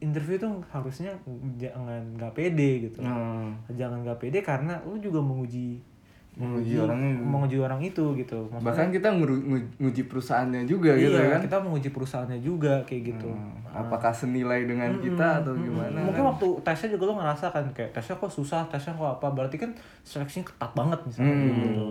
interview 0.02 0.36
tuh 0.36 0.60
harusnya 0.74 1.16
jangan 1.56 2.14
nggak 2.18 2.34
pede 2.34 2.90
gitu. 2.90 3.00
Hmm. 3.00 3.56
Jangan 3.72 4.04
nggak 4.04 4.20
pede 4.20 4.38
karena 4.42 4.82
lu 4.84 4.98
juga 4.98 5.22
menguji 5.22 5.91
Menguji 6.32 6.80
orangnya. 6.80 7.12
menguji 7.12 7.60
orang 7.60 7.76
itu 7.78 8.04
gitu. 8.16 8.40
Maksudnya, 8.48 8.64
Bahkan 8.64 8.86
kita 8.88 9.08
nguru- 9.12 9.44
ngu- 9.44 9.70
nguji 9.78 10.02
perusahaannya 10.08 10.64
juga 10.64 10.96
iya, 10.96 11.04
gitu 11.04 11.18
kan. 11.28 11.40
kita 11.44 11.58
menguji 11.60 11.88
perusahaannya 11.92 12.40
juga 12.40 12.74
kayak 12.82 13.02
gitu. 13.12 13.28
Hmm. 13.28 13.60
Apakah 13.68 14.08
senilai 14.08 14.64
dengan 14.64 14.96
kita 14.96 15.44
atau 15.44 15.52
gimana? 15.52 16.00
Mungkin 16.00 16.24
kan? 16.24 16.30
waktu 16.32 16.46
tesnya 16.64 16.96
juga 16.96 17.04
lo 17.06 17.14
ngerasa 17.20 17.46
kan 17.48 17.64
kayak 17.70 17.92
tesnya 17.92 18.16
kok 18.16 18.32
susah, 18.32 18.64
tesnya 18.66 18.92
kok 18.92 19.12
apa. 19.12 19.28
Berarti 19.28 19.56
kan 19.56 19.70
seleksinya 20.00 20.48
ketat 20.48 20.72
banget 20.72 21.00
misalnya 21.04 21.36
kayak 21.36 21.54
gitu. 21.58 21.84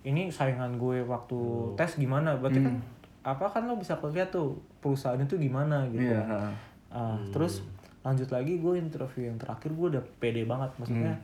Ini 0.00 0.22
saingan 0.30 0.72
gue 0.76 1.02
waktu 1.02 1.38
tes 1.74 1.90
gimana? 1.96 2.38
Berarti 2.38 2.62
kan 2.62 2.74
apa 3.20 3.44
kan 3.44 3.66
lo 3.66 3.74
bisa 3.74 3.98
lihat 4.06 4.30
tuh 4.30 4.54
perusahaan 4.78 5.18
itu 5.18 5.34
gimana 5.34 5.82
gitu. 5.88 6.06
Iya. 6.06 6.22
ha. 6.22 6.38
Ah, 6.88 7.18
terus 7.28 7.66
lanjut 8.00 8.30
lagi 8.30 8.56
gue 8.56 8.74
interview 8.74 9.26
yang 9.26 9.36
terakhir 9.36 9.68
gue 9.68 9.86
udah 9.92 10.04
pede 10.16 10.46
banget 10.46 10.70
maksudnya. 10.78 11.18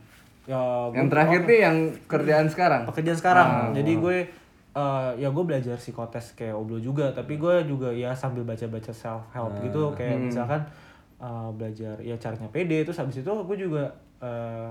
Ya 0.47 0.63
Yang 0.95 1.09
terakhir 1.11 1.41
nih 1.45 1.59
yang 1.67 1.77
kerjaan 2.07 2.47
sekarang. 2.47 2.83
pekerjaan 2.87 3.19
sekarang. 3.19 3.49
Jadi 3.75 3.93
gue 3.99 4.17
eh, 4.77 5.11
ya 5.19 5.29
gue 5.31 5.45
belajar 5.45 5.75
psikotes 5.75 6.39
kayak 6.39 6.55
Oblo 6.55 6.79
juga, 6.79 7.11
tapi 7.11 7.37
gue 7.37 7.55
juga 7.67 7.91
ya 7.91 8.15
sambil 8.15 8.47
baca-baca 8.47 8.95
self 8.95 9.27
help 9.35 9.59
gitu 9.61 9.91
kayak 9.99 10.31
misalkan 10.31 10.63
eh, 11.19 11.49
belajar 11.51 11.99
ya 11.99 12.15
caranya 12.17 12.49
pede 12.55 12.87
terus 12.87 12.99
habis 13.03 13.19
itu 13.19 13.31
gue 13.31 13.57
juga 13.59 13.91
eh, 14.23 14.71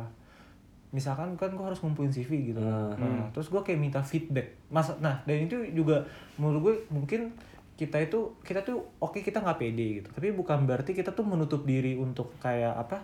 misalkan 0.95 1.35
kan 1.35 1.51
gue 1.51 1.65
harus 1.67 1.83
ngumpulin 1.83 2.07
CV 2.07 2.55
gitu. 2.55 2.63
Nah, 2.63 3.27
terus 3.35 3.51
gue 3.51 3.59
kayak 3.59 3.79
minta 3.83 3.99
feedback. 3.99 4.55
Mas 4.71 4.87
nah, 5.03 5.19
dan 5.27 5.43
itu 5.43 5.59
juga 5.75 6.07
menurut 6.39 6.71
gue 6.71 6.75
mungkin 6.87 7.35
kita 7.75 7.99
itu 7.99 8.39
kita 8.39 8.63
tuh 8.63 8.79
oke 9.03 9.19
kita 9.19 9.43
nggak 9.43 9.59
pede 9.59 9.87
gitu. 9.99 10.07
Tapi 10.15 10.31
bukan 10.31 10.63
berarti 10.63 10.95
kita 10.95 11.11
tuh 11.11 11.27
menutup 11.27 11.67
diri 11.67 11.99
untuk 11.99 12.31
kayak 12.39 12.79
apa? 12.79 13.03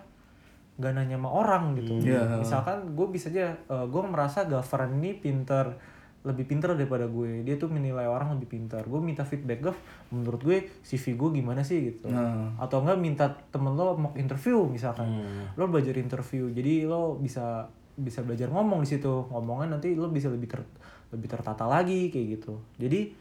Gak 0.80 0.92
nanya 0.96 1.20
sama 1.20 1.28
orang 1.28 1.76
gitu. 1.76 2.00
Iya. 2.00 2.40
Misalkan 2.40 2.96
gue 2.96 3.06
bisa 3.12 3.28
aja, 3.28 3.52
gue 3.68 4.02
merasa 4.08 4.48
Gavran 4.48 4.96
ini 4.96 5.12
pinter, 5.16 5.76
lebih 6.22 6.46
pinter 6.46 6.72
daripada 6.78 7.04
gue. 7.10 7.42
Dia 7.42 7.58
tuh 7.58 7.68
menilai 7.68 8.06
orang 8.06 8.38
lebih 8.38 8.56
pintar. 8.56 8.86
Gue 8.86 9.02
minta 9.02 9.26
feedback, 9.26 9.60
Gav, 9.60 9.76
menurut 10.14 10.40
gue 10.40 10.70
CV 10.86 11.18
gue 11.18 11.42
gimana 11.42 11.66
sih 11.66 11.92
gitu. 11.92 12.08
Nah. 12.08 12.56
Atau 12.56 12.80
enggak 12.86 12.98
minta 12.98 13.26
temen 13.50 13.74
lo 13.74 13.98
mau 13.98 14.12
interview 14.14 14.64
misalkan. 14.70 15.22
Lo 15.58 15.66
belajar 15.68 15.98
interview, 15.98 16.48
jadi 16.54 16.86
lo 16.86 17.18
bisa 17.18 17.68
bisa 17.92 18.24
belajar 18.24 18.48
ngomong 18.48 18.80
di 18.86 18.88
situ. 18.96 19.28
Ngomongnya 19.28 19.76
nanti 19.76 19.92
lo 19.98 20.08
bisa 20.08 20.32
lebih 20.32 20.48
ter, 20.48 20.64
lebih 21.12 21.28
tertata 21.28 21.68
lagi 21.68 22.08
kayak 22.08 22.40
gitu. 22.40 22.54
Jadi 22.80 23.12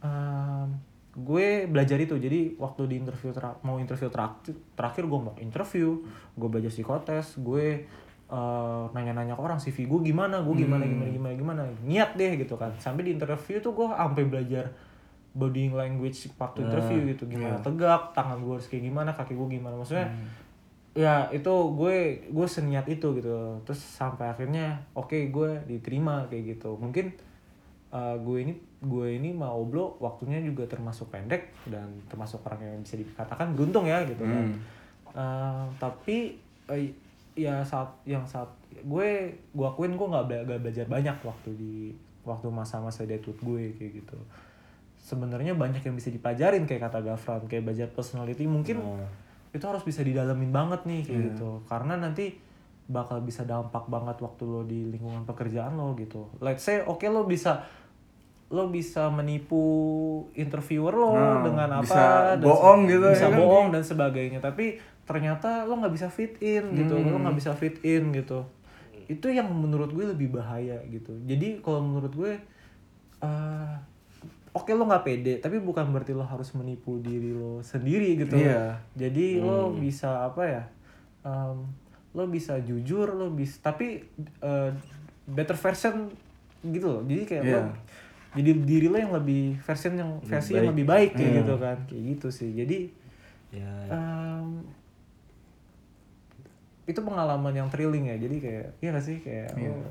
em, 0.00 0.93
gue 1.14 1.66
belajar 1.66 1.94
itu. 1.96 2.18
Jadi 2.18 2.58
waktu 2.58 2.90
di 2.90 2.98
interview 2.98 3.30
tera- 3.30 3.54
mau 3.62 3.78
interview 3.78 4.10
terakhir 4.10 4.50
terakhir 4.74 5.06
gue 5.06 5.20
mau 5.20 5.34
interview 5.38 6.02
gue 6.34 6.48
belajar 6.50 6.68
psikotes 6.68 7.38
gue 7.38 7.86
eh, 8.24 8.84
nanya-nanya 8.90 9.32
ke 9.32 9.42
orang 9.42 9.56
CV 9.56 9.86
gue 9.86 10.10
gimana 10.10 10.42
gue 10.42 10.54
gimana 10.56 10.82
gimana 10.82 11.10
gimana 11.10 11.34
gimana 11.34 11.62
niat 11.82 12.14
deh 12.14 12.34
gitu 12.34 12.58
kan. 12.58 12.74
Sampai 12.76 13.06
di 13.06 13.14
interview 13.14 13.62
tuh 13.62 13.72
gue 13.72 13.86
sampai 13.86 14.26
belajar 14.26 14.66
body 15.34 15.70
language 15.70 16.30
waktu 16.34 16.62
interview 16.64 16.98
gitu. 17.10 17.26
Gimana 17.28 17.58
tegak 17.62 18.02
tangan 18.10 18.38
gue 18.38 18.54
harus 18.54 18.66
kayak 18.66 18.82
gimana 18.82 19.10
kaki 19.10 19.34
gue 19.34 19.48
gimana. 19.52 19.74
Maksudnya 19.74 20.08
ya 20.94 21.26
itu 21.30 21.50
gue 21.74 21.96
gue 22.30 22.46
seniat 22.46 22.86
itu 22.86 23.06
gitu. 23.18 23.34
Terus 23.62 23.80
sampai 23.82 24.30
akhirnya 24.30 24.82
oke 24.94 25.30
gue 25.30 25.50
diterima 25.66 26.26
kayak 26.26 26.58
gitu. 26.58 26.74
Mungkin 26.74 27.14
uh, 27.94 28.18
gue 28.18 28.38
ini 28.42 28.52
gue 28.82 29.06
ini 29.16 29.30
mau 29.30 29.62
oblo 29.62 29.96
waktunya 30.02 30.42
juga 30.42 30.66
termasuk 30.66 31.08
pendek 31.14 31.54
dan 31.70 31.86
termasuk 32.10 32.42
orang 32.44 32.60
yang 32.60 32.82
bisa 32.82 32.98
dikatakan 32.98 33.54
beruntung 33.54 33.86
ya 33.86 34.02
gitu 34.04 34.26
kan. 34.26 34.46
Uh, 35.14 35.64
tapi 35.78 36.34
uh, 36.66 36.76
ya 37.38 37.62
saat 37.62 37.88
yang 38.02 38.26
saat 38.26 38.50
gue 38.74 39.08
gue 39.54 39.66
akuin 39.66 39.94
gue 39.94 40.08
nggak 40.10 40.26
bela- 40.26 40.44
nggak 40.44 40.60
belajar 40.66 40.86
banyak 40.90 41.16
waktu 41.22 41.50
di 41.54 41.74
waktu 42.26 42.50
masa-masa 42.50 43.06
deadwood 43.06 43.38
gue 43.40 43.72
kayak 43.78 44.02
gitu. 44.02 44.18
Sebenarnya 44.98 45.52
banyak 45.54 45.84
yang 45.84 45.94
bisa 45.94 46.08
dipelajarin 46.08 46.64
kayak 46.64 46.90
kata 46.90 47.04
Gafran 47.04 47.44
kayak 47.46 47.64
belajar 47.68 47.88
personality. 47.92 48.48
Mungkin 48.48 48.80
itu 49.54 49.64
harus 49.70 49.84
bisa 49.86 50.02
didalamin 50.02 50.50
banget 50.50 50.82
nih 50.88 51.00
kayak 51.06 51.20
gitu. 51.30 51.50
Karena 51.68 51.94
nanti 52.00 52.34
bakal 52.84 53.20
bisa 53.24 53.44
dampak 53.48 53.88
banget 53.88 54.20
waktu 54.20 54.42
lo 54.44 54.60
di 54.64 54.92
lingkungan 54.92 55.24
pekerjaan 55.24 55.76
lo 55.76 55.92
gitu. 55.96 56.28
Let's 56.40 56.64
say 56.64 56.80
oke 56.84 57.04
lo 57.08 57.24
bisa 57.28 57.64
lo 58.46 58.68
bisa 58.68 59.08
menipu 59.08 59.62
interviewer 60.32 60.92
lo 60.92 61.10
Nah, 61.10 61.42
dengan 61.42 61.68
apa 61.74 61.82
bisa 61.82 62.04
dan 62.34 62.44
bohong 62.44 62.80
gitu, 62.86 63.08
bisa 63.08 63.26
ya 63.26 63.30
kan? 63.30 63.38
bohong 63.38 63.66
dan 63.70 63.82
sebagainya 63.82 64.38
tapi 64.38 64.76
ternyata 65.02 65.64
lo 65.64 65.76
nggak 65.76 65.92
bisa 65.92 66.08
fit 66.08 66.36
in 66.38 66.72
gitu 66.74 66.94
lo 66.96 67.12
Hmm. 67.12 67.22
nggak 67.22 67.36
bisa 67.36 67.50
fit 67.52 67.76
in 67.82 68.10
gitu 68.10 68.44
itu 69.04 69.26
yang 69.28 69.48
menurut 69.48 69.90
gue 69.90 70.06
lebih 70.06 70.30
bahaya 70.30 70.80
gitu 70.86 71.12
jadi 71.20 71.60
kalau 71.60 71.80
menurut 71.82 72.08
gue 72.10 72.32
eh, 73.20 73.74
oke 74.50 74.70
lo 74.70 74.84
nggak 74.84 75.04
pede 75.04 75.34
tapi 75.38 75.58
bukan 75.58 75.90
berarti 75.90 76.12
lo 76.12 76.22
harus 76.22 76.52
menipu 76.52 76.96
diri 76.98 77.30
lo 77.30 77.60
sendiri 77.60 78.16
gitu 78.16 78.38
Iya. 78.38 78.80
jadi 78.94 79.40
lo 79.40 79.72
bisa 79.74 80.24
apa 80.24 80.42
ya 80.42 80.62
em, 81.22 81.68
lo 82.12 82.24
bisa 82.26 82.56
jujur 82.58 83.10
lo 83.10 83.28
bisa 83.28 83.60
tapi 83.62 84.04
eh, 84.40 84.70
better 85.26 85.58
version 85.58 86.08
gitu 86.62 86.86
loh 86.90 87.02
jadi 87.02 87.22
kayak 87.26 87.42
lo 87.42 87.50
Iya. 87.50 87.64
Jadi 88.34 88.50
diri 88.58 88.86
lo 88.86 88.96
yang 88.96 89.12
lebih 89.12 89.42
version 89.58 89.94
yang 89.94 90.10
versi 90.20 90.52
yang 90.52 90.68
lebih 90.68 90.84
baik 90.84 91.10
kayak 91.12 91.24
Hmm. 91.24 91.38
gitu 91.40 91.54
kan 91.56 91.78
kayak 91.84 92.02
gitu 92.10 92.28
sih 92.28 92.50
jadi 92.52 92.78
ya 93.50 93.70
em, 93.88 94.66
itu 96.84 97.00
pengalaman 97.00 97.54
yang 97.54 97.68
thrilling 97.68 98.06
ya 98.06 98.16
jadi 98.18 98.36
kayak 98.36 98.66
iya 98.78 98.88
gak 98.90 99.04
sih 99.04 99.16
kayak 99.18 99.48
lo 99.56 99.88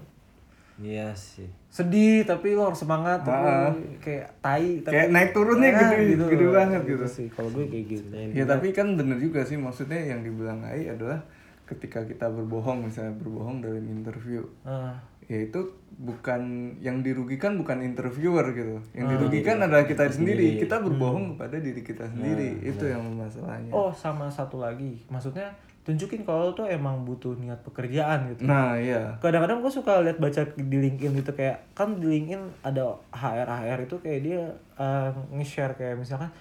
iya 0.75 1.07
sih 1.13 1.49
sedih 1.67 2.21
tapi 2.23 2.51
lo 2.51 2.67
harus 2.67 2.77
semangat 2.77 3.21
tapi 3.21 3.45
Ah. 3.45 3.73
kayak 3.99 4.25
tai 4.39 4.67
tapi 4.79 4.93
Kayak 4.95 5.09
naik 5.09 5.29
turunnya 5.31 5.69
Ah, 5.71 5.79
gede- 5.91 6.17
gede 6.19 6.43
loh. 6.43 6.53
banget 6.53 6.81
gitu. 6.83 7.05
sih 7.07 7.27
kalau 7.29 7.49
gue 7.49 7.65
kayak 7.65 7.85
gitu 7.87 8.05
Ya 8.31 8.43
tapi 8.43 8.69
kan 8.71 8.93
bener 8.93 9.17
juga 9.17 9.41
sih 9.41 9.55
maksudnya 9.55 9.97
yang 9.97 10.21
dibilang 10.21 10.61
Ai 10.61 10.85
adalah 10.87 11.21
ketika 11.63 12.03
kita 12.03 12.27
berbohong 12.27 12.83
misalnya 12.83 13.15
berbohong 13.15 13.57
dalam 13.59 13.81
interview 13.83 14.45
Ah. 14.63 14.97
Ya 15.25 15.39
itu 15.41 15.59
bukan 15.93 16.41
yang 16.79 16.99
dirugikan 16.99 17.55
bukan 17.55 17.79
interviewer 17.79 18.43
gitu. 18.51 18.81
Yang 18.91 19.05
Ah. 19.05 19.11
dirugikan 19.15 19.57
adalah 19.61 19.85
kita 19.85 20.09
sendiri. 20.09 20.57
kita 20.57 20.81
berbohong 20.81 21.37
kepada 21.37 21.57
diri 21.57 21.79
kita 21.79 22.03
sendiri. 22.05 22.49
Nah, 22.55 22.67
itu 22.67 22.83
yang 22.85 23.03
masalahnya. 23.13 23.71
Oh 23.71 23.93
sama 23.93 24.27
satu 24.27 24.57
lagi. 24.57 24.99
Maksudnya 25.07 25.47
tunjukin 25.83 26.23
kalau 26.23 26.51
tuh 26.51 26.63
emang 26.63 27.03
butuh 27.03 27.35
niat 27.35 27.59
pekerjaan 27.61 28.31
gitu. 28.31 28.43
Nah 28.43 28.73
iya. 28.75 29.19
Kadang-kadang 29.19 29.59
gue 29.59 29.69
suka 29.69 29.99
lihat 29.99 30.15
baca 30.17 30.41
di 30.55 30.77
LinkedIn 30.79 31.11
gitu 31.13 31.31
kayak 31.33 31.59
kan 31.71 31.99
di 31.99 32.07
LinkedIn 32.09 32.39
ada 32.63 32.95
HR 33.11 33.47
HR 33.47 33.79
itu 33.83 33.95
kayak 33.99 34.19
dia 34.23 34.41
uh, 34.75 35.11
nge-share 35.29 35.75
kayak 35.75 35.99
misalkan 35.99 36.31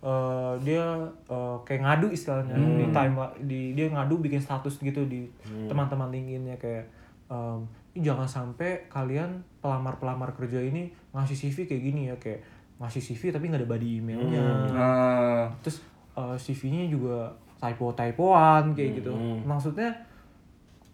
uh, 0.00 0.52
dia 0.60 0.84
uh, 1.26 1.56
kayak 1.64 1.80
ngadu 1.82 2.12
istilahnya 2.12 2.52
di 2.52 2.86
time 2.92 3.14
di 3.40 3.60
dia 3.72 3.88
ngadu 3.88 4.20
bikin 4.20 4.38
status 4.38 4.76
gitu 4.78 5.04
di 5.04 5.24
teman-teman 5.66 6.12
LinkedIn-nya 6.12 6.56
kayak 6.56 6.84
um, 7.26 7.64
"Ih, 7.64 7.64
jangan 7.96 8.28
sampai 8.30 8.86
kalian 8.86 9.42
pelamar-pelamar 9.58 10.34
kerja 10.38 10.62
ini 10.62 10.90
ngasih 11.10 11.36
CV 11.36 11.66
kayak 11.66 11.82
gini 11.82 12.02
ya 12.10 12.16
kayak 12.22 12.40
ngasih 12.78 13.02
CV 13.02 13.34
tapi 13.34 13.50
nggak 13.50 13.66
ada 13.66 13.70
body 13.70 13.88
emailnya. 13.98 14.42
Nah 14.70 15.44
terus 15.60 15.82
uh, 16.14 16.38
CV-nya 16.38 16.86
juga 16.88 17.28
typo-typoan 17.60 18.72
kayak 18.72 19.04
gitu. 19.04 19.12
Maksudnya 19.44 19.92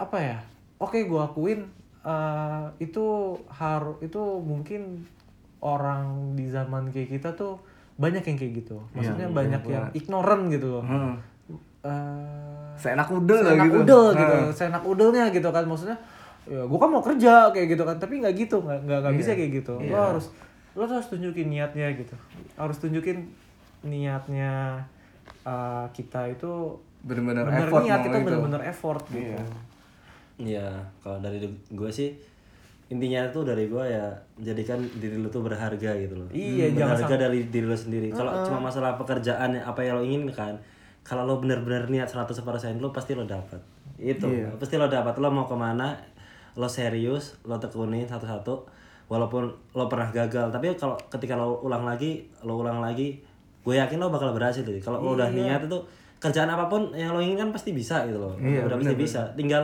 apa 0.01 0.19
ya? 0.19 0.39
Oke 0.77 1.05
gue 1.05 1.21
akuin 1.21 1.65
uh, 2.05 2.69
itu 2.81 3.37
har 3.49 3.83
itu 4.01 4.21
mungkin 4.43 5.05
orang 5.61 6.37
di 6.37 6.49
zaman 6.53 6.91
kayak 6.93 7.17
kita 7.17 7.31
tuh 7.33 7.61
banyak 7.97 8.25
yang 8.25 8.37
kayak 8.37 8.53
gitu. 8.65 8.77
Maksudnya 8.93 9.29
banyak 9.33 9.63
yang 9.69 9.87
ignorant 9.97 10.53
gitu 10.53 10.81
loh. 10.81 10.85
Hmm. 10.85 11.17
Eh, 11.87 12.71
seenak 12.77 13.09
udel 13.09 13.41
lah 13.47 13.55
seenak 13.55 13.69
gitu. 13.71 13.79
udel 13.87 14.05
gitu 14.13 14.37
Nah. 14.37 14.53
seenak 14.53 14.85
udelnya 14.85 15.25
gitu 15.31 15.49
kan. 15.55 15.65
Maksudnya 15.65 15.97
ya 16.47 16.63
gue 16.63 16.79
kan 16.79 16.91
mau 16.91 17.03
kerja 17.03 17.51
kayak 17.51 17.75
gitu 17.75 17.83
kan 17.83 17.97
tapi 17.99 18.23
nggak 18.23 18.35
gitu 18.39 18.63
nggak 18.63 18.79
nggak 18.87 18.99
nggak 19.03 19.15
bisa 19.19 19.31
kayak 19.35 19.53
gitu 19.63 19.75
lo 19.83 19.99
harus 20.15 20.27
lo 20.79 20.87
harus 20.87 21.09
tunjukin 21.11 21.51
niatnya 21.51 21.91
gitu 21.99 22.15
harus 22.55 22.77
tunjukin 22.79 23.27
niatnya 23.83 24.79
uh, 25.43 25.87
kita 25.91 26.31
itu 26.31 26.79
bener-bener 27.07 27.47
bener 27.47 27.67
effort 27.71 27.83
niat 27.87 28.01
itu. 28.03 28.19
bener-bener 28.23 28.63
effort 28.67 29.05
gitu 29.11 29.35
Iya. 29.35 29.43
Iya, 30.37 30.69
kalau 31.01 31.17
dari 31.25 31.41
gue 31.49 31.91
sih 31.91 32.13
intinya 32.87 33.27
tuh 33.33 33.43
dari 33.43 33.67
gue 33.67 33.83
ya 33.83 34.07
jadikan 34.39 34.79
diri 35.01 35.17
lu 35.19 35.33
tuh 35.33 35.41
berharga 35.41 35.97
gitu 35.97 36.15
loh. 36.15 36.29
Iya, 36.29 36.77
jangan 36.77 37.01
berharga 37.01 37.17
dari 37.25 37.49
diri 37.49 37.67
lu 37.67 37.73
sendiri. 37.73 38.13
Kalau 38.13 38.45
cuma 38.45 38.69
masalah 38.69 39.01
pekerjaan 39.01 39.57
apa 39.57 39.81
yang 39.81 39.97
lo 39.97 40.05
inginkan, 40.05 40.61
kalau 41.01 41.25
lo 41.25 41.41
benar-benar 41.41 41.89
niat 41.89 42.13
100% 42.13 42.37
lo 42.79 42.93
pasti 42.93 43.17
lo 43.17 43.25
dapat. 43.25 43.59
Itu, 43.97 44.29
pasti 44.61 44.77
lo 44.77 44.93
dapat. 44.93 45.17
Lo 45.17 45.33
mau 45.33 45.49
ke 45.49 45.57
mana, 45.57 45.97
lo 46.57 46.67
serius, 46.67 47.37
lo 47.43 47.57
tekunin 47.57 48.05
satu-satu. 48.05 48.65
Walaupun 49.07 49.47
lo 49.71 49.85
pernah 49.87 50.11
gagal, 50.11 50.51
tapi 50.51 50.73
kalau 50.75 50.99
ketika 51.07 51.37
lo 51.37 51.61
ulang 51.61 51.85
lagi, 51.85 52.27
lo 52.43 52.59
ulang 52.59 52.81
lagi, 52.81 53.15
gue 53.63 53.75
yakin 53.75 53.97
lo 53.97 54.09
bakal 54.09 54.33
berhasil. 54.33 54.61
Jadi 54.61 54.81
kalau 54.81 54.99
lo 54.99 55.15
udah 55.15 55.31
niat 55.31 55.63
itu 55.63 55.79
kerjaan 56.17 56.49
apa 56.49 56.67
pun 56.67 56.91
yang 56.91 57.13
lo 57.13 57.21
inginkan 57.21 57.53
pasti 57.53 57.71
bisa 57.71 58.03
gitu 58.05 58.19
loh. 58.19 58.35
udah 58.35 58.75
pasti 58.75 58.97
bisa. 58.97 59.23
Tinggal 59.33 59.63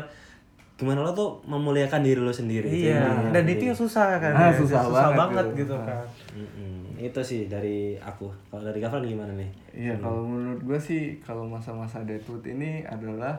gimana 0.73 0.99
lo 0.99 1.11
tuh 1.11 1.39
memuliakan 1.45 2.03
diri 2.03 2.19
lo 2.19 2.35
sendiri 2.35 2.67
iya 2.67 3.07
dan 3.31 3.47
itu 3.47 3.71
yang 3.71 3.77
susah 3.77 4.19
kan 4.19 4.35
Ah, 4.35 4.51
ya. 4.51 4.57
susah 4.57 4.83
banget 4.83 5.15
banget 5.15 5.47
gitu. 5.55 5.59
gitu 5.63 5.77
kan 5.79 6.03
Mm-mm. 6.35 6.99
itu 6.99 7.21
sih 7.23 7.47
dari 7.47 7.95
aku 7.95 8.27
kalau 8.51 8.67
dari 8.67 8.83
Gavlan 8.83 9.07
gimana 9.07 9.31
nih 9.39 9.47
Iya, 9.71 9.95
kalau 10.03 10.27
menurut 10.27 10.59
gue 10.59 10.75
sih 10.75 11.23
kalau 11.23 11.47
masa-masa 11.47 12.03
deadwood 12.03 12.43
ini 12.43 12.83
adalah 12.83 13.39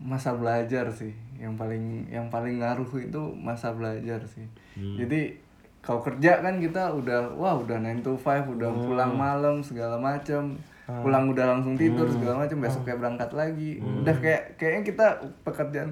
masa 0.00 0.32
belajar 0.32 0.88
sih. 0.90 1.12
Yang 1.36 1.54
paling 1.56 1.84
yang 2.08 2.26
paling 2.26 2.58
ngaruh 2.58 2.88
itu 2.96 3.22
masa 3.36 3.70
belajar 3.70 4.24
sih. 4.24 4.48
Jadi 4.96 5.36
kalau 5.80 6.00
kerja 6.00 6.40
kan 6.40 6.56
kita 6.56 6.92
udah 6.92 7.32
wah 7.32 7.56
udah 7.56 7.76
9 7.76 8.00
to 8.00 8.12
5, 8.14 8.44
udah 8.50 8.68
pulang 8.82 9.12
malam 9.14 9.54
segala 9.60 9.96
macam. 9.96 10.56
Pulang 11.00 11.24
udah 11.28 11.46
langsung 11.46 11.78
tidur 11.78 12.02
segala 12.10 12.42
macam, 12.42 12.58
besok 12.58 12.82
kayak 12.82 12.98
berangkat 12.98 13.30
lagi. 13.30 13.70
Udah 14.02 14.14
kayak 14.16 14.42
kayaknya 14.56 14.82
kita 14.82 15.06
pekerjaan 15.40 15.90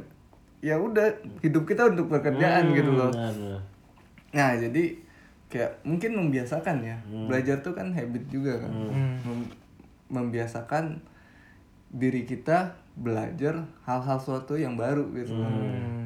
ya 0.58 0.74
udah 0.74 1.06
hidup 1.38 1.64
kita 1.64 1.86
untuk 1.86 2.10
pekerjaan 2.10 2.74
gitu 2.74 2.90
loh. 2.92 3.12
Nah, 4.28 4.52
jadi 4.54 4.84
kayak 5.46 5.80
mungkin 5.82 6.10
membiasakan 6.14 6.82
ya. 6.82 6.96
Belajar 7.24 7.62
tuh 7.62 7.72
kan 7.72 7.94
habit 7.94 8.24
juga 8.26 8.58
kan. 8.58 8.72
Mem- 9.22 9.52
membiasakan 10.08 10.98
diri 11.88 12.24
kita 12.24 12.76
belajar 12.98 13.54
hal-hal 13.82 14.18
suatu 14.18 14.52
yang 14.52 14.74
baru 14.74 15.06
gitu. 15.12 15.30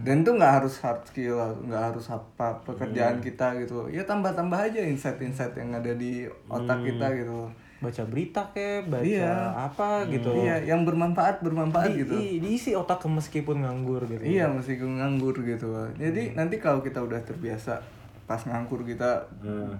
Dan 0.02 0.20
itu 0.20 0.30
nggak 0.30 0.52
harus 0.60 0.76
hard 0.78 1.00
skill, 1.04 1.38
nggak 1.62 1.82
harus 1.88 2.06
apa 2.06 2.60
pekerjaan 2.62 3.16
kita 3.18 3.56
gitu. 3.58 3.88
Ya 3.88 4.02
tambah-tambah 4.02 4.58
aja 4.58 4.82
insight-insight 4.82 5.54
yang 5.54 5.72
ada 5.72 5.92
di 5.92 6.24
otak 6.46 6.84
kita 6.84 7.08
gitu. 7.16 7.48
baca 7.82 8.06
berita 8.06 8.46
kek 8.54 8.86
baca 8.86 9.02
Iya. 9.02 9.34
apa 9.58 10.06
gitu 10.06 10.30
Iya, 10.38 10.54
yang 10.62 10.86
bermanfaat 10.86 11.42
bermanfaat 11.42 11.90
Di- 11.90 11.98
gitu. 11.98 12.14
di- 12.14 12.38
diisi 12.38 12.78
otak 12.78 13.02
meskipun 13.02 13.58
nganggur 13.58 14.06
gitu 14.06 14.22
Iya 14.22 14.46
masih 14.46 14.78
nganggur 14.78 15.34
gitu 15.42 15.66
Jadi 15.98 16.30
nanti 16.32 16.62
kalau 16.62 16.78
kita 16.78 17.02
udah 17.02 17.18
terbiasa 17.18 17.82
pas 18.22 18.38
nganggur 18.38 18.86
kita 18.86 19.26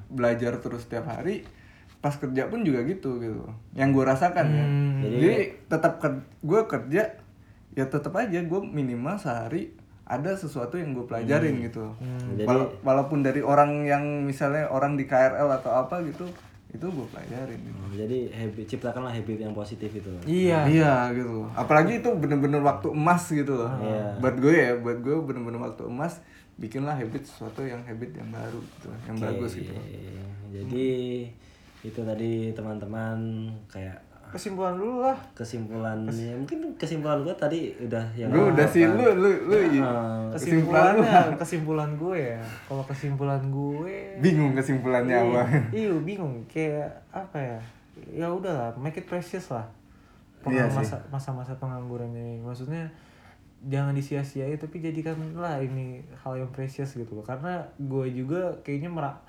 belajar 0.09 0.59
terus 0.59 0.83
setiap 0.83 1.07
hari 1.07 1.47
pas 2.03 2.11
kerja 2.13 2.51
pun 2.51 2.61
juga 2.61 2.83
gitu 2.83 3.17
gitu 3.17 3.47
yang 3.73 3.91
gue 3.91 4.03
rasakan 4.03 4.47
ya 4.49 4.67
jadi, 5.01 5.31
tetap 5.65 6.03
gue 6.43 6.61
kerja 6.67 7.03
ya 7.73 7.85
tetap 7.87 8.13
aja 8.13 8.39
gue 8.39 8.61
minimal 8.61 9.17
sehari 9.17 9.73
ada 10.03 10.35
sesuatu 10.35 10.75
yang 10.75 10.93
gue 10.93 11.07
pelajarin 11.07 11.63
gitu 11.63 11.95
Jadi- 12.35 12.45
Wala- 12.45 12.75
walaupun 12.83 13.23
dari 13.23 13.39
orang 13.39 13.83
yang 13.83 14.03
misalnya 14.21 14.67
orang 14.67 14.95
di 14.95 15.07
KRL 15.07 15.47
atau 15.55 15.73
apa 15.79 16.03
gitu 16.03 16.27
itu 16.69 16.83
gue 16.83 17.05
pelajarin 17.07 17.61
gitu. 17.61 17.77
Oh, 17.79 17.93
jadi 17.93 18.19
habit 18.33 18.65
ciptakanlah 18.67 19.13
habit 19.13 19.39
yang 19.39 19.53
positif 19.53 19.93
itu 19.93 20.09
Iya. 20.25 20.65
Iya 20.67 20.95
gitu. 21.13 21.45
Apalagi 21.53 22.01
itu 22.01 22.09
bener-bener 22.11 22.59
waktu 22.59 22.89
emas 22.89 23.29
gitu 23.29 23.53
loh. 23.55 23.69
Iya. 23.79 24.17
Buat 24.19 24.37
gue 24.41 24.55
ya, 24.55 24.73
buat 24.75 24.99
gue 24.99 25.17
bener-bener 25.23 25.61
waktu 25.63 25.85
emas 25.85 26.25
bikinlah 26.57 26.97
habit 26.97 27.23
sesuatu 27.23 27.61
yang 27.61 27.85
habit 27.85 28.17
yang 28.17 28.25
baru 28.27 28.57
gitu, 28.59 28.89
yang 29.05 29.17
bagus 29.19 29.53
gitu. 29.55 29.73
Jadi 30.51 30.89
itu 31.83 32.01
tadi 32.01 32.51
teman-teman 32.53 33.19
kayak 33.67 33.99
Kesimpulan 34.33 34.81
dulu 34.81 35.05
lah. 35.05 35.13
kesimpulannya 35.37 36.33
mungkin 36.33 36.65
kesimpulan 36.81 37.21
gue 37.21 37.35
tadi 37.37 37.69
udah 37.79 38.01
yang 38.17 38.33
Gue 38.33 38.49
udah 38.49 38.65
sih 38.65 38.89
lu 38.89 39.05
lu 39.13 39.29
lu 39.45 39.57
Ah, 39.77 40.25
kesimpulan 40.33 40.97
lu 40.97 41.05
Kesimpulannya, 41.05 41.37
kesimpulan 41.37 41.91
gue 41.95 42.17
ya. 42.33 42.41
Kalau 42.65 42.81
kesimpulan 42.83 43.43
gue 43.45 44.17
bingung 44.25 44.57
kesimpulannya 44.57 45.17
apa. 45.21 45.43
Iya 45.69 45.93
bingung 46.01 46.41
kayak 46.49 46.89
apa 47.13 47.37
ya? 47.37 47.59
Ya 48.09 48.27
udahlah, 48.27 48.73
make 48.75 48.97
it 48.97 49.05
precious 49.05 49.53
lah. 49.53 49.69
Iya 50.49 50.65
Pengang- 50.65 50.81
masa 50.81 50.97
masa-masa 51.13 51.53
pengangguran 51.61 52.09
ini. 52.09 52.41
Maksudnya 52.41 52.89
jangan 53.63 53.93
disia-siai 53.93 54.57
tapi 54.57 54.81
jadikanlah 54.81 55.61
ini 55.61 56.01
hal 56.17 56.41
yang 56.41 56.49
precious 56.49 56.97
gitu 56.97 57.13
loh. 57.13 57.23
Karena 57.23 57.61
gue 57.77 58.07
juga 58.09 58.49
kayaknya 58.65 58.89
merak 58.89 59.21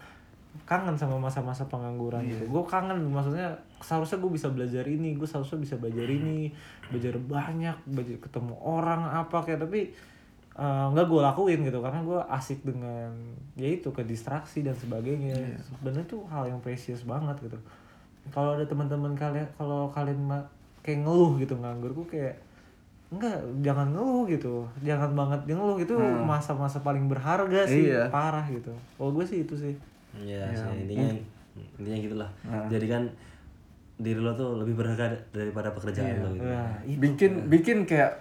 kangen 0.64 0.93
sama 0.93 1.18
masa-masa 1.18 1.66
pengangguran 1.66 2.22
Iya. 2.22 2.38
gitu. 2.39 2.43
Gue 2.49 2.64
kangen 2.64 2.99
maksudnya 3.06 3.49
seharusnya 3.80 4.18
gue 4.18 4.32
bisa 4.32 4.47
belajar 4.47 4.86
ini, 4.86 5.14
gue 5.14 5.26
seharusnya 5.26 5.58
bisa 5.58 5.76
belajar 5.76 6.06
ini, 6.06 6.54
belajar 6.88 7.18
banyak, 7.18 7.76
belajar 7.86 8.18
ketemu 8.20 8.54
orang 8.58 9.01
apa 9.04 9.38
kayak 9.41 9.60
tapi 9.60 9.89
eh, 10.54 10.86
nggak 10.88 11.06
gue 11.06 11.18
lakuin 11.20 11.60
gitu 11.64 11.80
karena 11.80 11.99
gue 11.99 12.20
asik 12.30 12.62
dengan 12.62 13.10
ya 13.54 13.66
itu 13.68 13.89
ke 13.89 14.04
distraksi 14.04 14.62
dan 14.62 14.74
sebagainya 14.74 15.34
Iya. 15.34 15.58
sebenarnya 15.60 16.06
tuh 16.06 16.22
hal 16.28 16.45
yang 16.45 16.60
precious 16.60 17.01
banget 17.04 17.34
gitu 17.41 17.58
kalau 18.30 18.54
ada 18.54 18.62
teman-teman 18.64 19.12
kalian 19.14 19.49
kalau 19.51 19.89
kalian 19.89 20.22
kayak 20.80 21.01
ngeluh 21.01 21.36
gitu 21.38 21.58
nganggur 21.58 21.91
gue 21.95 22.08
kayak 22.08 22.36
enggak 23.10 23.34
jangan 23.62 23.89
ngeluh 23.89 24.26
gitu 24.26 24.62
jangan 24.80 25.14
banget 25.14 25.41
ngeluh 25.47 25.78
itu 25.78 25.97
masa-masa 26.22 26.78
paling 26.80 27.06
berharga 27.06 27.66
sih 27.66 27.89
Hmm. 27.89 27.93
Iya. 27.97 28.04
parah 28.08 28.45
gitu 28.45 28.70
kalau 28.93 29.10
gue 29.12 29.26
sih 29.26 29.41
itu 29.41 29.58
sih 29.58 29.74
ya, 30.16 30.45
sih, 30.51 30.61
intinya 30.80 31.07
intinya 31.76 31.97
gitulah. 31.99 32.30
Jadi 32.68 32.86
kan 32.88 33.03
diri 33.95 34.18
lo 34.18 34.34
tuh 34.34 34.57
lebih 34.57 34.76
berharga 34.76 35.05
daripada 35.32 35.70
pekerjaan 35.72 36.05
lo 36.20 36.30
gitu. 36.32 36.45
Itu 36.84 36.99
bikin 36.99 37.32
bikin 37.47 37.78
kayak 37.84 38.11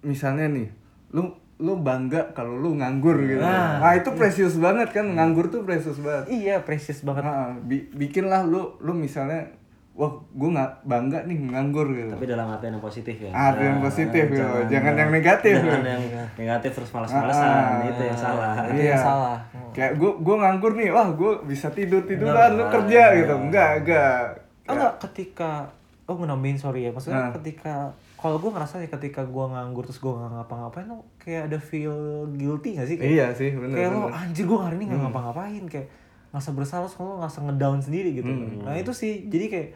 misalnya 0.00 0.46
nih, 0.48 0.66
lu 1.10 1.28
lu 1.58 1.76
bangga 1.78 2.32
kalau 2.32 2.56
lu 2.56 2.72
nganggur 2.74 3.20
gitu. 3.20 3.42
Nah, 3.76 3.92
itu 3.94 4.10
precious 4.16 4.56
banget 4.56 4.88
kan, 4.90 5.06
nganggur 5.10 5.46
tuh 5.48 5.60
precious 5.60 5.98
banget. 5.98 6.24
iya 6.32 6.56
precious 6.58 7.02
banget. 7.02 7.20
Nah, 7.22 7.52
bi- 7.60 7.90
bikinlah 7.92 8.42
lu 8.42 8.78
lu 8.78 8.96
misalnya 8.96 9.44
wah 9.92 10.06
gue 10.08 10.48
nggak 10.48 10.70
bangga 10.82 11.18
nih 11.24 11.38
nganggur 11.46 11.86
gitu 11.90 12.10
tapi 12.10 12.24
dalam 12.24 12.46
artian 12.48 12.72
yang 12.72 12.80
positif 12.80 13.16
ya 13.16 13.30
Ah, 13.30 13.52
yang 13.52 13.78
positif 13.78 14.24
gitu. 14.26 14.46
Jangan 14.66 14.94
yang 14.94 15.10
negatif. 15.10 15.54
jangan 15.58 15.82
yang 15.84 16.02
negatif 16.34 16.70
terus 16.72 16.90
malas-malasan 16.90 17.52
itu 17.86 18.02
yang 18.02 18.16
salah 18.16 18.50
itu 18.66 18.80
yang 18.82 18.96
salah 18.96 19.36
kayak 19.70 19.92
gue 19.94 20.10
gue 20.16 20.36
nganggur 20.36 20.72
nih 20.74 20.88
wah 20.88 21.08
gue 21.10 21.32
bisa 21.44 21.68
tidur 21.70 22.02
tiduran 22.02 22.54
lu 22.54 22.64
kerja 22.70 23.02
gitu 23.14 23.34
enggak 23.34 23.70
enggak 23.80 24.22
Oh 24.64 24.72
enggak, 24.72 25.02
ketika 25.02 25.66
oh 26.04 26.14
gue 26.14 26.24
nambahin 26.24 26.54
sorry 26.54 26.86
ya, 26.86 26.90
maksudnya 26.90 27.26
Nah. 27.26 27.34
ketika 27.34 27.90
kalau 28.14 28.36
gue 28.36 28.48
ngerasa 28.48 28.78
ya 28.78 28.88
ketika 28.88 29.22
gue 29.24 29.44
nganggur 29.44 29.82
terus 29.82 29.98
gue 29.98 30.08
nggak 30.08 30.30
ngapa-ngapain 30.32 30.86
tuh 30.86 31.02
kayak 31.16 31.42
ada 31.46 31.58
feel 31.58 31.96
guilty 32.32 32.74
gak 32.74 32.86
sih? 32.86 32.94
Kayak, 32.94 33.10
iya 33.10 33.26
sih 33.32 33.50
bener 33.52 33.74
kayak 33.74 33.90
lo 33.90 33.98
bener. 34.00 34.10
Hmm. 34.10 34.22
anjir 34.22 34.44
gue 34.44 34.54
hari 34.56 34.74
ini 34.76 34.84
nggak 34.86 35.00
ngapa-ngapain 35.02 35.62
kayak 35.66 35.86
ngerasa 36.30 36.50
bersalah 36.52 36.86
terus 36.86 36.98
lo 36.98 37.18
ngerasa 37.18 37.38
ngedown 37.42 37.78
sendiri 37.80 38.10
gitu. 38.14 38.26
Hmm. 38.26 38.62
Nah 38.62 38.74
itu 38.74 38.92
sih 38.92 39.26
jadi 39.26 39.46
kayak 39.46 39.68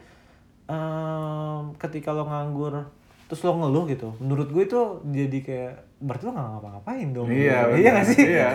em, 0.65 1.61
ketika 1.77 2.09
lo 2.09 2.23
nganggur 2.23 2.87
terus 3.25 3.41
lo 3.41 3.53
ngeluh 3.55 3.85
gitu, 3.85 4.13
menurut 4.19 4.47
gue 4.47 4.63
itu 4.63 4.81
jadi 5.03 5.39
kayak 5.41 5.73
berarti 5.97 6.23
lo 6.23 6.31
nggak 6.31 6.45
ngapa-ngapain 6.47 7.07
dong. 7.09 7.25
iya 7.27 7.65
iya 7.73 7.89
gak 7.91 8.05
sih? 8.05 8.21
iya 8.23 8.47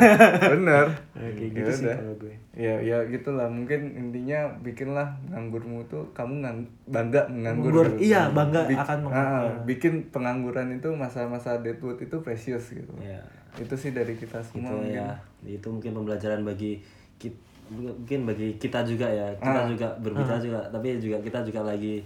bener 0.47 0.87
Ya, 1.21 1.27
kayak 1.29 1.43
Ya 1.43 1.57
gitu 1.59 1.71
sih 1.73 1.85
udah. 1.85 1.97
kalau 1.99 2.15
gue. 2.17 2.35
ya 2.57 2.75
ya 2.79 2.97
gitulah 3.05 3.49
mungkin 3.49 3.81
intinya 3.93 4.41
bikinlah 4.61 5.09
nganggurmu 5.27 5.83
tuh 5.85 6.07
kamu 6.13 6.41
ngang, 6.41 6.59
bangga 6.87 7.27
menganggur 7.27 7.75
Nganggur, 7.75 7.87
gitu. 7.93 8.07
iya, 8.07 8.31
bangga 8.31 8.61
akan 8.71 8.99
meng- 9.03 9.13
ah, 9.13 9.43
bikin 9.65 9.93
pengangguran 10.09 10.71
itu 10.73 10.89
masa-masa 10.93 11.59
deadwood 11.59 11.99
itu 11.99 12.17
precious 12.17 12.71
gitu 12.71 12.95
ya 12.97 13.19
itu 13.59 13.75
sih 13.75 13.91
dari 13.91 14.15
kita 14.15 14.39
itu 14.39 14.55
semua 14.55 14.71
mungkin. 14.73 14.95
ya 14.95 15.09
itu 15.45 15.67
mungkin 15.67 15.91
pembelajaran 15.93 16.41
bagi 16.41 16.79
kita 17.17 17.35
mungkin 17.71 18.19
bagi 18.25 18.53
kita 18.57 18.83
juga 18.83 19.07
ya 19.07 19.31
kita 19.37 19.57
Ah. 19.57 19.67
juga 19.67 19.87
berbicara 19.97 20.37
juga 20.37 20.59
tapi 20.67 20.99
juga 20.99 21.17
kita 21.19 21.39
juga 21.41 21.63
lagi 21.65 22.03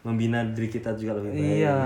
membina 0.00 0.40
diri 0.46 0.68
kita 0.68 0.94
juga 0.94 1.12
lebih 1.14 1.30
baik 1.32 1.58
Iya. 1.58 1.76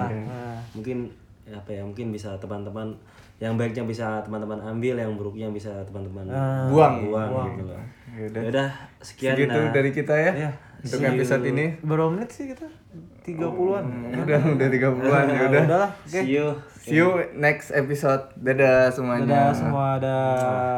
Mungkin 0.72 0.98
ya 1.42 1.56
apa 1.56 1.70
ya 1.70 1.82
mungkin 1.82 2.08
bisa 2.08 2.36
teman-teman 2.36 2.92
yang 3.36 3.56
baiknya 3.56 3.82
bisa 3.82 4.22
teman-teman 4.22 4.54
ambil 4.62 4.94
yang 4.94 5.12
buruknya 5.12 5.48
bisa 5.48 5.72
teman-teman 5.82 6.22
Buang. 6.70 6.94
buang, 7.02 7.50
gitu 7.50 7.64
loh 7.66 7.82
Yaudah. 8.12 8.42
Yaudah, 8.44 8.68
sekian 9.00 9.34
segitu 9.34 9.56
nah. 9.58 9.72
dari 9.72 9.90
kita 9.90 10.14
ya 10.14 10.32
Iya. 10.38 10.50
untuk 10.78 11.00
episode 11.02 11.44
ini 11.46 11.66
Berapa 11.80 12.12
menit 12.12 12.30
sih 12.30 12.46
kita? 12.46 12.68
30-an. 13.22 13.84
udah 14.14 14.40
udah 14.52 14.68
30-an 14.68 15.24
ya 15.26 15.40
udah 15.48 15.62
Udahlah, 15.64 15.90
oke. 15.90 16.10
see 16.12 16.28
you 16.28 16.46
see 16.76 16.94
you 16.94 17.08
next 17.34 17.72
episode 17.72 18.20
dadah 18.36 18.86
semuanya 18.86 19.24
Dadah 19.24 19.50
semua, 19.50 19.86
ada 19.96 20.16